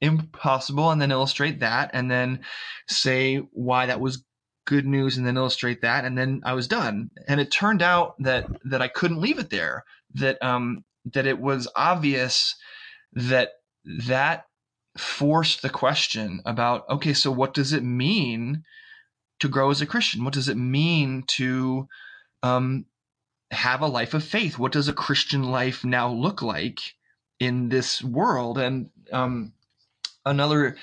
impossible 0.00 0.90
and 0.90 1.00
then 1.00 1.12
illustrate 1.12 1.60
that 1.60 1.90
and 1.94 2.10
then 2.10 2.40
say 2.88 3.36
why 3.52 3.86
that 3.86 4.00
was 4.00 4.24
good 4.66 4.86
news 4.86 5.16
and 5.16 5.26
then 5.26 5.36
illustrate 5.36 5.82
that 5.82 6.04
and 6.04 6.18
then 6.18 6.40
I 6.44 6.54
was 6.54 6.66
done. 6.66 7.10
And 7.28 7.40
it 7.40 7.52
turned 7.52 7.82
out 7.82 8.16
that 8.18 8.46
that 8.64 8.82
I 8.82 8.88
couldn't 8.88 9.20
leave 9.20 9.38
it 9.38 9.50
there. 9.50 9.84
That 10.14 10.42
um 10.42 10.84
that 11.12 11.26
it 11.26 11.38
was 11.38 11.68
obvious 11.76 12.56
that 13.12 13.50
that 13.84 14.46
forced 14.96 15.62
the 15.62 15.70
question 15.70 16.40
about 16.44 16.88
okay, 16.88 17.12
so 17.12 17.30
what 17.30 17.54
does 17.54 17.72
it 17.72 17.82
mean 17.82 18.62
to 19.40 19.48
grow 19.48 19.70
as 19.70 19.80
a 19.80 19.86
Christian? 19.86 20.24
What 20.24 20.34
does 20.34 20.48
it 20.48 20.56
mean 20.56 21.24
to 21.28 21.88
um, 22.42 22.86
have 23.54 23.80
a 23.80 23.86
life 23.86 24.14
of 24.14 24.22
faith. 24.22 24.58
What 24.58 24.72
does 24.72 24.88
a 24.88 24.92
Christian 24.92 25.44
life 25.44 25.84
now 25.84 26.10
look 26.10 26.42
like 26.42 26.80
in 27.40 27.68
this 27.68 28.02
world? 28.02 28.58
And 28.58 28.90
um, 29.12 29.52
another 30.26 30.76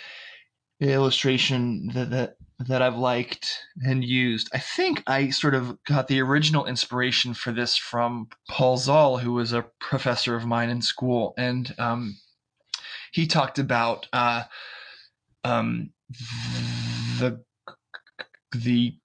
illustration 0.80 1.91
that, 1.93 2.10
that 2.10 2.36
that 2.68 2.84
I've 2.84 2.97
liked 2.97 3.66
and 3.84 4.04
used. 4.04 4.47
I 4.54 4.60
think 4.60 5.02
I 5.08 5.32
sort 5.32 5.56
of 5.56 5.84
got 5.84 6.08
the 6.08 6.22
original 6.22 6.68
inspiration 6.68 7.34
for 7.34 7.52
this 7.52 7.76
from 7.76 8.30
Paul 8.49 8.78
Zahl, 8.78 9.18
who 9.18 9.34
was 9.34 9.52
a 9.52 9.66
professor 9.80 10.36
of 10.36 10.45
mine 10.45 10.70
in 10.70 10.84
school, 10.84 11.34
and 11.39 11.74
um, 11.80 12.18
he 13.12 13.28
talked 13.28 13.59
about 13.59 14.07
uh, 14.14 14.43
um, 15.43 15.91
the 17.20 17.43
the 18.53 18.95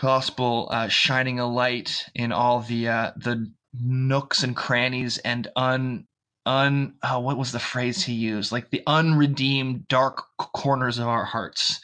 gospel 0.00 0.68
uh, 0.70 0.88
shining 0.88 1.40
a 1.40 1.46
light 1.46 2.06
in 2.14 2.32
all 2.32 2.60
the 2.60 2.88
uh, 2.88 3.12
the 3.16 3.50
nooks 3.80 4.42
and 4.42 4.54
crannies 4.54 5.18
and 5.18 5.48
un 5.56 6.06
un 6.44 6.94
oh, 7.04 7.20
what 7.20 7.38
was 7.38 7.52
the 7.52 7.58
phrase 7.58 8.02
he 8.02 8.14
used? 8.14 8.52
Like 8.52 8.70
the 8.70 8.82
unredeemed 8.86 9.88
dark 9.88 10.24
corners 10.36 10.98
of 10.98 11.08
our 11.08 11.24
hearts. 11.24 11.80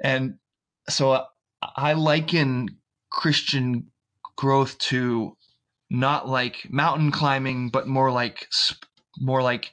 And 0.00 0.38
so 0.88 1.12
uh, 1.12 1.24
i 1.76 1.92
liken 1.92 2.68
christian 3.10 3.86
growth 4.36 4.78
to 4.78 5.36
not 5.90 6.28
like 6.28 6.66
mountain 6.70 7.10
climbing 7.10 7.70
but 7.70 7.86
more 7.86 8.10
like 8.10 8.48
more 9.18 9.42
like 9.42 9.70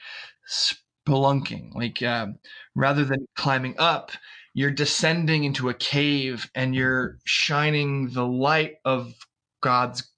spelunking 1.07 1.73
like 1.75 2.01
uh, 2.01 2.27
rather 2.75 3.05
than 3.05 3.27
climbing 3.35 3.75
up 3.77 4.11
you're 4.55 4.71
descending 4.71 5.43
into 5.43 5.67
a 5.67 5.73
cave 5.73 6.49
and 6.55 6.73
you're 6.73 7.19
shining 7.25 8.09
the 8.13 8.25
light 8.25 8.75
of 8.85 9.13
God's 9.61 10.09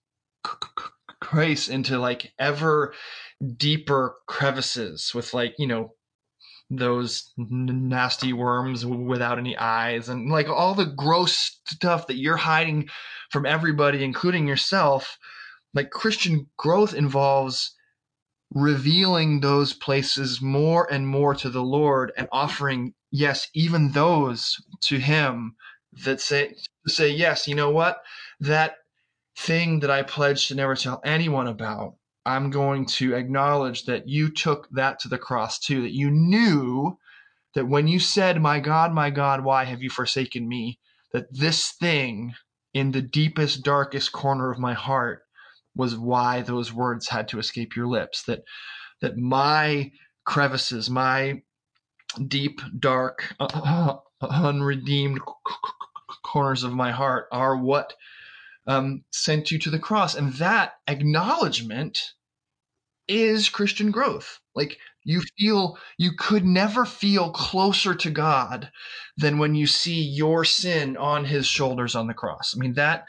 grace 1.19 1.67
into 1.67 1.97
like 1.97 2.31
ever 2.37 2.93
deeper 3.57 4.15
crevices 4.27 5.11
with 5.15 5.33
like, 5.33 5.55
you 5.57 5.65
know, 5.65 5.93
those 6.69 7.33
nasty 7.37 8.31
worms 8.31 8.85
without 8.85 9.39
any 9.39 9.57
eyes 9.57 10.07
and 10.07 10.29
like 10.29 10.49
all 10.49 10.75
the 10.75 10.85
gross 10.85 11.59
stuff 11.65 12.05
that 12.05 12.17
you're 12.17 12.37
hiding 12.37 12.87
from 13.31 13.45
everybody, 13.45 14.03
including 14.03 14.47
yourself. 14.47 15.17
Like 15.73 15.89
Christian 15.89 16.47
growth 16.57 16.93
involves 16.93 17.73
revealing 18.53 19.39
those 19.39 19.73
places 19.73 20.41
more 20.41 20.91
and 20.91 21.07
more 21.07 21.35
to 21.35 21.49
the 21.49 21.63
Lord 21.63 22.11
and 22.17 22.27
offering 22.31 22.93
yes, 23.11 23.49
even 23.53 23.91
those 23.91 24.57
to 24.83 24.97
him 24.97 25.55
that 26.05 26.21
say 26.21 26.55
say 26.87 27.09
yes, 27.09 27.47
you 27.47 27.55
know 27.55 27.71
what? 27.71 28.01
That 28.39 28.77
thing 29.37 29.81
that 29.81 29.91
I 29.91 30.03
pledged 30.03 30.47
to 30.47 30.55
never 30.55 30.75
tell 30.75 31.01
anyone 31.03 31.47
about, 31.47 31.95
I'm 32.25 32.49
going 32.49 32.85
to 32.87 33.15
acknowledge 33.15 33.85
that 33.85 34.07
you 34.07 34.29
took 34.29 34.69
that 34.71 34.99
to 35.01 35.09
the 35.09 35.17
cross 35.17 35.59
too, 35.59 35.81
that 35.81 35.93
you 35.93 36.09
knew 36.09 36.97
that 37.55 37.67
when 37.67 37.87
you 37.87 37.99
said, 37.99 38.41
My 38.41 38.59
God, 38.59 38.93
my 38.93 39.09
God, 39.09 39.43
why 39.43 39.65
have 39.65 39.81
you 39.81 39.89
forsaken 39.89 40.47
me? 40.47 40.79
That 41.13 41.33
this 41.33 41.71
thing 41.71 42.33
in 42.73 42.91
the 42.91 43.01
deepest, 43.01 43.63
darkest 43.63 44.11
corner 44.11 44.51
of 44.51 44.59
my 44.59 44.73
heart 44.73 45.23
was 45.77 45.97
why 45.97 46.41
those 46.41 46.73
words 46.73 47.07
had 47.07 47.27
to 47.29 47.39
escape 47.39 47.75
your 47.75 47.87
lips. 47.87 48.23
That 48.23 48.43
that 49.01 49.17
my 49.17 49.91
crevices, 50.25 50.89
my 50.89 51.41
deep, 52.27 52.61
dark, 52.79 53.33
uh, 53.39 53.95
unredeemed 54.21 55.19
corners 56.23 56.63
of 56.63 56.73
my 56.73 56.91
heart 56.91 57.27
are 57.31 57.55
what 57.55 57.93
um, 58.65 59.03
sent 59.11 59.51
you 59.51 59.59
to 59.59 59.69
the 59.69 59.79
cross. 59.79 60.15
And 60.15 60.33
that 60.33 60.73
acknowledgement 60.87 62.13
is 63.07 63.49
Christian 63.49 63.91
growth. 63.91 64.39
Like 64.55 64.77
you 65.03 65.21
feel, 65.37 65.77
you 65.97 66.11
could 66.17 66.45
never 66.45 66.85
feel 66.85 67.31
closer 67.31 67.95
to 67.95 68.09
God 68.09 68.69
than 69.15 69.37
when 69.37 69.55
you 69.55 69.67
see 69.67 70.01
your 70.01 70.43
sin 70.43 70.97
on 70.97 71.25
his 71.25 71.47
shoulders 71.47 71.95
on 71.95 72.07
the 72.07 72.13
cross. 72.13 72.53
I 72.55 72.59
mean, 72.59 72.73
that, 72.73 73.05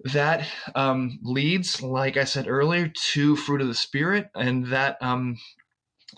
that 0.00 0.46
um, 0.74 1.18
leads, 1.22 1.80
like 1.80 2.16
I 2.16 2.24
said 2.24 2.48
earlier, 2.48 2.92
to 3.12 3.36
fruit 3.36 3.60
of 3.60 3.68
the 3.68 3.74
spirit. 3.74 4.28
And 4.34 4.66
that, 4.66 4.98
um, 5.00 5.38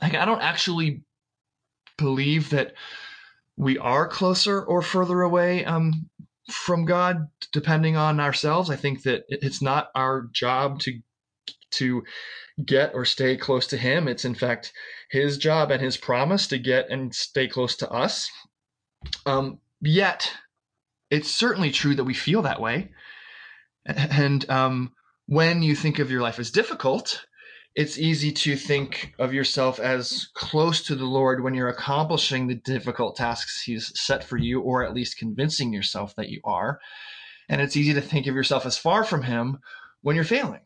like, 0.03 0.14
I 0.14 0.24
don't 0.24 0.43
actually 0.43 1.03
believe 1.99 2.51
that 2.51 2.74
we 3.57 3.79
are 3.79 4.09
closer 4.09 4.62
or 4.62 4.83
further 4.83 5.22
away 5.22 5.64
um, 5.64 6.09
from 6.51 6.85
God, 6.85 7.29
depending 7.53 7.97
on 7.97 8.20
ourselves. 8.20 8.70
I 8.70 8.77
think 8.77 9.03
that 9.05 9.24
it's 9.29 9.62
not 9.62 9.91
our 9.95 10.29
job 10.33 10.81
to 10.81 11.01
to 11.72 12.05
get 12.64 12.93
or 12.95 13.05
stay 13.05 13.37
close 13.37 13.66
to 13.68 13.77
Him. 13.77 14.09
It's 14.09 14.24
in 14.24 14.35
fact 14.35 14.72
His 15.11 15.39
job 15.39 15.70
and 15.70 15.83
His 15.83 15.97
promise 15.97 16.47
to 16.49 16.59
get 16.59 16.91
and 16.91 17.14
stay 17.14 17.49
close 17.49 17.77
to 17.77 17.91
us. 17.91 18.31
Um, 19.24 19.59
yet, 19.81 20.33
it's 21.11 21.31
certainly 21.31 21.70
true 21.70 21.95
that 21.95 22.05
we 22.05 22.14
feel 22.14 22.43
that 22.43 22.61
way. 22.61 22.91
And 24.11 24.49
um, 24.51 24.93
when 25.26 25.62
you 25.62 25.76
think 25.76 25.99
of 25.99 26.11
your 26.11 26.20
life 26.20 26.39
as 26.39 26.51
difficult, 26.51 27.24
it's 27.74 27.99
easy 27.99 28.32
to 28.32 28.57
think 28.57 29.12
of 29.18 29.34
yourself 29.34 29.78
as 29.78 30.28
close 30.34 30.82
to 30.84 30.95
the 30.95 31.05
Lord 31.05 31.43
when 31.43 31.55
you're 31.55 31.68
accomplishing 31.68 32.47
the 32.47 32.55
difficult 32.55 33.16
tasks 33.16 33.62
He's 33.62 33.93
set 33.95 34.24
for 34.24 34.39
you, 34.39 34.61
or 34.61 34.84
at 34.84 34.95
least 34.95 35.18
convincing 35.18 35.72
yourself 35.72 36.16
that 36.16 36.30
you 36.30 36.41
are. 36.45 36.80
And 37.49 37.61
it's 37.61 37.76
easy 37.76 37.93
to 37.95 38.01
think 38.01 38.26
of 38.26 38.34
yourself 38.34 38.66
as 38.66 38.78
far 38.78 39.05
from 39.05 39.22
Him 39.22 39.59
when 40.03 40.16
you're 40.16 40.24
failing. 40.24 40.62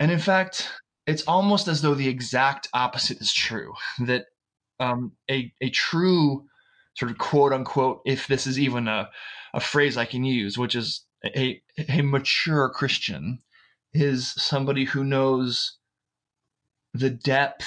And 0.00 0.10
in 0.10 0.18
fact, 0.18 0.68
it's 1.06 1.22
almost 1.22 1.68
as 1.68 1.80
though 1.80 1.94
the 1.94 2.08
exact 2.08 2.68
opposite 2.74 3.20
is 3.20 3.32
true 3.32 3.72
that 4.00 4.26
um, 4.80 5.12
a, 5.30 5.52
a 5.60 5.70
true 5.70 6.44
sort 6.96 7.10
of 7.10 7.18
quote 7.18 7.52
unquote, 7.52 8.00
if 8.04 8.26
this 8.26 8.46
is 8.46 8.58
even 8.58 8.88
a, 8.88 9.08
a 9.54 9.60
phrase 9.60 9.96
I 9.96 10.04
can 10.04 10.24
use, 10.24 10.58
which 10.58 10.74
is 10.74 11.04
a, 11.24 11.60
a 11.88 12.02
mature 12.02 12.68
Christian, 12.68 13.40
is 13.92 14.32
somebody 14.36 14.84
who 14.84 15.04
knows 15.04 15.78
the 16.94 17.10
depth 17.10 17.66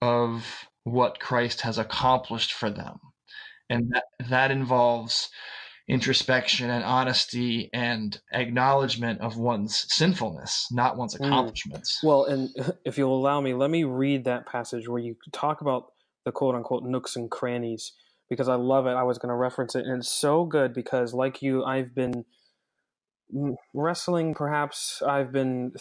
of 0.00 0.68
what 0.84 1.20
Christ 1.20 1.62
has 1.62 1.78
accomplished 1.78 2.52
for 2.52 2.70
them. 2.70 2.98
And 3.70 3.90
that, 3.92 4.04
that 4.28 4.50
involves 4.50 5.28
introspection 5.88 6.68
and 6.68 6.84
honesty 6.84 7.70
and 7.72 8.20
acknowledgement 8.32 9.20
of 9.20 9.38
one's 9.38 9.86
sinfulness, 9.88 10.66
not 10.70 10.96
one's 10.96 11.14
hmm. 11.14 11.24
accomplishments. 11.24 11.98
Mm. 11.98 12.06
Well, 12.06 12.24
and 12.24 12.50
if 12.84 12.98
you'll 12.98 13.16
allow 13.16 13.40
me, 13.40 13.54
let 13.54 13.70
me 13.70 13.84
read 13.84 14.24
that 14.24 14.46
passage 14.46 14.88
where 14.88 15.00
you 15.00 15.16
talk 15.32 15.60
about 15.60 15.86
the 16.24 16.32
quote 16.32 16.54
unquote 16.54 16.84
nooks 16.84 17.16
and 17.16 17.30
crannies 17.30 17.92
because 18.28 18.48
I 18.48 18.56
love 18.56 18.86
it. 18.86 18.90
I 18.90 19.04
was 19.04 19.16
going 19.16 19.30
to 19.30 19.34
reference 19.34 19.74
it, 19.74 19.86
and 19.86 20.00
it's 20.00 20.10
so 20.10 20.44
good 20.44 20.74
because, 20.74 21.14
like 21.14 21.40
you, 21.40 21.64
I've 21.64 21.94
been 21.94 22.26
wrestling 23.74 24.34
perhaps 24.34 25.02
i've 25.06 25.32
been 25.32 25.72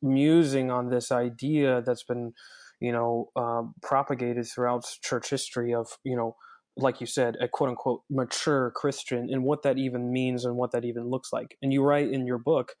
musing 0.00 0.70
on 0.70 0.88
this 0.88 1.12
idea 1.12 1.82
that's 1.84 2.04
been 2.04 2.32
you 2.80 2.92
know 2.92 3.28
uh, 3.36 3.62
propagated 3.82 4.46
throughout 4.46 4.84
church 5.02 5.30
history 5.30 5.74
of 5.74 5.88
you 6.04 6.16
know 6.16 6.36
like 6.76 7.00
you 7.00 7.06
said 7.06 7.36
a 7.40 7.48
quote 7.48 7.70
unquote 7.70 8.02
mature 8.08 8.70
christian 8.74 9.28
and 9.30 9.42
what 9.42 9.62
that 9.62 9.78
even 9.78 10.12
means 10.12 10.44
and 10.44 10.56
what 10.56 10.70
that 10.72 10.84
even 10.84 11.08
looks 11.10 11.32
like. 11.32 11.56
And 11.60 11.72
you 11.72 11.82
write 11.82 12.10
in 12.10 12.26
your 12.26 12.38
book 12.38 12.72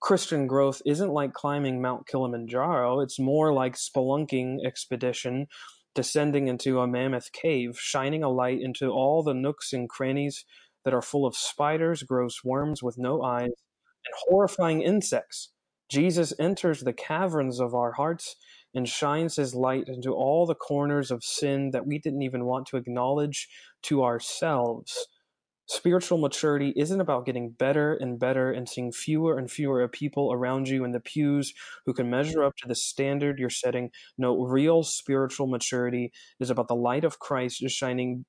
christian 0.00 0.46
growth 0.46 0.82
isn't 0.84 1.12
like 1.12 1.32
climbing 1.32 1.80
mount 1.80 2.06
kilimanjaro. 2.06 3.00
It's 3.00 3.18
more 3.18 3.52
like 3.52 3.76
spelunking 3.76 4.58
expedition 4.66 5.46
descending 5.94 6.48
into 6.48 6.80
a 6.80 6.86
mammoth 6.86 7.32
cave 7.32 7.78
shining 7.78 8.22
a 8.22 8.28
light 8.28 8.60
into 8.60 8.90
all 8.90 9.22
the 9.22 9.32
nooks 9.32 9.72
and 9.72 9.88
crannies 9.88 10.44
that 10.86 10.94
are 10.94 11.02
full 11.02 11.26
of 11.26 11.36
spiders, 11.36 12.04
gross 12.04 12.44
worms 12.44 12.80
with 12.80 12.96
no 12.96 13.20
eyes, 13.20 13.46
and 13.48 14.14
horrifying 14.28 14.82
insects. 14.82 15.50
Jesus 15.90 16.32
enters 16.38 16.80
the 16.80 16.92
caverns 16.92 17.60
of 17.60 17.74
our 17.74 17.92
hearts 17.92 18.36
and 18.72 18.88
shines 18.88 19.34
his 19.34 19.52
light 19.52 19.88
into 19.88 20.12
all 20.12 20.46
the 20.46 20.54
corners 20.54 21.10
of 21.10 21.24
sin 21.24 21.72
that 21.72 21.86
we 21.86 21.98
didn't 21.98 22.22
even 22.22 22.44
want 22.44 22.66
to 22.68 22.76
acknowledge 22.76 23.48
to 23.82 24.04
ourselves. 24.04 25.08
Spiritual 25.68 26.18
maturity 26.18 26.72
isn't 26.76 27.00
about 27.00 27.26
getting 27.26 27.50
better 27.50 27.94
and 27.94 28.20
better 28.20 28.52
and 28.52 28.68
seeing 28.68 28.92
fewer 28.92 29.36
and 29.36 29.50
fewer 29.50 29.88
people 29.88 30.32
around 30.32 30.68
you 30.68 30.84
in 30.84 30.92
the 30.92 31.00
pews 31.00 31.52
who 31.84 31.92
can 31.92 32.08
measure 32.08 32.44
up 32.44 32.54
to 32.58 32.68
the 32.68 32.76
standard 32.76 33.40
you're 33.40 33.50
setting. 33.50 33.90
No, 34.16 34.40
real 34.44 34.84
spiritual 34.84 35.48
maturity 35.48 36.12
is 36.38 36.50
about 36.50 36.68
the 36.68 36.76
light 36.76 37.02
of 37.02 37.18
Christ 37.18 37.68
shining 37.68 38.24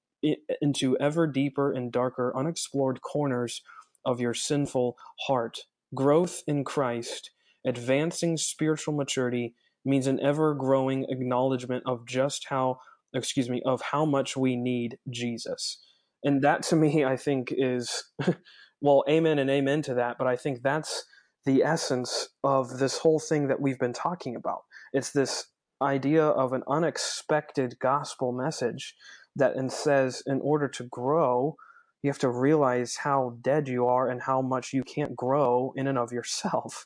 into 0.62 0.98
ever 0.98 1.28
deeper 1.28 1.72
and 1.72 1.92
darker 1.92 2.36
unexplored 2.36 3.02
corners 3.02 3.62
of 4.06 4.20
your 4.20 4.34
sinful 4.34 4.98
heart. 5.28 5.60
Growth 5.94 6.44
in 6.48 6.64
Christ, 6.64 7.32
advancing 7.66 8.38
spiritual 8.38 8.94
maturity 8.94 9.54
means 9.86 10.08
an 10.08 10.20
ever 10.20 10.54
growing 10.54 11.06
acknowledgement 11.10 11.84
of 11.86 12.06
just 12.06 12.48
how, 12.50 12.80
excuse 13.14 13.50
me, 13.50 13.62
of 13.66 13.82
how 13.82 14.06
much 14.06 14.36
we 14.36 14.56
need 14.56 14.98
Jesus. 15.10 15.80
And 16.24 16.42
that 16.42 16.64
to 16.64 16.76
me, 16.76 17.06
I 17.06 17.16
think 17.16 17.54
is, 17.56 18.04
well, 18.82 19.04
amen 19.10 19.40
and 19.40 19.50
amen 19.50 19.82
to 19.84 19.94
that, 19.96 20.18
but 20.18 20.28
I 20.28 20.36
think 20.36 20.62
that's 20.62 21.06
the 21.46 21.64
essence 21.64 22.30
of 22.44 22.80
this 22.80 22.98
whole 22.98 23.20
thing 23.20 23.48
that 23.48 23.62
we've 23.62 23.80
been 23.80 23.94
talking 23.94 24.36
about. 24.36 24.64
It's 24.92 25.12
this 25.12 25.46
idea 25.82 26.24
of 26.24 26.54
an 26.54 26.64
unexpected 26.68 27.80
gospel 27.80 28.32
message 28.32 28.96
that 29.38 29.56
and 29.56 29.72
says 29.72 30.22
in 30.26 30.42
order 30.42 30.68
to 30.68 30.84
grow 30.84 31.56
you 32.04 32.10
have 32.10 32.20
to 32.20 32.30
realize 32.30 32.98
how 32.98 33.38
dead 33.42 33.68
you 33.68 33.88
are 33.88 34.10
and 34.10 34.22
how 34.22 34.42
much 34.42 34.74
you 34.74 34.84
can't 34.84 35.16
grow 35.16 35.74
in 35.76 35.88
and 35.88 35.98
of 35.98 36.12
yourself. 36.12 36.86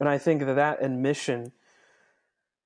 And 0.00 0.08
i 0.08 0.18
think 0.18 0.44
that 0.44 0.54
that 0.54 0.84
admission 0.84 1.52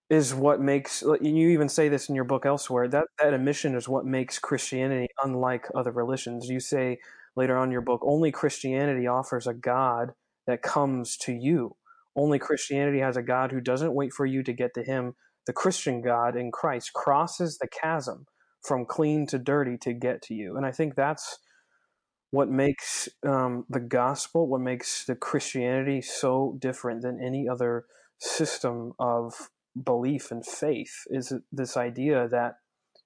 is 0.09 0.35
what 0.35 0.61
makes 0.61 1.03
you 1.20 1.49
even 1.51 1.68
say 1.68 1.89
this 1.89 2.09
in 2.09 2.14
your 2.14 2.24
book 2.24 2.47
elsewhere 2.47 2.89
that 2.89 3.05
that 3.18 3.35
admission 3.35 3.74
is 3.74 3.87
what 3.87 4.07
makes 4.07 4.39
christianity 4.39 5.09
unlike 5.22 5.66
other 5.74 5.93
religions. 5.93 6.49
You 6.49 6.61
say 6.61 6.99
later 7.37 7.57
on 7.57 7.68
in 7.68 7.72
your 7.72 7.83
book 7.83 8.01
only 8.05 8.33
christianity 8.33 9.07
offers 9.07 9.47
a 9.47 9.55
god 9.55 10.14
that 10.47 10.62
comes 10.62 11.16
to 11.18 11.33
you. 11.33 11.76
Only 12.16 12.39
christianity 12.39 13.01
has 13.01 13.16
a 13.18 13.22
god 13.22 13.53
who 13.53 13.61
doesn't 13.61 13.95
wait 13.95 14.14
for 14.14 14.24
you 14.24 14.43
to 14.43 14.53
get 14.53 14.72
to 14.74 14.83
him. 14.83 15.14
The 15.47 15.53
christian 15.53 16.01
god 16.01 16.35
in 16.35 16.51
christ 16.51 16.95
crosses 16.95 17.59
the 17.59 17.68
chasm 17.68 18.26
from 18.62 18.84
clean 18.86 19.26
to 19.28 19.38
dirty 19.38 19.76
to 19.78 19.92
get 19.92 20.22
to 20.22 20.34
you. 20.34 20.56
And 20.56 20.66
I 20.66 20.72
think 20.72 20.94
that's 20.94 21.38
what 22.30 22.48
makes 22.48 23.09
um, 23.26 23.64
the 23.68 23.80
gospel, 23.80 24.48
what 24.48 24.61
makes 24.61 25.04
the 25.04 25.14
Christianity 25.14 26.02
so 26.02 26.56
different 26.59 27.02
than 27.02 27.20
any 27.24 27.48
other 27.48 27.84
system 28.18 28.92
of 28.98 29.34
belief 29.84 30.30
and 30.30 30.44
faith 30.44 31.04
is 31.09 31.32
this 31.52 31.76
idea 31.76 32.28
that 32.28 32.54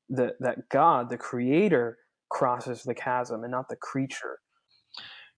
that 0.08 0.34
that 0.40 0.68
God, 0.70 1.10
the 1.10 1.16
Creator, 1.16 1.98
crosses 2.30 2.82
the 2.82 2.94
chasm 2.94 3.42
and 3.42 3.50
not 3.50 3.68
the 3.68 3.76
creature. 3.76 4.38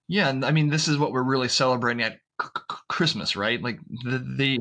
Yeah, 0.09 0.29
and 0.29 0.45
I 0.45 0.51
mean 0.51 0.69
this 0.69 0.89
is 0.89 0.99
what 0.99 1.13
we're 1.13 1.23
really 1.23 1.49
celebrating 1.49 2.03
at 2.03 2.19
c- 2.41 2.49
c- 2.57 2.77
Christmas, 2.89 3.37
right? 3.37 3.61
Like 3.61 3.79
the 4.05 4.19
the 4.19 4.59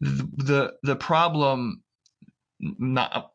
the 0.00 0.72
the 0.82 0.96
problem 0.96 1.82
not 2.60 3.32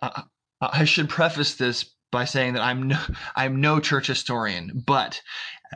uh, 0.00 0.22
I 0.62 0.84
should 0.84 1.08
preface 1.08 1.56
this 1.56 1.92
by 2.12 2.24
saying 2.24 2.54
that 2.54 2.62
I'm 2.62 2.84
no 2.84 2.98
I'm 3.34 3.60
no 3.60 3.80
church 3.80 4.06
historian, 4.06 4.82
but 4.86 5.20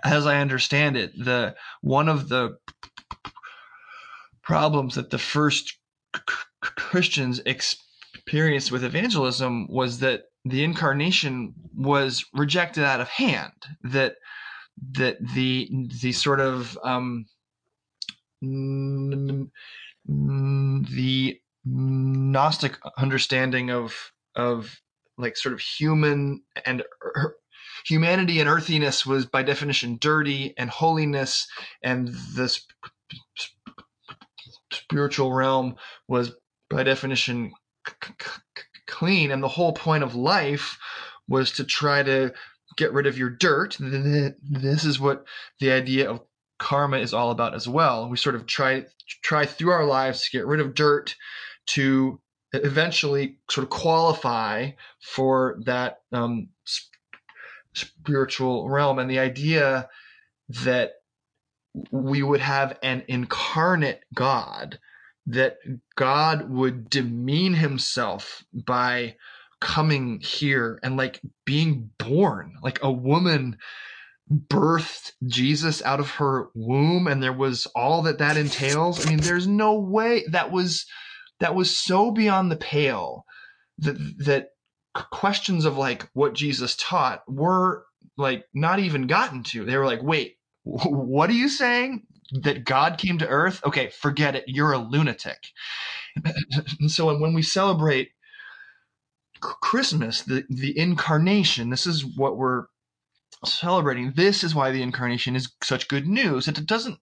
as 0.05 0.27
I 0.27 0.39
understand 0.39 0.97
it, 0.97 1.13
the 1.17 1.57
one 1.81 2.09
of 2.09 2.29
the 2.29 2.59
problems 4.43 4.95
that 4.95 5.11
the 5.11 5.19
first 5.19 5.77
Christians 6.61 7.41
experienced 7.45 8.71
with 8.71 8.85
evangelism 8.85 9.67
was 9.69 9.99
that 10.01 10.25
the 10.45 10.63
incarnation 10.63 11.55
was 11.75 12.25
rejected 12.33 12.85
out 12.85 13.01
of 13.01 13.09
hand. 13.09 13.53
That 13.83 14.17
that 14.93 15.17
the 15.35 15.69
the 16.01 16.13
sort 16.13 16.39
of 16.41 16.79
um, 16.85 17.27
the 18.41 19.51
Gnostic 21.65 22.79
understanding 22.97 23.71
of 23.71 24.13
of 24.37 24.81
like 25.19 25.37
sort 25.37 25.53
of 25.53 25.61
human 25.61 26.43
and 26.65 26.83
er, 27.03 27.37
humanity 27.85 28.41
and 28.41 28.49
earthiness 28.49 29.07
was 29.07 29.27
by 29.27 29.43
definition 29.43 29.99
dirty 30.01 30.55
and 30.59 30.71
holiness 30.71 31.47
and 31.83 32.09
the 32.09 32.55
spiritual 34.73 35.33
realm 35.33 35.77
was 36.09 36.35
by 36.69 36.83
definition 36.83 37.53
clean 38.87 39.31
and 39.31 39.43
the 39.43 39.49
whole 39.49 39.73
point 39.73 40.05
of 40.05 40.15
life 40.15 40.79
was 41.29 41.53
to 41.53 41.65
try 41.65 42.03
to 42.03 42.33
get 42.77 42.93
rid 42.93 43.07
of 43.07 43.17
your 43.17 43.31
dirt 43.31 43.77
this 43.79 44.85
is 44.85 45.01
what 45.01 45.25
the 45.61 45.71
idea 45.71 46.11
of 46.11 46.21
karma 46.59 46.99
is 46.99 47.15
all 47.15 47.31
about 47.31 47.55
as 47.55 47.69
well. 47.69 48.09
We 48.09 48.17
sort 48.17 48.35
of 48.35 48.47
try 48.47 48.85
try 49.23 49.47
through 49.47 49.71
our 49.71 49.85
lives 49.85 50.23
to 50.23 50.37
get 50.37 50.47
rid 50.47 50.61
of 50.61 50.75
dirt 50.75 51.15
to 51.67 52.21
eventually 52.65 53.39
sort 53.51 53.65
of 53.65 53.71
qualify 53.71 54.71
for 55.01 55.59
that 55.65 56.01
um, 56.13 56.49
spiritual 57.75 58.69
realm. 58.69 58.99
And 58.99 59.11
the 59.11 59.19
idea 59.19 59.89
that 60.49 60.95
we 61.91 62.23
would 62.23 62.41
have 62.41 62.79
an 62.83 63.05
incarnate 63.09 64.03
God, 64.15 64.79
that 65.27 65.59
God 65.97 66.51
would 66.51 66.89
demean 66.89 67.55
himself 67.55 68.45
by 68.53 69.17
coming 69.61 70.21
here 70.21 70.79
and 70.83 70.97
like 70.97 71.21
being 71.45 71.91
born, 71.99 72.55
like 72.63 72.83
a 72.83 72.91
woman 72.91 73.59
birthed 74.31 75.13
Jesus 75.27 75.83
out 75.83 76.01
of 76.01 76.11
her 76.13 76.49
womb 76.55 77.07
and 77.07 77.23
there 77.23 77.33
was 77.33 77.67
all 77.75 78.03
that 78.03 78.19
that 78.19 78.37
entails. 78.37 79.07
I 79.07 79.11
mean, 79.11 79.21
there's 79.21 79.47
no 79.47 79.79
way 79.79 80.25
that 80.31 80.51
was 80.51 80.87
that 81.41 81.55
was 81.55 81.77
so 81.77 82.11
beyond 82.11 82.51
the 82.51 82.57
pale 82.57 83.25
that 83.79 83.97
that 84.25 84.49
questions 84.95 85.65
of 85.65 85.77
like 85.77 86.09
what 86.15 86.35
Jesus 86.35 86.77
taught 86.77 87.23
were 87.29 87.85
like 88.17 88.45
not 88.55 88.79
even 88.79 89.07
gotten 89.07 89.43
to. 89.45 89.65
They 89.65 89.77
were 89.77 89.87
like, 89.87 90.03
"Wait, 90.03 90.37
what 90.65 91.31
are 91.31 91.35
you 91.35 91.49
saying? 91.49 92.07
That 92.43 92.65
God 92.65 92.99
came 92.99 93.19
to 93.19 93.29
earth? 93.29 93.63
Okay, 93.65 93.91
forget 93.91 94.35
it. 94.35 94.45
You're 94.47 94.73
a 94.73 94.79
lunatic." 94.79 95.39
and 96.81 96.91
so 96.91 97.17
when 97.19 97.35
we 97.35 97.43
celebrate 97.43 98.11
Christmas, 99.41 100.23
the 100.23 100.45
the 100.49 100.77
incarnation, 100.79 101.71
this 101.71 101.87
is 101.87 102.05
what 102.05 102.37
we're 102.37 102.67
celebrating. 103.45 104.13
This 104.17 104.43
is 104.43 104.55
why 104.55 104.71
the 104.71 104.83
incarnation 104.83 105.37
is 105.37 105.53
such 105.63 105.89
good 105.89 106.07
news. 106.07 106.49
It 106.49 106.65
doesn't 106.67 106.99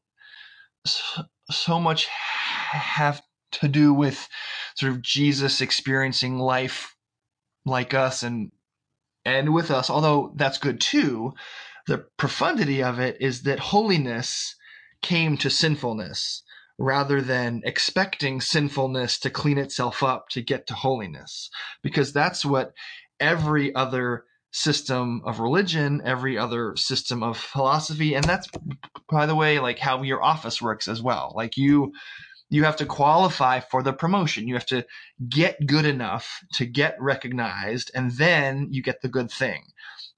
so 1.51 1.80
much 1.80 2.07
have 2.07 3.22
to 3.61 3.69
do 3.69 3.93
with 3.93 4.29
sort 4.77 4.93
of 4.93 5.03
Jesus 5.03 5.61
experiencing 5.61 6.39
life 6.39 6.95
like 7.65 7.95
us 7.95 8.23
and 8.23 8.51
and 9.25 9.55
with 9.55 9.71
us, 9.71 9.89
although 9.89 10.33
that's 10.37 10.59
good 10.59 10.81
too. 10.81 11.33
The 11.87 12.07
profundity 12.17 12.83
of 12.83 12.99
it 12.99 13.17
is 13.21 13.43
that 13.43 13.59
holiness 13.59 14.55
came 15.03 15.37
to 15.39 15.51
sinfulness 15.51 16.43
rather 16.79 17.21
than 17.21 17.63
expecting 17.65 18.41
sinfulness 18.41 19.19
to 19.21 19.31
clean 19.31 19.59
itself 19.59 20.03
up 20.03 20.29
to 20.31 20.43
get 20.43 20.67
to 20.67 20.75
holiness, 20.75 21.51
because 21.83 22.13
that's 22.13 22.45
what 22.45 22.73
every 23.21 23.75
other 23.75 24.25
system 24.53 25.21
of 25.25 25.41
religion, 25.41 26.01
every 26.05 26.39
other 26.39 26.77
system 26.77 27.23
of 27.23 27.37
philosophy, 27.37 28.15
and 28.15 28.25
that's, 28.25 28.49
by 29.11 29.27
the 29.27 29.35
way, 29.35 29.59
like 29.59 29.79
how 29.79 30.03
your 30.03 30.23
office 30.23 30.63
works 30.63 30.89
as 30.89 31.03
well. 31.03 31.33
Like 31.37 31.57
you, 31.57 31.93
you 32.51 32.65
have 32.65 32.77
to 32.77 32.87
qualify 32.87 33.61
for 33.61 33.83
the 33.83 33.93
promotion. 33.93 34.47
You 34.47 34.55
have 34.55 34.67
to 34.67 34.87
get 35.29 35.67
good 35.67 35.85
enough 35.85 36.41
to 36.55 36.67
get 36.67 36.97
recognized, 37.01 37.91
and 37.95 38.13
then 38.13 38.69
you 38.71 38.83
get 38.83 39.03
the 39.03 39.09
good 39.09 39.31
thing. 39.31 39.63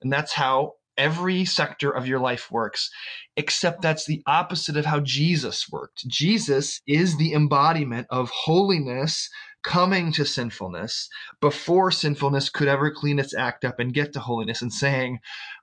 And 0.02 0.12
that's 0.12 0.32
how 0.32 0.72
every 0.96 1.44
sector 1.44 1.90
of 1.90 2.06
your 2.06 2.20
life 2.20 2.50
works, 2.50 2.90
except 3.36 3.82
that's 3.82 4.06
the 4.06 4.22
opposite 4.26 4.76
of 4.76 4.86
how 4.86 5.00
Jesus 5.00 5.66
worked. 5.70 6.06
Jesus 6.08 6.80
is 6.86 7.16
the 7.16 7.34
embodiment 7.34 8.06
of 8.10 8.30
holiness 8.30 9.28
coming 9.62 10.12
to 10.12 10.24
sinfulness 10.24 11.08
before 11.40 11.90
sinfulness 11.90 12.48
could 12.48 12.68
ever 12.68 12.90
clean 12.90 13.18
its 13.18 13.34
act 13.34 13.64
up 13.64 13.78
and 13.80 13.92
get 13.92 14.12
to 14.12 14.20
holiness 14.20 14.62
and 14.62 14.72
saying, 14.72 15.18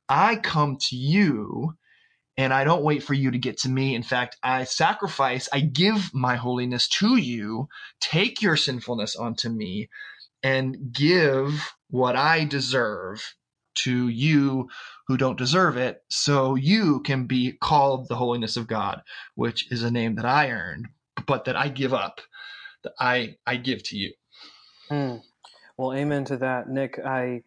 I 0.09 0.35
come 0.35 0.77
to 0.89 0.95
you 0.95 1.75
and 2.37 2.53
I 2.53 2.63
don't 2.63 2.83
wait 2.83 3.03
for 3.03 3.13
you 3.13 3.31
to 3.31 3.37
get 3.37 3.57
to 3.59 3.69
me. 3.69 3.95
In 3.95 4.03
fact, 4.03 4.37
I 4.43 4.63
sacrifice, 4.63 5.47
I 5.53 5.59
give 5.61 6.13
my 6.13 6.35
holiness 6.35 6.87
to 6.99 7.17
you, 7.17 7.67
take 7.99 8.41
your 8.41 8.57
sinfulness 8.57 9.15
onto 9.15 9.49
me, 9.49 9.89
and 10.41 10.91
give 10.91 11.73
what 11.89 12.15
I 12.15 12.45
deserve 12.45 13.35
to 13.75 14.07
you 14.07 14.69
who 15.07 15.17
don't 15.17 15.37
deserve 15.37 15.77
it, 15.77 16.03
so 16.09 16.55
you 16.55 17.01
can 17.01 17.25
be 17.25 17.53
called 17.53 18.07
the 18.07 18.15
holiness 18.15 18.55
of 18.57 18.67
God, 18.67 19.01
which 19.35 19.71
is 19.71 19.83
a 19.83 19.91
name 19.91 20.15
that 20.15 20.25
I 20.25 20.51
earned, 20.51 20.87
but 21.25 21.45
that 21.45 21.55
I 21.55 21.69
give 21.69 21.93
up, 21.93 22.21
that 22.83 22.93
I, 22.99 23.35
I 23.45 23.57
give 23.57 23.83
to 23.83 23.97
you. 23.97 24.13
Mm. 24.91 25.21
Well, 25.77 25.93
amen 25.93 26.25
to 26.25 26.37
that, 26.37 26.69
Nick. 26.69 26.99
I 27.03 27.41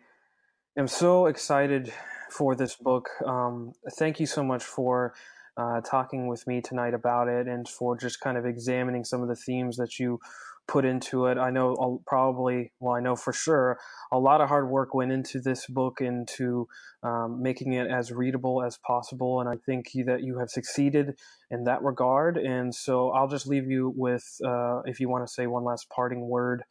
am 0.76 0.89
so 0.89 1.26
excited 1.26 1.93
for 2.37 2.55
this 2.55 2.76
book. 2.76 3.09
Um, 3.24 3.72
thank 3.99 4.20
you 4.20 4.26
so 4.26 4.43
much 4.43 4.62
for 4.62 5.14
uh, 5.57 5.80
talking 5.80 6.26
with 6.26 6.47
me 6.47 6.61
tonight 6.61 6.95
about 6.95 7.28
it 7.28 7.47
and 7.47 7.66
for 7.68 7.97
just 7.97 8.20
kind 8.20 8.37
of 8.37 8.45
examining 8.45 9.05
some 9.05 9.22
of 9.22 9.28
the 9.28 9.37
themes 9.37 9.76
that 9.78 9.99
you 9.99 10.20
put 10.68 10.84
into 10.84 11.26
it. 11.26 11.39
I 11.39 11.51
know 11.51 11.76
I'll 11.80 12.03
probably, 12.07 12.72
well, 12.80 12.95
I 12.95 13.01
know 13.01 13.16
for 13.16 13.32
sure, 13.32 13.78
a 14.12 14.18
lot 14.18 14.41
of 14.41 14.49
hard 14.49 14.68
work 14.68 14.93
went 14.95 15.12
into 15.12 15.41
this 15.41 15.66
book, 15.66 16.01
into 16.01 16.68
um, 17.03 17.41
making 17.41 17.72
it 17.72 17.87
as 17.89 18.12
readable 18.12 18.62
as 18.62 18.76
possible. 18.84 19.41
And 19.41 19.49
I 19.49 19.57
think 19.64 19.87
that 20.07 20.22
you 20.22 20.39
have 20.39 20.51
succeeded 20.51 21.14
in 21.51 21.64
that 21.64 21.82
regard. 21.82 22.37
And 22.37 22.74
so 22.74 23.11
I'll 23.11 23.28
just 23.28 23.47
leave 23.47 23.70
you 23.70 23.93
with, 23.97 24.24
uh, 24.45 24.80
if 24.84 25.01
you 25.01 25.09
want 25.09 25.26
to 25.26 25.32
say 25.32 25.47
one 25.47 25.64
last 25.64 25.89
parting 25.89 26.28
word 26.28 26.64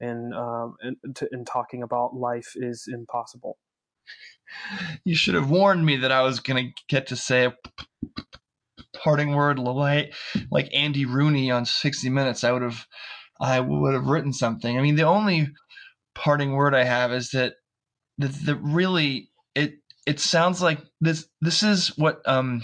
in, 0.00 0.32
um, 0.32 0.76
in 0.82 1.44
talking 1.44 1.82
about 1.82 2.16
life 2.16 2.54
is 2.56 2.88
impossible 2.92 3.58
you 5.04 5.14
should 5.14 5.34
have 5.34 5.50
warned 5.50 5.84
me 5.84 5.96
that 5.98 6.12
I 6.12 6.22
was 6.22 6.40
going 6.40 6.66
to 6.66 6.82
get 6.88 7.08
to 7.08 7.16
say 7.16 7.46
a 7.46 7.54
parting 9.02 9.34
word 9.34 9.58
like 9.58 10.14
like 10.50 10.68
Andy 10.72 11.04
Rooney 11.04 11.50
on 11.50 11.64
60 11.64 12.08
Minutes. 12.08 12.44
I 12.44 12.52
would 12.52 12.62
have 12.62 12.86
I 13.40 13.60
would 13.60 13.94
have 13.94 14.06
written 14.06 14.32
something. 14.32 14.78
I 14.78 14.82
mean, 14.82 14.96
the 14.96 15.02
only 15.02 15.48
parting 16.14 16.52
word 16.52 16.74
I 16.74 16.84
have 16.84 17.12
is 17.12 17.30
that 17.30 17.54
that, 18.18 18.32
that 18.46 18.56
really 18.56 19.30
it 19.54 19.74
it 20.06 20.20
sounds 20.20 20.62
like 20.62 20.78
this 21.00 21.26
this 21.40 21.62
is 21.62 21.88
what 21.96 22.20
um 22.26 22.62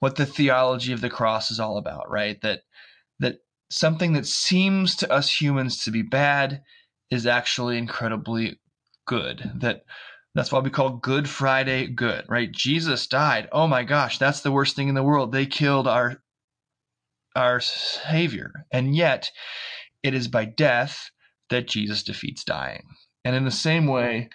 what 0.00 0.16
the 0.16 0.26
theology 0.26 0.92
of 0.92 1.00
the 1.00 1.10
cross 1.10 1.50
is 1.50 1.60
all 1.60 1.76
about, 1.76 2.10
right? 2.10 2.40
That 2.42 2.62
that 3.18 3.38
something 3.70 4.14
that 4.14 4.26
seems 4.26 4.96
to 4.96 5.12
us 5.12 5.40
humans 5.40 5.84
to 5.84 5.90
be 5.90 6.02
bad 6.02 6.62
is 7.10 7.26
actually 7.26 7.76
incredibly 7.76 8.58
good. 9.06 9.50
That 9.56 9.82
that's 10.34 10.52
why 10.52 10.60
we 10.60 10.70
call 10.70 10.90
Good 10.90 11.28
Friday 11.28 11.86
good, 11.86 12.24
right? 12.28 12.50
Jesus 12.50 13.06
died. 13.06 13.48
Oh 13.52 13.66
my 13.66 13.82
gosh, 13.82 14.18
that's 14.18 14.40
the 14.40 14.52
worst 14.52 14.76
thing 14.76 14.88
in 14.88 14.94
the 14.94 15.02
world. 15.02 15.32
They 15.32 15.46
killed 15.46 15.88
our 15.88 16.22
our 17.36 17.60
savior. 17.60 18.52
And 18.72 18.94
yet 18.94 19.30
it 20.02 20.14
is 20.14 20.28
by 20.28 20.44
death 20.44 21.10
that 21.50 21.68
Jesus 21.68 22.02
defeats 22.02 22.44
dying. 22.44 22.84
And 23.24 23.36
in 23.36 23.44
the 23.44 23.50
same 23.50 23.86
way, 23.86 24.30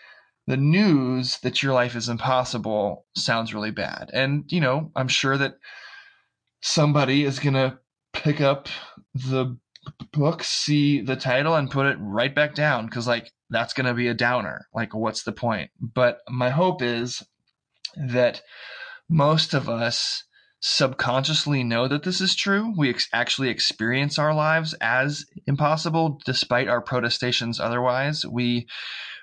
the 0.48 0.58
news 0.58 1.40
that 1.40 1.64
your 1.64 1.74
life 1.74 1.96
is 1.96 2.08
impossible 2.08 3.06
sounds 3.16 3.54
really 3.54 3.72
bad. 3.72 4.12
And, 4.14 4.44
you 4.48 4.62
know, 4.62 4.92
I'm 4.96 5.08
sure 5.08 5.38
that 5.38 5.56
somebody 6.62 7.24
is 7.24 7.40
going 7.40 7.56
to 7.56 7.80
pick 8.14 8.42
up 8.42 8.70
the 9.14 9.58
book, 10.12 10.44
see 10.44 11.02
the 11.02 11.16
title, 11.16 11.56
and 11.56 11.72
put 11.72 11.88
it 11.88 11.98
right 12.00 12.34
back 12.34 12.56
down 12.56 12.86
because, 12.86 13.08
like, 13.08 13.32
that's 13.50 13.74
going 13.74 13.86
to 13.86 13.94
be 13.94 14.08
a 14.08 14.14
downer. 14.14 14.68
Like, 14.74 14.94
what's 14.94 15.24
the 15.24 15.32
point? 15.32 15.72
But 15.80 16.20
my 16.30 16.50
hope 16.50 16.82
is 16.82 17.24
that 17.96 18.42
most 19.10 19.54
of 19.54 19.70
us 19.70 20.24
subconsciously 20.62 21.64
know 21.64 21.88
that 21.88 22.04
this 22.04 22.22
is 22.22 22.36
true. 22.36 22.74
We 22.76 22.90
ex- 22.90 23.08
actually 23.14 23.50
experience 23.50 24.18
our 24.18 24.34
lives 24.34 24.74
as 24.82 25.26
impossible 25.46 26.20
despite 26.26 26.68
our 26.68 26.82
protestations 26.82 27.60
otherwise. 27.60 28.26
We 28.26 28.68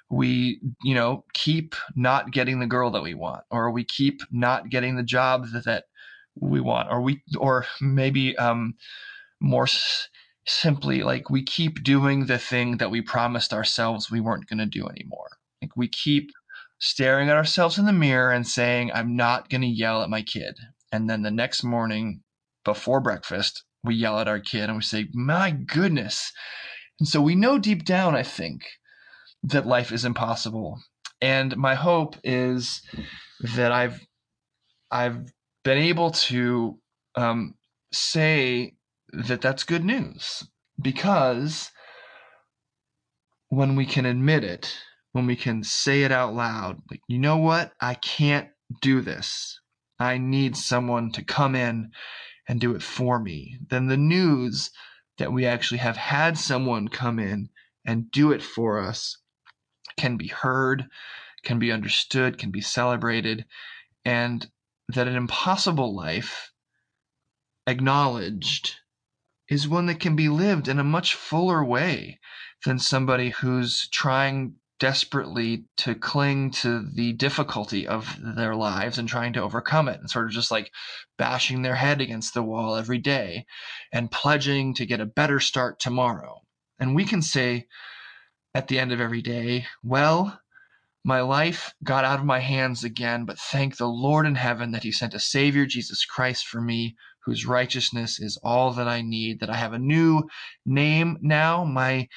we 0.08 0.60
you 0.82 0.94
know 0.94 1.24
keep 1.32 1.74
not 1.96 2.30
getting 2.30 2.60
the 2.60 2.66
girl 2.66 2.90
that 2.90 3.02
we 3.02 3.14
want 3.14 3.42
or 3.50 3.70
we 3.70 3.82
keep 3.82 4.20
not 4.30 4.68
getting 4.68 4.94
the 4.94 5.02
job 5.02 5.46
that, 5.52 5.64
that 5.64 5.84
we 6.38 6.60
want 6.60 6.88
or 6.90 7.00
we 7.00 7.22
or 7.38 7.66
maybe 7.80 8.36
um 8.36 8.74
more 9.40 9.66
simply 10.46 11.02
like 11.02 11.30
we 11.30 11.42
keep 11.42 11.82
doing 11.82 12.26
the 12.26 12.38
thing 12.38 12.78
that 12.78 12.90
we 12.90 13.00
promised 13.00 13.52
ourselves 13.52 14.10
we 14.10 14.20
weren't 14.20 14.48
going 14.48 14.58
to 14.58 14.66
do 14.66 14.86
anymore. 14.88 15.38
Like 15.60 15.76
we 15.76 15.88
keep 15.88 16.30
staring 16.80 17.28
at 17.28 17.36
ourselves 17.36 17.78
in 17.78 17.86
the 17.86 17.92
mirror 17.92 18.32
and 18.32 18.46
saying, 18.46 18.90
I'm 18.92 19.14
not 19.14 19.48
going 19.48 19.60
to 19.60 19.66
yell 19.68 20.02
at 20.02 20.10
my 20.10 20.22
kid. 20.22 20.56
And 20.90 21.08
then 21.08 21.22
the 21.22 21.30
next 21.30 21.62
morning 21.62 22.22
before 22.64 23.00
breakfast, 23.00 23.64
we 23.84 23.94
yell 23.94 24.18
at 24.18 24.28
our 24.28 24.40
kid 24.40 24.64
and 24.64 24.76
we 24.76 24.82
say, 24.82 25.08
My 25.12 25.50
goodness. 25.50 26.32
And 26.98 27.08
so 27.08 27.20
we 27.20 27.34
know 27.34 27.58
deep 27.58 27.84
down, 27.84 28.14
I 28.14 28.22
think, 28.22 28.62
that 29.44 29.66
life 29.66 29.92
is 29.92 30.04
impossible. 30.04 30.80
And 31.20 31.56
my 31.56 31.74
hope 31.74 32.16
is 32.24 32.82
that 33.54 33.72
I've 33.72 34.00
I've 34.90 35.32
been 35.64 35.78
able 35.78 36.10
to 36.10 36.78
um, 37.14 37.54
say 37.92 38.74
that 39.12 39.40
that's 39.40 39.64
good 39.64 39.84
news. 39.84 40.44
Because 40.80 41.70
when 43.48 43.76
we 43.76 43.84
can 43.84 44.06
admit 44.06 44.44
it, 44.44 44.74
when 45.12 45.26
we 45.26 45.36
can 45.36 45.62
say 45.62 46.02
it 46.02 46.12
out 46.12 46.34
loud, 46.34 46.80
like, 46.90 47.02
you 47.06 47.18
know 47.18 47.36
what, 47.36 47.72
I 47.80 47.94
can't 47.94 48.48
do 48.80 49.00
this. 49.02 49.60
I 49.98 50.18
need 50.18 50.56
someone 50.56 51.12
to 51.12 51.24
come 51.24 51.54
in 51.54 51.90
and 52.48 52.60
do 52.60 52.74
it 52.74 52.82
for 52.82 53.20
me, 53.20 53.58
then 53.68 53.86
the 53.86 53.96
news 53.96 54.70
that 55.18 55.32
we 55.32 55.46
actually 55.46 55.78
have 55.78 55.96
had 55.96 56.36
someone 56.36 56.88
come 56.88 57.18
in 57.18 57.50
and 57.84 58.10
do 58.10 58.32
it 58.32 58.42
for 58.42 58.80
us 58.80 59.18
can 59.96 60.16
be 60.16 60.28
heard, 60.28 60.86
can 61.44 61.58
be 61.58 61.70
understood, 61.70 62.38
can 62.38 62.50
be 62.50 62.60
celebrated, 62.60 63.44
and 64.04 64.50
that 64.88 65.06
an 65.06 65.14
impossible 65.14 65.94
life 65.94 66.52
acknowledged 67.66 68.76
is 69.48 69.68
one 69.68 69.86
that 69.86 70.00
can 70.00 70.16
be 70.16 70.28
lived 70.28 70.68
in 70.68 70.78
a 70.78 70.84
much 70.84 71.14
fuller 71.14 71.64
way 71.64 72.18
than 72.64 72.78
somebody 72.78 73.30
who's 73.30 73.88
trying 73.90 74.54
desperately 74.78 75.64
to 75.76 75.94
cling 75.94 76.50
to 76.50 76.84
the 76.94 77.12
difficulty 77.12 77.86
of 77.86 78.16
their 78.36 78.56
lives 78.56 78.98
and 78.98 79.08
trying 79.08 79.32
to 79.32 79.40
overcome 79.40 79.88
it 79.88 80.00
and 80.00 80.10
sort 80.10 80.24
of 80.24 80.32
just 80.32 80.50
like 80.50 80.72
bashing 81.16 81.62
their 81.62 81.76
head 81.76 82.00
against 82.00 82.34
the 82.34 82.42
wall 82.42 82.74
every 82.74 82.98
day 82.98 83.46
and 83.92 84.10
pledging 84.10 84.74
to 84.74 84.84
get 84.84 85.00
a 85.00 85.06
better 85.06 85.38
start 85.38 85.78
tomorrow. 85.78 86.40
And 86.80 86.96
we 86.96 87.04
can 87.04 87.22
say 87.22 87.66
at 88.54 88.66
the 88.66 88.80
end 88.80 88.90
of 88.90 89.00
every 89.00 89.22
day, 89.22 89.66
well, 89.84 90.40
my 91.04 91.20
life 91.20 91.74
got 91.84 92.04
out 92.04 92.18
of 92.18 92.24
my 92.24 92.40
hands 92.40 92.82
again, 92.82 93.24
but 93.24 93.38
thank 93.38 93.76
the 93.76 93.86
Lord 93.86 94.26
in 94.26 94.34
heaven 94.34 94.72
that 94.72 94.82
He 94.82 94.90
sent 94.90 95.14
a 95.14 95.20
Savior, 95.20 95.64
Jesus 95.64 96.04
Christ, 96.04 96.46
for 96.46 96.60
me, 96.60 96.96
whose 97.24 97.46
righteousness 97.46 98.20
is 98.20 98.38
all 98.42 98.72
that 98.72 98.88
I 98.88 99.02
need, 99.02 99.40
that 99.40 99.50
I 99.50 99.56
have 99.56 99.72
a 99.72 99.78
new 99.78 100.24
name 100.66 101.18
now. 101.20 101.64
My 101.64 102.08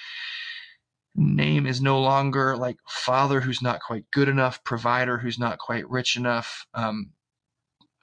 name 1.16 1.66
is 1.66 1.82
no 1.82 2.02
longer 2.02 2.58
like 2.58 2.78
father 2.88 3.42
who's 3.42 3.62
not 3.62 3.82
quite 3.82 4.06
good 4.12 4.28
enough, 4.28 4.64
provider 4.64 5.18
who's 5.18 5.40
not 5.40 5.60
quite 5.60 5.90
rich 5.90 6.18
enough, 6.18 6.66
um, 6.74 7.12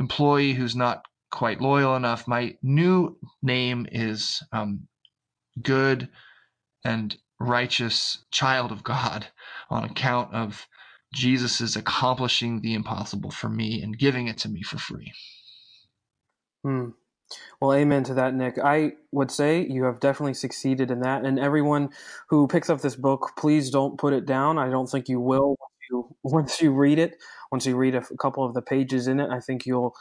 employee 0.00 0.55
who's 0.55 0.74
not 0.74 1.05
quite 1.30 1.61
loyal 1.61 1.96
enough. 1.96 2.26
My 2.26 2.57
new 2.62 3.18
name 3.42 3.86
is 3.90 4.42
um, 4.53 4.88
good 5.61 6.09
and 6.84 7.16
righteous 7.38 8.24
child 8.30 8.72
of 8.72 8.82
God 8.82 9.26
on 9.70 9.84
account 9.84 10.32
of 10.34 10.66
Jesus' 11.14 11.61
is 11.61 11.76
accomplishing 11.76 12.62
the 12.62 12.74
impossible 12.74 13.30
for 13.30 13.48
me 13.48 13.82
and 13.82 13.98
giving 13.98 14.28
it 14.28 14.38
to 14.38 14.48
me 14.48 14.62
for 14.62 14.78
free. 14.78 15.12
Hmm. 16.62 16.90
Well, 17.60 17.72
amen 17.72 18.04
to 18.04 18.14
that, 18.14 18.34
Nick. 18.34 18.58
I 18.58 18.92
would 19.10 19.30
say 19.30 19.66
you 19.66 19.84
have 19.84 20.00
definitely 20.00 20.34
succeeded 20.34 20.90
in 20.90 21.00
that. 21.00 21.24
And 21.24 21.38
everyone 21.38 21.90
who 22.28 22.46
picks 22.46 22.68
up 22.68 22.80
this 22.80 22.96
book, 22.96 23.32
please 23.36 23.70
don't 23.70 23.98
put 23.98 24.12
it 24.12 24.26
down. 24.26 24.58
I 24.58 24.68
don't 24.68 24.88
think 24.88 25.08
you 25.08 25.20
will 25.20 25.56
once 25.58 25.80
you, 25.90 26.16
once 26.22 26.60
you 26.60 26.72
read 26.72 26.98
it. 26.98 27.16
Once 27.50 27.66
you 27.66 27.76
read 27.76 27.94
a, 27.94 28.02
couple 28.18 28.44
of 28.44 28.54
the 28.54 28.62
pages 28.62 29.06
in 29.06 29.20
it, 29.20 29.30
I 29.30 29.40
think 29.40 29.66
you'll, 29.66 29.94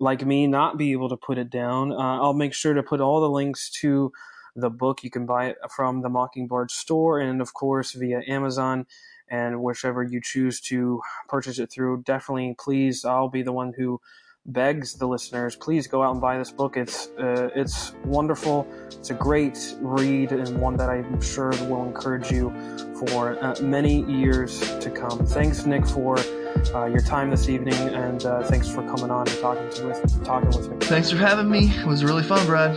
like 0.00 0.24
me, 0.24 0.46
not 0.46 0.78
be 0.78 0.92
able 0.92 1.08
to 1.08 1.16
put 1.16 1.38
it 1.38 1.50
down. 1.50 1.92
Uh, 1.92 2.20
I'll 2.20 2.34
make 2.34 2.54
sure 2.54 2.74
to 2.74 2.82
put 2.82 3.00
all 3.00 3.20
the 3.20 3.30
links 3.30 3.70
to 3.80 4.12
the 4.54 4.70
book. 4.70 5.02
You 5.02 5.10
can 5.10 5.26
buy 5.26 5.46
it 5.46 5.58
from 5.74 6.02
the 6.02 6.08
Mockingbird 6.08 6.70
store 6.70 7.20
and, 7.20 7.40
of 7.40 7.54
course, 7.54 7.92
via 7.92 8.20
Amazon 8.26 8.86
and 9.30 9.62
whichever 9.62 10.02
you 10.02 10.20
choose 10.22 10.60
to 10.60 11.00
purchase 11.28 11.58
it 11.58 11.70
through. 11.70 12.02
Definitely, 12.02 12.56
please, 12.58 13.04
I'll 13.04 13.28
be 13.28 13.42
the 13.42 13.52
one 13.52 13.74
who 13.76 14.00
begs 14.46 14.94
the 14.94 15.06
listeners, 15.06 15.56
please 15.56 15.86
go 15.86 16.02
out 16.02 16.12
and 16.12 16.20
buy 16.20 16.38
this 16.38 16.50
book. 16.50 16.76
It's 16.76 17.08
uh, 17.18 17.50
it's 17.54 17.92
wonderful. 18.04 18.66
It's 18.86 19.10
a 19.10 19.14
great 19.14 19.76
read 19.80 20.32
and 20.32 20.60
one 20.60 20.76
that 20.76 20.88
I'm 20.88 21.20
sure 21.20 21.50
will 21.68 21.84
encourage 21.84 22.30
you 22.30 22.52
for 22.98 23.42
uh, 23.42 23.54
many 23.60 24.02
years 24.10 24.60
to 24.78 24.90
come. 24.90 25.24
Thanks, 25.26 25.66
Nick, 25.66 25.86
for 25.86 26.18
uh, 26.74 26.86
your 26.86 27.02
time 27.02 27.30
this 27.30 27.48
evening, 27.48 27.74
and 27.74 28.24
uh, 28.24 28.42
thanks 28.44 28.68
for 28.68 28.82
coming 28.82 29.10
on 29.10 29.28
and 29.28 29.38
talking 29.38 29.70
to 29.70 29.86
with 29.86 30.24
talking 30.24 30.48
with 30.48 30.70
me. 30.70 30.76
Thanks 30.86 31.10
for 31.10 31.18
having 31.18 31.50
me. 31.50 31.70
It 31.70 31.86
was 31.86 32.04
really 32.04 32.22
fun, 32.22 32.44
Brad. 32.46 32.76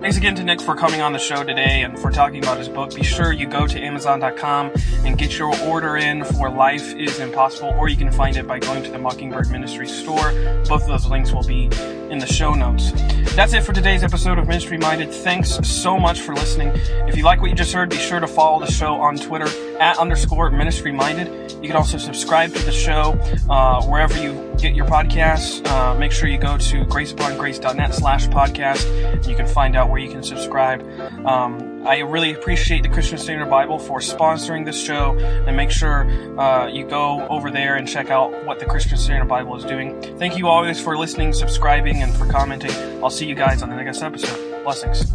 Thanks 0.00 0.16
again 0.16 0.34
to 0.36 0.44
Nick 0.44 0.62
for 0.62 0.74
coming 0.74 1.02
on 1.02 1.12
the 1.12 1.18
show 1.18 1.44
today 1.44 1.82
and 1.82 1.98
for 1.98 2.10
talking 2.10 2.42
about 2.42 2.56
his 2.56 2.70
book. 2.70 2.94
Be 2.94 3.02
sure 3.02 3.32
you 3.32 3.46
go 3.46 3.66
to 3.66 3.78
Amazon.com 3.78 4.72
and 5.04 5.18
get 5.18 5.36
your 5.36 5.54
order 5.60 5.98
in 5.98 6.24
for 6.24 6.48
Life 6.48 6.94
is 6.94 7.18
Impossible, 7.18 7.68
or 7.76 7.90
you 7.90 7.98
can 7.98 8.10
find 8.10 8.34
it 8.38 8.46
by 8.46 8.58
going 8.58 8.82
to 8.82 8.90
the 8.90 8.98
Mockingbird 8.98 9.50
Ministry 9.50 9.86
store. 9.86 10.32
Both 10.66 10.84
of 10.84 10.88
those 10.88 11.04
links 11.04 11.32
will 11.32 11.42
be 11.42 11.64
in 12.10 12.18
the 12.18 12.26
show 12.26 12.54
notes. 12.54 12.92
That's 13.34 13.52
it 13.52 13.62
for 13.62 13.74
today's 13.74 14.02
episode 14.02 14.38
of 14.38 14.48
Ministry 14.48 14.78
Minded. 14.78 15.12
Thanks 15.12 15.50
so 15.68 15.98
much 15.98 16.22
for 16.22 16.34
listening. 16.34 16.68
If 17.06 17.14
you 17.14 17.22
like 17.22 17.42
what 17.42 17.50
you 17.50 17.56
just 17.56 17.74
heard, 17.74 17.90
be 17.90 17.98
sure 17.98 18.20
to 18.20 18.26
follow 18.26 18.58
the 18.58 18.72
show 18.72 18.94
on 18.94 19.16
Twitter 19.16 19.48
at 19.80 19.98
underscore 19.98 20.50
Ministry 20.50 20.92
Minded. 20.92 21.50
You 21.62 21.68
can 21.68 21.76
also 21.76 21.98
subscribe 21.98 22.54
to 22.54 22.64
the 22.64 22.72
show 22.72 23.18
uh, 23.48 23.82
wherever 23.84 24.16
you 24.22 24.54
get 24.58 24.74
your 24.74 24.86
podcasts. 24.86 25.66
Uh, 25.66 25.94
make 25.98 26.12
sure 26.12 26.28
you 26.28 26.38
go 26.38 26.56
to 26.56 26.84
graceupon.grace.net 26.84 27.94
slash 27.94 28.28
podcast 28.28 28.86
and 29.12 29.26
you 29.26 29.34
can 29.34 29.46
find 29.46 29.74
out 29.74 29.90
where 29.90 29.98
you 29.98 30.10
can 30.10 30.22
subscribe. 30.22 30.82
Um, 31.26 31.86
I 31.86 32.00
really 32.00 32.34
appreciate 32.34 32.82
the 32.82 32.90
Christian 32.90 33.16
Standard 33.16 33.48
Bible 33.48 33.78
for 33.78 34.00
sponsoring 34.00 34.66
this 34.66 34.80
show 34.80 35.18
and 35.18 35.56
make 35.56 35.70
sure 35.70 36.04
uh, 36.38 36.66
you 36.68 36.86
go 36.86 37.26
over 37.28 37.50
there 37.50 37.76
and 37.76 37.88
check 37.88 38.10
out 38.10 38.44
what 38.44 38.58
the 38.58 38.66
Christian 38.66 38.98
Standard 38.98 39.28
Bible 39.28 39.56
is 39.56 39.64
doing. 39.64 40.00
Thank 40.18 40.36
you 40.36 40.48
always 40.48 40.78
for 40.80 40.96
listening, 40.98 41.32
subscribing, 41.32 42.02
and 42.02 42.14
for 42.14 42.26
commenting. 42.26 42.72
I'll 43.02 43.10
see 43.10 43.26
you 43.26 43.34
guys 43.34 43.62
on 43.62 43.70
the 43.70 43.76
next 43.76 44.02
episode. 44.02 44.62
Blessings. 44.62 45.10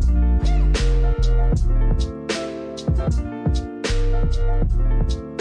Thank 0.00 0.46
you. 5.12 5.31